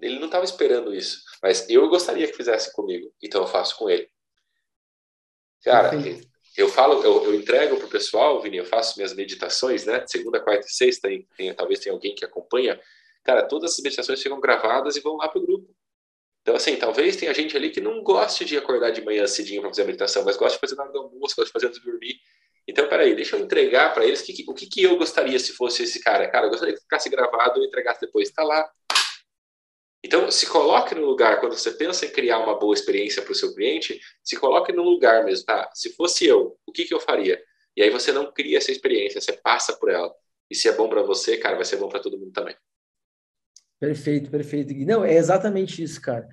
Ele 0.00 0.18
não 0.18 0.26
estava 0.26 0.44
esperando 0.44 0.94
isso, 0.94 1.22
mas 1.42 1.68
eu 1.70 1.88
gostaria 1.88 2.26
que 2.26 2.36
fizesse 2.36 2.72
comigo, 2.74 3.12
então 3.22 3.42
eu 3.42 3.46
faço 3.46 3.76
com 3.78 3.88
ele. 3.88 4.08
Cara, 5.62 5.90
eu 6.56 6.68
falo, 6.68 7.02
eu, 7.02 7.24
eu 7.24 7.34
entrego 7.34 7.76
para 7.76 7.86
o 7.86 7.90
pessoal, 7.90 8.40
Vini, 8.40 8.56
eu 8.56 8.64
faço 8.64 8.96
minhas 8.96 9.14
meditações, 9.14 9.84
né? 9.84 10.04
Segunda, 10.06 10.40
quarta 10.40 10.66
e 10.66 10.70
sexta, 10.70 11.08
tem, 11.08 11.26
tem, 11.36 11.54
talvez 11.54 11.80
tenha 11.80 11.94
alguém 11.94 12.14
que 12.14 12.24
acompanha. 12.24 12.80
Cara, 13.22 13.42
todas 13.42 13.72
as 13.72 13.82
meditações 13.82 14.22
ficam 14.22 14.40
gravadas 14.40 14.96
e 14.96 15.00
vão 15.00 15.16
lá 15.16 15.28
para 15.28 15.38
o 15.38 15.44
grupo. 15.44 15.74
Então, 16.42 16.54
assim, 16.54 16.76
talvez 16.76 17.16
tenha 17.16 17.34
gente 17.34 17.56
ali 17.56 17.70
que 17.70 17.80
não 17.80 18.02
goste 18.02 18.44
de 18.44 18.56
acordar 18.56 18.90
de 18.90 19.04
manhã 19.04 19.26
cedinho 19.26 19.60
para 19.60 19.70
fazer 19.70 19.82
a 19.82 19.86
meditação, 19.86 20.24
mas 20.24 20.36
gosta 20.36 20.56
de 20.56 20.60
fazer 20.60 20.76
na 20.76 20.84
hora 20.84 20.92
do 20.92 20.98
almoço, 21.00 21.34
gosta 21.34 21.46
de 21.46 21.50
fazer 21.50 21.66
antes 21.66 21.80
de 21.80 21.84
dormir. 21.84 22.20
Então, 22.68 22.88
peraí, 22.88 23.14
deixa 23.14 23.36
eu 23.36 23.40
entregar 23.40 23.94
para 23.94 24.04
eles 24.04 24.22
que, 24.22 24.44
o 24.48 24.54
que, 24.54 24.66
que 24.66 24.82
eu 24.82 24.96
gostaria 24.96 25.38
se 25.38 25.52
fosse 25.52 25.84
esse 25.84 26.02
cara. 26.02 26.28
Cara, 26.28 26.46
eu 26.46 26.50
gostaria 26.50 26.74
que 26.74 26.80
ficasse 26.80 27.08
gravado 27.08 27.62
e 27.62 27.66
entregasse 27.66 28.00
depois. 28.00 28.28
Está 28.28 28.42
lá. 28.42 28.68
Então, 30.04 30.30
se 30.30 30.46
coloque 30.46 30.94
no 30.94 31.04
lugar, 31.04 31.40
quando 31.40 31.56
você 31.56 31.70
pensa 31.72 32.06
em 32.06 32.10
criar 32.10 32.38
uma 32.38 32.58
boa 32.58 32.74
experiência 32.74 33.22
para 33.22 33.32
o 33.32 33.34
seu 33.34 33.54
cliente, 33.54 34.00
se 34.22 34.36
coloque 34.36 34.72
no 34.72 34.82
lugar 34.82 35.24
mesmo, 35.24 35.46
tá? 35.46 35.70
Se 35.74 35.94
fosse 35.94 36.26
eu, 36.26 36.58
o 36.66 36.72
que, 36.72 36.84
que 36.84 36.94
eu 36.94 37.00
faria? 37.00 37.42
E 37.76 37.82
aí 37.82 37.90
você 37.90 38.12
não 38.12 38.32
cria 38.32 38.58
essa 38.58 38.72
experiência, 38.72 39.20
você 39.20 39.32
passa 39.32 39.76
por 39.76 39.90
ela. 39.90 40.12
E 40.50 40.54
se 40.54 40.68
é 40.68 40.72
bom 40.72 40.88
para 40.88 41.02
você, 41.02 41.36
cara, 41.36 41.56
vai 41.56 41.64
ser 41.64 41.76
bom 41.76 41.88
para 41.88 42.00
todo 42.00 42.18
mundo 42.18 42.32
também. 42.32 42.56
Perfeito, 43.78 44.30
perfeito. 44.30 44.74
Não, 44.74 45.04
é 45.04 45.14
exatamente 45.14 45.82
isso, 45.82 46.00
cara. 46.00 46.26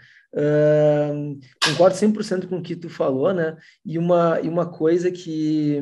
Concordo 1.63 1.95
100% 1.95 2.47
com 2.47 2.57
o 2.57 2.61
que 2.61 2.75
tu 2.75 2.89
falou, 2.89 3.33
né? 3.33 3.55
E 3.85 3.97
uma, 3.97 4.39
e 4.41 4.49
uma 4.49 4.69
coisa 4.69 5.11
que, 5.11 5.79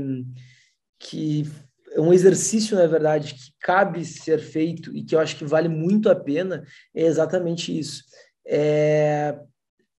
que 1.00 1.46
é 1.92 2.02
um 2.02 2.14
exercício, 2.14 2.78
na 2.78 2.86
verdade, 2.88 3.34
que 3.34 3.54
cabe 3.60 4.04
ser 4.06 4.40
feito 4.40 4.96
e 4.96 5.04
que 5.04 5.16
eu 5.16 5.20
acho 5.20 5.38
que 5.38 5.46
vale 5.46 5.70
muito 5.70 6.10
a 6.10 6.16
pena 6.16 6.66
é 6.94 7.04
exatamente 7.04 7.78
isso. 7.78 8.04
É, 8.46 9.40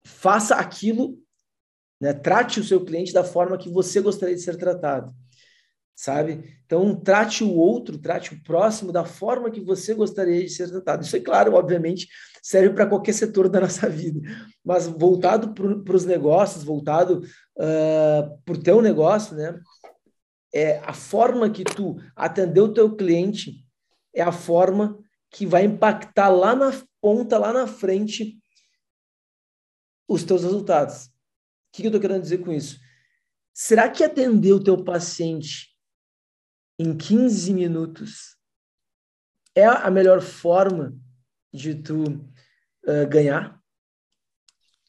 faça 0.04 0.56
aquilo, 0.56 1.18
né? 2.00 2.12
trate 2.12 2.60
o 2.60 2.64
seu 2.64 2.84
cliente 2.84 3.12
da 3.12 3.24
forma 3.24 3.58
que 3.58 3.70
você 3.70 4.00
gostaria 4.00 4.34
de 4.34 4.42
ser 4.42 4.56
tratado 4.56 5.14
sabe? 6.02 6.58
Então, 6.66 6.96
trate 6.96 7.44
o 7.44 7.54
outro, 7.54 7.96
trate 7.96 8.34
o 8.34 8.42
próximo 8.42 8.90
da 8.90 9.04
forma 9.04 9.52
que 9.52 9.60
você 9.60 9.94
gostaria 9.94 10.42
de 10.42 10.50
ser 10.50 10.68
tratado. 10.68 11.04
Isso 11.04 11.14
é 11.14 11.20
claro, 11.20 11.54
obviamente, 11.54 12.08
serve 12.42 12.74
para 12.74 12.88
qualquer 12.88 13.12
setor 13.12 13.48
da 13.48 13.60
nossa 13.62 13.88
vida, 13.88 14.20
mas 14.64 14.88
voltado 14.88 15.54
para 15.54 15.94
os 15.94 16.04
negócios, 16.04 16.64
voltado 16.64 17.20
uh, 17.56 18.42
para 18.44 18.54
o 18.54 18.60
teu 18.60 18.82
negócio, 18.82 19.36
né? 19.36 19.60
É 20.52 20.80
a 20.80 20.92
forma 20.92 21.48
que 21.48 21.62
tu 21.62 21.96
atender 22.16 22.60
o 22.60 22.74
teu 22.74 22.96
cliente 22.96 23.64
é 24.12 24.22
a 24.22 24.32
forma 24.32 24.98
que 25.30 25.46
vai 25.46 25.64
impactar 25.64 26.30
lá 26.30 26.56
na 26.56 26.72
ponta, 27.00 27.38
lá 27.38 27.52
na 27.52 27.68
frente, 27.68 28.36
os 30.08 30.24
teus 30.24 30.42
resultados. 30.42 31.04
O 31.04 31.10
que 31.74 31.84
eu 31.84 31.86
estou 31.86 32.00
querendo 32.00 32.22
dizer 32.22 32.38
com 32.38 32.52
isso? 32.52 32.80
Será 33.54 33.88
que 33.88 34.02
atender 34.02 34.52
o 34.52 34.62
teu 34.62 34.82
paciente 34.82 35.71
em 36.82 36.96
15 36.96 37.52
minutos 37.52 38.36
é 39.54 39.64
a 39.64 39.90
melhor 39.90 40.20
forma 40.20 40.94
de 41.52 41.74
tu 41.74 42.04
uh, 42.04 43.06
ganhar. 43.08 43.60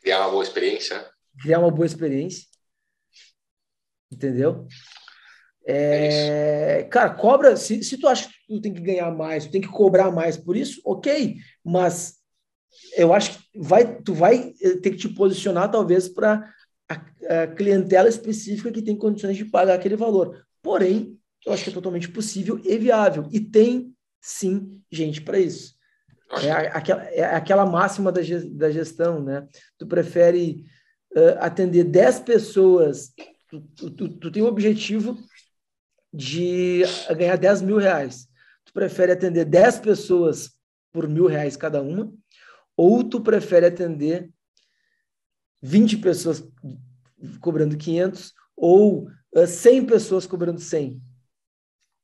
Criar 0.01 0.21
uma 0.21 0.31
boa 0.31 0.43
experiência. 0.43 1.07
Criar 1.39 1.59
uma 1.59 1.71
boa 1.71 1.85
experiência. 1.85 2.47
Entendeu? 4.11 4.67
É, 5.65 6.79
é 6.79 6.83
cara, 6.83 7.13
cobra. 7.13 7.55
Se, 7.55 7.83
se 7.83 7.97
tu 7.97 8.07
acha 8.07 8.27
que 8.27 8.33
tu 8.47 8.61
tem 8.61 8.73
que 8.73 8.81
ganhar 8.81 9.11
mais, 9.11 9.45
tu 9.45 9.51
tem 9.51 9.61
que 9.61 9.67
cobrar 9.67 10.11
mais 10.11 10.35
por 10.35 10.57
isso, 10.57 10.81
ok. 10.83 11.35
Mas 11.63 12.15
eu 12.97 13.13
acho 13.13 13.39
que 13.39 13.59
vai, 13.59 14.01
tu 14.01 14.13
vai 14.13 14.53
eh, 14.61 14.77
ter 14.77 14.91
que 14.91 14.97
te 14.97 15.09
posicionar, 15.09 15.69
talvez, 15.69 16.09
para 16.09 16.51
a, 16.89 17.43
a 17.43 17.47
clientela 17.47 18.09
específica 18.09 18.71
que 18.71 18.81
tem 18.81 18.97
condições 18.97 19.37
de 19.37 19.45
pagar 19.45 19.75
aquele 19.75 19.95
valor. 19.95 20.45
Porém, 20.61 21.19
eu 21.45 21.53
acho 21.53 21.63
que 21.63 21.69
é 21.69 21.73
totalmente 21.73 22.09
possível 22.09 22.59
e 22.63 22.77
viável. 22.77 23.27
E 23.31 23.39
tem, 23.39 23.93
sim, 24.21 24.81
gente 24.91 25.21
para 25.21 25.39
isso. 25.39 25.75
É, 26.41 26.51
aquela, 26.51 27.03
é 27.09 27.35
aquela 27.35 27.65
máxima 27.65 28.11
da, 28.11 28.21
da 28.51 28.71
gestão, 28.71 29.21
né? 29.21 29.47
Tu 29.77 29.85
prefere 29.85 30.65
uh, 31.15 31.37
atender 31.39 31.83
10 31.83 32.21
pessoas, 32.21 33.13
tu, 33.49 33.61
tu, 33.75 33.91
tu, 33.91 34.09
tu 34.17 34.31
tem 34.31 34.41
o 34.41 34.47
objetivo 34.47 35.17
de 36.11 36.83
ganhar 37.15 37.35
10 37.35 37.61
mil 37.61 37.77
reais. 37.77 38.27
Tu 38.65 38.73
prefere 38.73 39.11
atender 39.11 39.45
10 39.45 39.79
pessoas 39.79 40.51
por 40.91 41.07
mil 41.07 41.27
reais 41.27 41.55
cada 41.55 41.81
uma, 41.81 42.11
ou 42.75 43.03
tu 43.03 43.21
prefere 43.21 43.67
atender 43.67 44.31
20 45.61 45.97
pessoas 45.97 46.43
cobrando 47.39 47.77
500, 47.77 48.33
ou 48.55 49.07
uh, 49.35 49.47
100 49.47 49.85
pessoas 49.85 50.25
cobrando 50.25 50.59
100. 50.59 50.99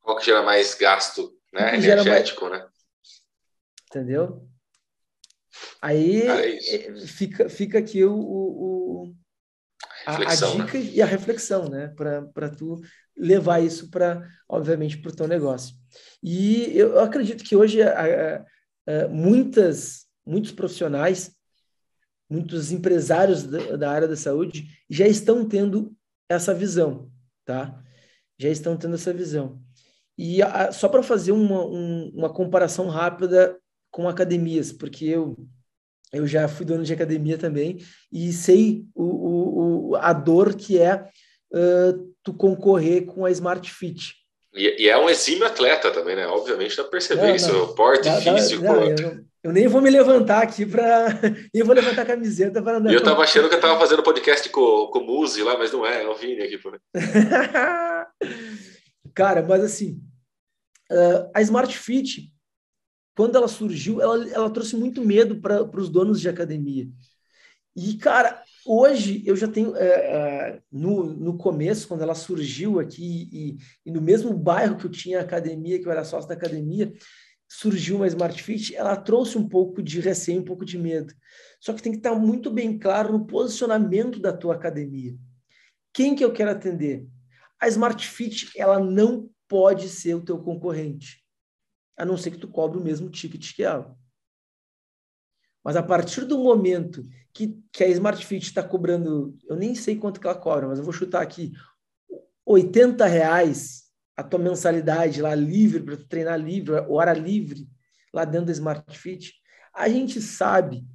Qual 0.10 0.18
que 0.18 0.26
gera 0.26 0.41
mais 0.41 0.74
gasto 0.74 1.32
né, 1.53 1.76
energético, 1.76 2.49
mais... 2.49 2.64
né? 2.64 2.68
Entendeu? 3.86 4.49
Aí 5.80 6.24
é 6.24 6.95
fica, 7.05 7.47
fica 7.47 7.78
aqui 7.78 8.03
o, 8.03 8.16
o, 8.16 9.16
a, 10.07 10.16
a, 10.16 10.36
dica 10.36 10.80
né? 10.80 10.84
e 10.93 10.99
a 10.99 11.05
reflexão, 11.05 11.70
né? 11.70 11.93
Para 11.95 12.49
tu 12.49 12.82
levar 13.16 13.60
isso 13.60 13.91
para, 13.91 14.28
obviamente, 14.49 14.97
para 14.97 15.12
o 15.12 15.16
teu 15.16 15.28
negócio. 15.28 15.76
E 16.24 16.76
eu 16.76 16.99
acredito 16.99 17.43
que 17.43 17.55
hoje 17.55 17.84
a, 17.84 18.43
a, 18.88 19.07
muitas, 19.10 20.07
muitos 20.26 20.51
profissionais, 20.51 21.36
muitos 22.28 22.72
empresários 22.72 23.43
da, 23.43 23.78
da 23.78 23.91
área 23.91 24.07
da 24.07 24.16
saúde 24.16 24.66
já 24.89 25.05
estão 25.07 25.47
tendo 25.47 25.95
essa 26.28 26.51
visão, 26.51 27.12
tá? 27.45 27.80
Já 28.39 28.49
estão 28.49 28.76
tendo 28.76 28.95
essa 28.95 29.14
visão. 29.14 29.68
E 30.22 30.43
a, 30.43 30.70
só 30.74 30.89
para 30.89 31.01
fazer 31.01 31.32
uma, 31.32 31.65
um, 31.65 32.11
uma 32.13 32.30
comparação 32.30 32.89
rápida 32.89 33.57
com 33.89 34.09
academias, 34.09 34.70
porque 34.70 35.05
eu, 35.05 35.38
eu 36.11 36.28
já 36.28 36.45
fui 36.49 36.65
dono 36.65 36.84
de 36.84 36.91
academia 36.91 37.38
também 37.38 37.78
e 38.11 38.34
sei 38.34 38.84
o, 38.93 39.91
o, 39.91 39.95
a 39.95 40.11
dor 40.11 40.55
que 40.55 40.78
é 40.78 41.07
uh, 41.53 42.13
tu 42.22 42.34
concorrer 42.34 43.05
com 43.05 43.24
a 43.24 43.32
Smart 43.32 43.72
Fit. 43.72 44.13
E, 44.53 44.84
e, 44.84 44.89
é 44.89 44.97
um 44.97 45.09
exímio 45.09 45.45
atleta 45.45 45.89
também, 45.89 46.17
né? 46.17 46.28
Obviamente 46.28 46.76
dá 46.76 46.84
perceber 46.84 47.28
não, 47.28 47.36
isso, 47.36 47.63
o 47.63 47.74
porte 47.74 48.09
dá, 48.09 48.20
físico. 48.20 48.61
Não, 48.61 48.84
eu, 48.84 49.24
eu, 49.41 49.53
nem 49.53 49.70
vou 49.70 49.82
me 49.82 49.89
levantar 49.89 50.43
aqui 50.43 50.65
para. 50.65 51.17
nem 51.53 51.63
vou 51.63 51.74
levantar 51.74 52.01
a 52.01 52.05
camiseta 52.05 52.61
para 52.61 52.78
andar. 52.78 52.91
E 52.91 52.95
eu 52.95 53.03
tava 53.03 53.24
achando 53.24 53.47
que 53.47 53.55
eu 53.55 53.61
tava 53.61 53.80
fazendo 53.80 54.03
podcast 54.03 54.49
com, 54.49 54.88
com 54.88 54.99
o 54.99 55.05
Muzi 55.05 55.43
lá, 55.43 55.57
mas 55.57 55.72
não 55.72 55.86
é, 55.86 56.03
é 56.03 56.09
o 56.09 56.15
Vini 56.15 56.41
aqui. 56.41 56.57
Pô. 56.57 56.74
Cara, 59.13 59.43
mas 59.43 59.63
assim, 59.63 60.01
Uh, 60.92 61.30
a 61.34 61.42
Smart 61.42 61.78
Fit, 61.78 62.34
quando 63.16 63.36
ela 63.36 63.48
surgiu, 63.48 64.02
ela, 64.02 64.28
ela 64.30 64.50
trouxe 64.50 64.76
muito 64.76 65.04
medo 65.04 65.40
para 65.40 65.80
os 65.80 65.90
donos 65.90 66.20
de 66.20 66.30
academia. 66.30 66.88
E, 67.76 67.96
cara, 67.98 68.44
hoje 68.66 69.24
eu 69.26 69.36
já 69.36 69.48
tenho, 69.48 69.72
uh, 69.72 69.74
uh, 69.74 70.62
no, 70.72 71.04
no 71.14 71.38
começo, 71.38 71.88
quando 71.88 72.02
ela 72.02 72.16
surgiu 72.16 72.80
aqui, 72.80 73.30
e, 73.32 73.58
e, 73.86 73.92
no 73.92 74.02
mesmo 74.02 74.34
bairro 74.34 74.78
que 74.78 74.86
eu 74.86 74.92
tinha 74.92 75.22
academia, 75.22 75.80
que 75.80 75.88
eu 75.88 75.92
era 75.92 76.04
sócio 76.04 76.28
da 76.28 76.36
academia, 76.36 76.92
surgiu 77.48 77.98
uma 77.98 78.08
Smart 78.08 78.42
Fit, 78.42 78.76
ela 78.76 78.96
trouxe 78.96 79.38
um 79.38 79.48
pouco 79.48 79.82
de 79.82 80.00
receio, 80.00 80.42
um 80.42 80.46
pouco 80.46 80.64
de 80.64 80.78
medo. 80.78 81.14
Só 81.60 81.74
que 81.74 81.82
tem 81.82 81.92
que 81.92 81.98
estar 81.98 82.14
muito 82.16 82.52
bem 82.52 82.78
claro 82.78 83.12
no 83.12 83.26
posicionamento 83.26 84.20
da 84.20 84.32
tua 84.32 84.56
academia. 84.56 85.16
Quem 85.92 86.16
que 86.16 86.24
eu 86.24 86.32
quero 86.32 86.52
atender? 86.52 87.08
A 87.60 87.68
Smart 87.68 88.08
Fit, 88.08 88.52
ela 88.56 88.80
não 88.80 89.30
pode 89.50 89.89
ser 89.89 90.14
o 90.14 90.24
teu 90.24 90.39
concorrente, 90.41 91.26
a 91.97 92.06
não 92.06 92.16
ser 92.16 92.32
que 92.32 92.38
tu 92.38 92.47
cobre 92.47 92.78
o 92.78 92.84
mesmo 92.84 93.10
ticket 93.10 93.54
que 93.54 93.64
ela. 93.64 93.97
Mas 95.62 95.76
a 95.76 95.84
partir 95.84 96.24
do 96.24 96.38
momento 96.38 97.06
que, 97.34 97.62
que 97.74 97.84
a 97.84 97.88
Smart 97.89 98.26
Fit 98.26 98.45
está 98.45 98.64
cobrando, 98.64 99.38
eu 99.47 99.58
nem 99.58 99.76
sei 99.76 99.97
quanto 99.97 100.22
que 100.22 100.28
ela 100.28 100.39
cobra, 100.39 100.68
mas 100.68 100.78
eu 100.78 100.86
vou 100.86 100.93
chutar 100.93 101.22
aqui, 101.22 101.52
80 102.45 103.06
reais 103.06 103.89
a 104.16 104.24
tua 104.24 104.39
mensalidade 104.39 105.22
lá 105.22 105.34
livre, 105.34 105.84
para 105.84 105.97
treinar 105.97 106.39
livre, 106.39 106.76
hora 106.88 107.14
livre, 107.14 107.68
lá 108.14 108.26
dentro 108.26 108.47
da 108.47 108.52
Smart 108.52 108.97
Fit, 108.97 109.34
a 109.74 109.88
gente 109.89 110.22
sabe, 110.22 110.86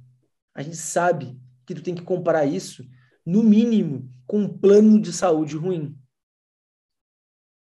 a 0.53 0.61
gente 0.61 0.77
sabe 0.77 1.39
que 1.65 1.73
tu 1.73 1.81
tem 1.81 1.95
que 1.95 2.03
comparar 2.03 2.45
isso, 2.45 2.85
no 3.25 3.43
mínimo, 3.43 4.11
com 4.27 4.41
um 4.41 4.57
plano 4.57 4.99
de 5.01 5.11
saúde 5.11 5.55
ruim. 5.55 5.97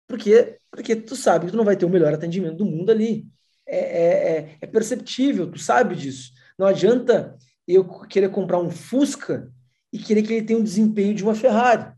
Porque, 0.08 0.58
porque 0.76 0.94
tu 0.94 1.16
sabe 1.16 1.46
que 1.46 1.52
tu 1.52 1.56
não 1.56 1.64
vai 1.64 1.76
ter 1.76 1.86
o 1.86 1.90
melhor 1.90 2.12
atendimento 2.12 2.56
do 2.56 2.66
mundo 2.66 2.90
ali. 2.90 3.26
É, 3.66 3.78
é, 3.78 4.36
é, 4.36 4.58
é 4.60 4.66
perceptível, 4.66 5.50
tu 5.50 5.58
sabe 5.58 5.96
disso. 5.96 6.30
Não 6.56 6.66
adianta 6.66 7.36
eu 7.66 7.84
querer 8.06 8.28
comprar 8.28 8.58
um 8.58 8.70
Fusca 8.70 9.50
e 9.92 9.98
querer 9.98 10.22
que 10.22 10.34
ele 10.34 10.46
tenha 10.46 10.58
um 10.58 10.62
desempenho 10.62 11.14
de 11.14 11.24
uma 11.24 11.34
Ferrari. 11.34 11.92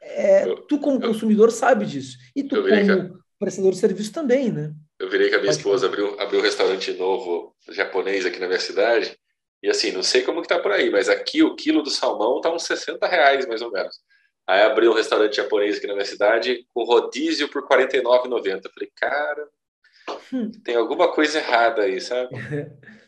É, 0.00 0.44
tu, 0.68 0.78
como 0.78 1.00
consumidor, 1.00 1.50
sabe 1.50 1.86
disso. 1.86 2.18
E 2.34 2.42
tu, 2.42 2.56
como 2.56 3.18
prestador 3.38 3.72
de 3.72 3.78
serviço, 3.78 4.12
também, 4.12 4.50
né? 4.50 4.74
Eu 4.98 5.08
virei 5.08 5.28
que 5.28 5.36
a 5.36 5.38
minha 5.38 5.50
Pode 5.50 5.58
esposa 5.58 5.86
abriu, 5.86 6.20
abriu 6.20 6.40
um 6.40 6.42
restaurante 6.42 6.92
novo 6.94 7.54
japonês 7.70 8.26
aqui 8.26 8.40
na 8.40 8.48
minha 8.48 8.60
cidade. 8.60 9.16
E 9.62 9.68
assim, 9.68 9.92
não 9.92 10.02
sei 10.02 10.22
como 10.22 10.42
que 10.42 10.48
tá 10.48 10.58
por 10.58 10.72
aí, 10.72 10.90
mas 10.90 11.08
aqui 11.08 11.42
o 11.42 11.54
quilo 11.54 11.82
do 11.82 11.90
salmão 11.90 12.40
tá 12.40 12.52
uns 12.52 12.64
60 12.64 13.06
reais, 13.06 13.46
mais 13.46 13.62
ou 13.62 13.70
menos. 13.70 13.96
Aí 14.48 14.62
abriu 14.62 14.90
um 14.90 14.94
restaurante 14.94 15.36
japonês 15.36 15.76
aqui 15.76 15.86
na 15.86 15.92
minha 15.92 16.06
cidade 16.06 16.66
com 16.72 16.82
rodízio 16.82 17.48
por 17.48 17.62
R$ 17.62 17.86
49,90. 17.86 18.62
Falei, 18.72 18.90
cara, 18.96 19.48
hum. 20.32 20.50
tem 20.64 20.74
alguma 20.74 21.12
coisa 21.12 21.38
errada 21.38 21.82
aí, 21.82 22.00
sabe? 22.00 22.30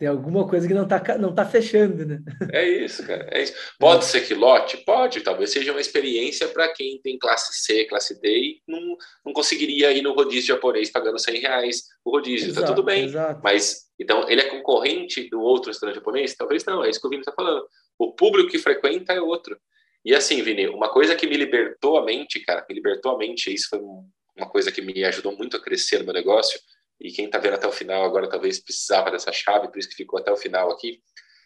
Tem 0.00 0.08
alguma 0.08 0.48
coisa 0.48 0.66
que 0.66 0.72
não 0.72 0.84
está 0.84 1.18
não 1.18 1.34
tá 1.34 1.44
fechando, 1.44 2.06
né? 2.06 2.22
É 2.54 2.66
isso, 2.66 3.06
cara. 3.06 3.28
É 3.30 3.42
isso. 3.42 3.52
Pode 3.78 4.06
ser 4.06 4.22
que 4.22 4.32
lote? 4.32 4.78
Pode. 4.78 5.20
Talvez 5.20 5.50
seja 5.50 5.72
uma 5.72 5.80
experiência 5.80 6.48
para 6.48 6.72
quem 6.72 6.98
tem 7.02 7.18
classe 7.18 7.52
C, 7.62 7.84
classe 7.84 8.18
D 8.18 8.28
e 8.28 8.62
não, 8.66 8.96
não 9.26 9.34
conseguiria 9.34 9.92
ir 9.92 10.00
no 10.00 10.14
rodízio 10.14 10.54
japonês 10.54 10.90
pagando 10.90 11.18
100 11.18 11.40
reais 11.40 11.82
o 12.02 12.10
rodízio. 12.12 12.48
Exato, 12.48 12.66
tá 12.66 12.72
tudo 12.72 12.82
bem. 12.82 13.04
Exato. 13.04 13.42
Mas, 13.44 13.90
então, 13.98 14.26
ele 14.26 14.40
é 14.40 14.48
concorrente 14.48 15.28
do 15.28 15.38
outro 15.38 15.68
restaurante 15.68 15.96
japonês? 15.96 16.34
Talvez 16.34 16.64
não. 16.64 16.82
É 16.82 16.88
isso 16.88 16.98
que 16.98 17.06
o 17.06 17.10
Vini 17.10 17.20
está 17.20 17.32
falando. 17.32 17.62
O 17.98 18.14
público 18.14 18.48
que 18.48 18.58
frequenta 18.58 19.12
é 19.12 19.20
outro. 19.20 19.60
E 20.04 20.14
assim, 20.14 20.42
Vini, 20.42 20.68
uma 20.68 20.88
coisa 20.90 21.14
que 21.14 21.26
me 21.26 21.36
libertou 21.36 21.98
a 21.98 22.04
mente, 22.04 22.40
cara, 22.40 22.64
me 22.68 22.74
libertou 22.74 23.12
a 23.12 23.18
mente, 23.18 23.52
isso 23.52 23.68
foi 23.68 23.78
uma 23.78 24.48
coisa 24.48 24.72
que 24.72 24.80
me 24.80 25.04
ajudou 25.04 25.36
muito 25.36 25.56
a 25.56 25.62
crescer 25.62 25.98
no 25.98 26.04
meu 26.04 26.14
negócio, 26.14 26.58
e 26.98 27.10
quem 27.10 27.26
está 27.26 27.38
vendo 27.38 27.54
até 27.54 27.66
o 27.66 27.72
final 27.72 28.04
agora 28.04 28.28
talvez 28.28 28.58
precisava 28.60 29.10
dessa 29.10 29.32
chave, 29.32 29.68
por 29.68 29.78
isso 29.78 29.88
que 29.88 29.96
ficou 29.96 30.18
até 30.18 30.30
o 30.30 30.36
final 30.36 30.70
aqui. 30.70 31.02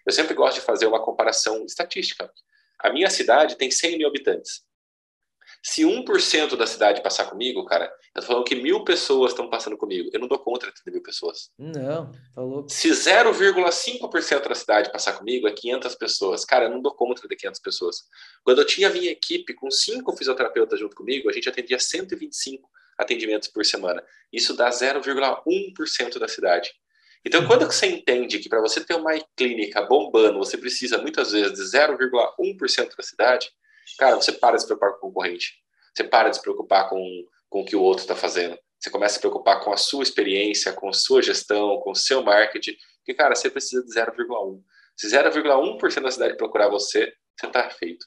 Eu 0.07 0.13
sempre 0.13 0.35
gosto 0.35 0.57
de 0.57 0.67
fazer 0.67 0.87
uma 0.87 1.03
comparação 1.03 1.65
estatística. 1.65 2.31
A 2.79 2.93
minha 2.93 3.09
cidade 3.09 3.57
tem 3.57 3.71
100 3.71 3.99
mil 3.99 4.09
habitantes. 4.09 4.63
Se 5.67 5.83
1% 5.83 6.57
da 6.59 6.67
cidade 6.67 7.03
passar 7.03 7.25
comigo, 7.25 7.65
cara, 7.65 7.91
eu 8.15 8.21
tô 8.21 8.27
falando 8.27 8.45
que 8.45 8.55
mil 8.55 8.85
pessoas 8.85 9.33
estão 9.33 9.49
passando 9.49 9.79
comigo. 9.79 10.11
Eu 10.13 10.21
não 10.21 10.29
dou 10.29 10.39
conta 10.39 10.67
de 10.67 10.93
mil 10.93 11.03
pessoas. 11.03 11.51
Não, 11.59 12.13
falou. 12.35 12.69
Se 12.69 12.91
0,5% 12.91 14.47
da 14.47 14.55
cidade 14.55 14.93
passar 14.93 15.15
comigo, 15.15 15.49
é 15.49 15.53
500 15.53 15.95
pessoas. 15.95 16.45
Cara, 16.45 16.67
eu 16.67 16.71
não 16.71 16.83
dou 16.83 16.95
conta 16.95 17.27
de 17.27 17.35
500 17.35 17.61
pessoas. 17.63 17.97
Quando 18.45 18.61
eu 18.61 18.67
tinha 18.67 18.89
a 18.89 18.93
minha 18.93 19.11
equipe 19.11 19.55
com 19.55 19.71
cinco 19.71 20.15
fisioterapeutas 20.15 20.79
junto 20.79 20.95
comigo, 20.95 21.31
a 21.31 21.33
gente 21.33 21.49
atendia 21.49 21.79
125 21.79 22.69
atendimentos 22.99 23.49
por 23.49 23.65
semana. 23.65 24.05
Isso 24.31 24.55
dá 24.55 24.69
0,1% 24.69 26.19
da 26.19 26.29
cidade. 26.29 26.75
Então, 27.25 27.47
quando 27.47 27.65
você 27.65 27.87
entende 27.87 28.39
que 28.39 28.51
para 28.51 28.61
você 28.61 28.85
ter 28.85 28.97
uma 28.97 29.19
clínica 29.35 29.81
bombando, 29.81 30.39
você 30.39 30.59
precisa 30.59 30.99
muitas 30.99 31.33
vezes 31.33 31.55
de 31.55 31.63
0,1% 31.63 32.95
da 32.95 33.03
cidade, 33.03 33.51
cara, 33.99 34.17
você 34.17 34.33
para 34.33 34.57
de 34.57 34.63
se 34.63 34.67
preocupar 34.67 34.93
com 34.93 34.97
o 34.97 35.01
concorrente. 35.11 35.55
Você 35.95 36.05
para 36.05 36.29
de 36.29 36.37
se 36.37 36.43
preocupar 36.43 36.89
com, 36.89 37.03
com 37.49 37.61
o 37.61 37.65
que 37.65 37.77
o 37.77 37.83
outro 37.83 38.03
está 38.03 38.17
fazendo. 38.17 38.59
Você 38.79 38.91
começa 38.91 39.15
a 39.15 39.17
se 39.17 39.21
preocupar 39.21 39.61
com 39.63 39.73
a 39.73 39.77
sua 39.77 40.03
experiência, 40.03 40.73
com 40.73 40.89
a 40.89 40.93
sua 40.93 41.23
gestão, 41.23 41.79
com 41.81 41.93
o 41.93 41.97
seu 41.97 42.23
marketing. 42.23 42.77
Porque, 42.99 43.15
cara, 43.15 43.35
você 43.35 43.51
precisa 43.51 43.83
de 43.85 43.91
0,1. 43.91 44.61
Se 44.97 45.09
0,1% 45.09 46.03
da 46.03 46.11
cidade 46.11 46.37
procurar 46.37 46.69
você, 46.69 47.13
você 47.39 47.47
está 47.47 47.71
feito. 47.71 48.07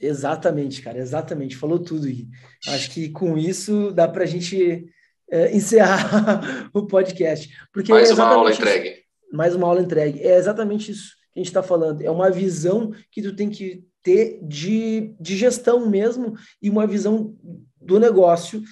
Exatamente, 0.00 0.82
cara, 0.82 0.98
exatamente. 0.98 1.56
Falou 1.56 1.78
tudo. 1.78 2.06
Gui. 2.06 2.28
Acho 2.68 2.90
que 2.90 3.10
com 3.10 3.36
isso 3.36 3.92
dá 3.92 4.06
para 4.06 4.24
a 4.24 4.26
gente 4.26 4.86
é, 5.30 5.54
encerrar 5.54 6.70
o 6.74 6.86
podcast. 6.86 7.48
Porque 7.72 7.92
mais 7.92 8.10
é 8.10 8.14
uma 8.14 8.26
aula 8.26 8.50
isso, 8.50 8.60
entregue. 8.60 9.04
Mais 9.32 9.54
uma 9.54 9.66
aula 9.66 9.80
entregue. 9.80 10.20
É 10.20 10.36
exatamente 10.36 10.90
isso 10.90 11.14
que 11.32 11.38
a 11.38 11.42
gente 11.42 11.48
está 11.48 11.62
falando. 11.62 12.02
É 12.02 12.10
uma 12.10 12.30
visão 12.30 12.92
que 13.10 13.22
tu 13.22 13.34
tem 13.34 13.48
que 13.48 13.84
ter 14.06 14.38
de, 14.40 15.12
de 15.18 15.36
gestão 15.36 15.90
mesmo 15.90 16.34
e 16.62 16.70
uma 16.70 16.86
visão 16.86 17.36
do 17.82 17.98
negócio 17.98 18.62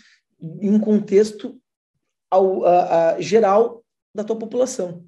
em 0.40 0.70
um 0.70 0.78
contexto 0.78 1.60
ao, 2.30 2.64
a, 2.64 3.14
a, 3.14 3.20
geral 3.20 3.84
da 4.14 4.22
tua 4.22 4.38
população 4.38 5.04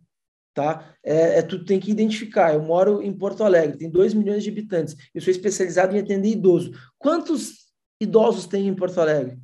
tá? 0.53 0.97
É, 1.05 1.39
é, 1.39 1.43
tu 1.43 1.67
tem 1.67 1.79
que 1.79 1.91
identificar. 1.91 2.55
Eu 2.55 2.63
moro 2.63 3.03
em 3.03 3.13
Porto 3.13 3.45
Alegre, 3.45 3.77
tem 3.77 3.91
2 3.91 4.15
milhões 4.15 4.43
de 4.43 4.49
habitantes. 4.49 4.97
Eu 5.15 5.21
sou 5.21 5.31
especializado 5.31 5.95
em 5.95 6.01
atender 6.01 6.31
idoso. 6.31 6.73
Quantos 6.99 7.67
idosos 8.01 8.47
tem 8.47 8.67
em 8.67 8.75
Porto 8.75 8.99
Alegre? 8.99 9.39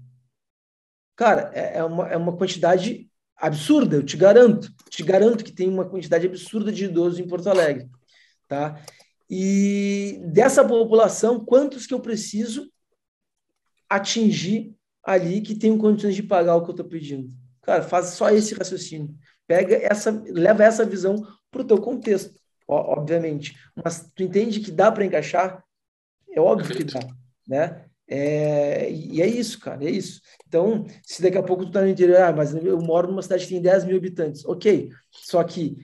Cara, 1.14 1.50
é, 1.52 1.76
é, 1.76 1.84
uma, 1.84 2.08
é 2.08 2.16
uma 2.16 2.34
quantidade 2.34 3.10
absurda, 3.36 3.96
eu 3.96 4.02
te 4.02 4.16
garanto. 4.16 4.72
Te 4.88 5.02
garanto 5.02 5.44
que 5.44 5.52
tem 5.52 5.68
uma 5.68 5.84
quantidade 5.84 6.26
absurda 6.26 6.72
de 6.72 6.86
idosos 6.86 7.18
em 7.18 7.28
Porto 7.28 7.50
Alegre, 7.50 7.90
tá? 8.48 8.80
E 9.34 10.20
dessa 10.26 10.62
população, 10.62 11.42
quantos 11.42 11.86
que 11.86 11.94
eu 11.94 12.00
preciso 12.00 12.70
atingir 13.88 14.76
ali 15.02 15.40
que 15.40 15.54
tenham 15.54 15.78
condições 15.78 16.14
de 16.14 16.22
pagar 16.22 16.56
o 16.56 16.62
que 16.62 16.68
eu 16.68 16.72
estou 16.74 16.86
pedindo? 16.86 17.30
Cara, 17.62 17.82
faz 17.82 18.08
só 18.08 18.28
esse 18.28 18.52
raciocínio. 18.52 19.16
Pega 19.46 19.74
essa, 19.90 20.10
leva 20.26 20.62
essa 20.62 20.84
visão 20.84 21.16
para 21.50 21.62
o 21.62 21.64
teu 21.64 21.80
contexto, 21.80 22.38
obviamente. 22.68 23.56
Mas 23.82 24.06
tu 24.14 24.22
entende 24.22 24.60
que 24.60 24.70
dá 24.70 24.92
para 24.92 25.06
encaixar? 25.06 25.64
É 26.30 26.38
óbvio 26.38 26.76
que 26.76 26.84
dá, 26.84 27.00
né? 27.48 27.86
É, 28.06 28.90
e 28.90 29.22
é 29.22 29.26
isso, 29.26 29.58
cara, 29.60 29.82
é 29.82 29.90
isso. 29.90 30.20
Então, 30.46 30.84
se 31.02 31.22
daqui 31.22 31.38
a 31.38 31.42
pouco 31.42 31.64
tu 31.64 31.72
tá 31.72 31.80
no 31.80 31.88
interior, 31.88 32.20
ah, 32.20 32.32
mas 32.34 32.54
eu 32.54 32.78
moro 32.82 33.08
numa 33.08 33.22
cidade 33.22 33.44
que 33.44 33.54
tem 33.54 33.62
10 33.62 33.86
mil 33.86 33.96
habitantes, 33.96 34.44
ok. 34.44 34.90
Só 35.10 35.42
que 35.42 35.78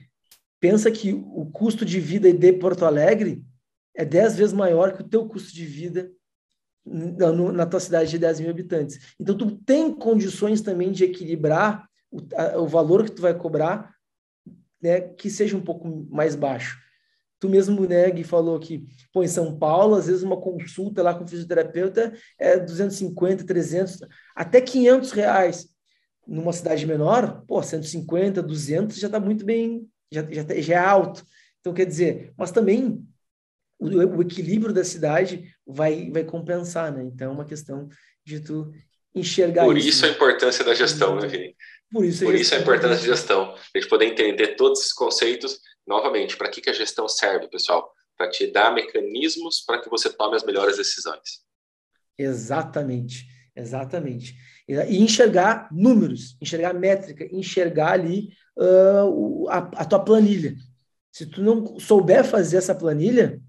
pensa 0.59 0.91
que 0.91 1.13
o 1.13 1.45
custo 1.51 1.85
de 1.85 1.99
vida 1.99 2.31
de 2.31 2.53
Porto 2.53 2.85
Alegre 2.85 3.43
é 3.95 4.05
10 4.05 4.35
vezes 4.35 4.53
maior 4.53 4.93
que 4.93 5.01
o 5.01 5.07
teu 5.07 5.27
custo 5.27 5.53
de 5.53 5.65
vida 5.65 6.11
na, 6.85 7.65
tua 7.65 7.79
cidade 7.79 8.09
de 8.09 8.17
10 8.17 8.39
mil 8.39 8.49
habitantes. 8.49 9.13
Então, 9.19 9.37
tu 9.37 9.51
tem 9.57 9.93
condições 9.93 10.61
também 10.61 10.91
de 10.91 11.03
equilibrar 11.03 11.87
o, 12.11 12.19
a, 12.35 12.59
o 12.59 12.67
valor 12.67 13.03
que 13.03 13.11
tu 13.11 13.21
vai 13.21 13.33
cobrar, 13.33 13.93
né, 14.81 15.01
que 15.01 15.29
seja 15.29 15.55
um 15.55 15.61
pouco 15.61 16.07
mais 16.09 16.35
baixo. 16.35 16.79
Tu 17.39 17.47
mesmo, 17.47 17.85
né, 17.85 18.09
Gui, 18.09 18.23
falou 18.23 18.59
que, 18.59 18.85
pô, 19.13 19.23
em 19.23 19.27
São 19.27 19.57
Paulo, 19.57 19.95
às 19.95 20.07
vezes 20.07 20.23
uma 20.23 20.37
consulta 20.37 21.01
lá 21.01 21.13
com 21.13 21.27
fisioterapeuta 21.27 22.13
é 22.37 22.59
250, 22.59 23.45
300, 23.45 23.99
até 24.35 24.59
500 24.59 25.11
reais. 25.11 25.69
Numa 26.27 26.53
cidade 26.53 26.85
menor, 26.85 27.43
pô, 27.47 27.61
150, 27.61 28.41
200 28.41 28.97
já 28.97 29.07
está 29.07 29.19
muito 29.19 29.45
bem, 29.45 29.89
já, 30.11 30.23
já, 30.29 30.43
já 30.61 30.73
é 30.73 30.77
alto. 30.77 31.25
Então, 31.59 31.73
quer 31.73 31.85
dizer, 31.85 32.33
mas 32.37 32.51
também 32.51 33.05
o, 33.77 33.87
o, 33.87 34.21
equilíbrio 34.21 34.73
da 34.73 34.83
cidade 34.83 35.53
vai, 35.65 36.09
vai 36.11 36.23
compensar, 36.23 36.91
né? 36.91 37.03
Então, 37.03 37.29
é 37.29 37.33
uma 37.33 37.45
questão 37.45 37.87
de 38.25 38.39
tu 38.39 38.71
enxergar 39.13 39.65
Por 39.65 39.77
isso. 39.77 39.87
Por 39.87 39.91
isso 39.91 40.05
a 40.05 40.09
importância 40.09 40.63
da 40.63 40.73
gestão, 40.73 41.19
né, 41.19 41.27
Vini? 41.27 41.55
Por 41.91 42.05
isso, 42.05 42.23
Por 42.23 42.35
isso 42.35 42.53
a 42.53 42.59
importância 42.59 42.97
da 42.97 43.15
gestão. 43.15 43.55
A 43.55 43.77
gente 43.79 43.89
poder 43.89 44.05
entender 44.05 44.55
todos 44.55 44.79
esses 44.79 44.93
conceitos. 44.93 45.59
Novamente, 45.87 46.37
para 46.37 46.49
que, 46.49 46.61
que 46.61 46.69
a 46.69 46.73
gestão 46.73 47.07
serve, 47.07 47.49
pessoal? 47.49 47.91
Para 48.15 48.29
te 48.29 48.45
dar 48.47 48.73
mecanismos 48.73 49.61
para 49.61 49.81
que 49.81 49.89
você 49.89 50.09
tome 50.09 50.35
as 50.35 50.43
melhores 50.43 50.77
decisões. 50.77 51.41
Exatamente, 52.17 53.25
exatamente. 53.55 54.35
E 54.69 54.99
enxergar 54.99 55.67
números, 55.71 56.37
enxergar 56.39 56.73
métrica, 56.73 57.27
enxergar 57.35 57.93
ali 57.93 58.29
uh, 58.55 59.49
a, 59.49 59.57
a 59.57 59.85
tua 59.85 59.99
planilha. 59.99 60.53
Se 61.11 61.25
tu 61.25 61.41
não 61.41 61.79
souber 61.79 62.23
fazer 62.23 62.57
essa 62.57 62.75
planilha, 62.75 63.41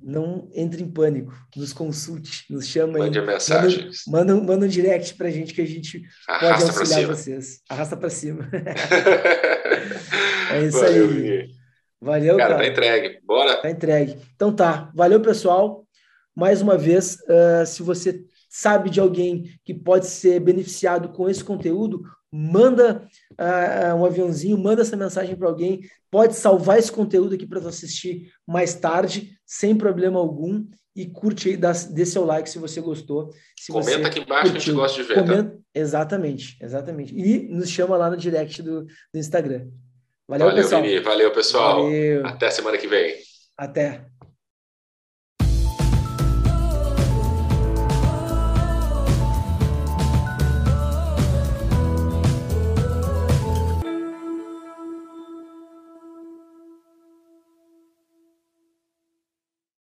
não 0.00 0.48
entre 0.54 0.80
em 0.80 0.88
pânico, 0.88 1.34
nos 1.56 1.72
consulte, 1.72 2.44
nos 2.48 2.68
chama 2.68 3.00
Mande 3.00 3.18
aí. 3.18 3.26
mensagens. 3.26 4.02
Manda, 4.06 4.34
manda, 4.34 4.46
manda 4.46 4.66
um 4.66 4.68
direct 4.68 5.14
pra 5.14 5.28
gente 5.28 5.52
que 5.52 5.60
a 5.60 5.66
gente 5.66 6.04
Arrasta 6.28 6.66
pode 6.66 6.78
auxiliar 6.78 7.06
vocês. 7.08 7.60
Arrasta 7.68 7.96
para 7.96 8.10
cima. 8.10 8.48
é 10.52 10.66
isso 10.66 10.78
Valeu, 10.78 11.08
aí. 11.08 11.14
Miguel. 11.14 11.46
Valeu, 12.00 12.36
cara. 12.36 12.50
Cara, 12.50 12.62
tá 12.62 12.68
entregue. 12.68 13.20
Bora. 13.24 13.62
Tá 13.62 13.70
entregue. 13.70 14.16
Então 14.34 14.54
tá. 14.54 14.90
Valeu, 14.94 15.20
pessoal. 15.20 15.86
Mais 16.34 16.62
uma 16.62 16.78
vez, 16.78 17.16
uh, 17.28 17.66
se 17.66 17.82
você 17.82 18.24
sabe 18.52 18.90
de 18.90 19.00
alguém 19.00 19.44
que 19.64 19.72
pode 19.72 20.06
ser 20.06 20.38
beneficiado 20.38 21.08
com 21.08 21.26
esse 21.26 21.42
conteúdo, 21.42 22.02
manda 22.30 23.08
uh, 23.32 23.96
um 23.96 24.04
aviãozinho, 24.04 24.58
manda 24.58 24.82
essa 24.82 24.94
mensagem 24.94 25.34
para 25.34 25.48
alguém, 25.48 25.80
pode 26.10 26.34
salvar 26.34 26.78
esse 26.78 26.92
conteúdo 26.92 27.34
aqui 27.34 27.46
para 27.46 27.60
você 27.60 27.86
assistir 27.86 28.30
mais 28.46 28.74
tarde, 28.74 29.38
sem 29.46 29.74
problema 29.74 30.20
algum, 30.20 30.66
e 30.94 31.06
curte 31.06 31.48
aí, 31.48 31.56
dá, 31.56 31.72
dê 31.72 32.04
seu 32.04 32.26
like 32.26 32.50
se 32.50 32.58
você 32.58 32.78
gostou. 32.82 33.30
Se 33.58 33.72
Comenta 33.72 33.98
você 33.98 34.04
aqui 34.04 34.20
embaixo 34.20 34.52
curtiu. 34.52 34.52
que 34.52 34.58
a 34.58 34.60
gente 34.60 34.74
gosta 34.74 35.02
de 35.02 35.08
ver. 35.08 35.14
Comenta, 35.14 35.50
tá? 35.50 35.56
Exatamente, 35.74 36.58
exatamente. 36.60 37.14
E 37.16 37.48
nos 37.48 37.70
chama 37.70 37.96
lá 37.96 38.10
no 38.10 38.18
direct 38.18 38.62
do, 38.62 38.84
do 38.84 39.18
Instagram. 39.18 39.68
Valeu, 40.28 40.48
Valeu 40.48 40.62
pessoal. 40.62 40.82
Vini. 40.82 41.00
Valeu, 41.00 41.32
pessoal. 41.32 41.82
Valeu. 41.84 42.26
Até 42.26 42.50
semana 42.50 42.76
que 42.76 42.86
vem. 42.86 43.14
Até. 43.56 44.11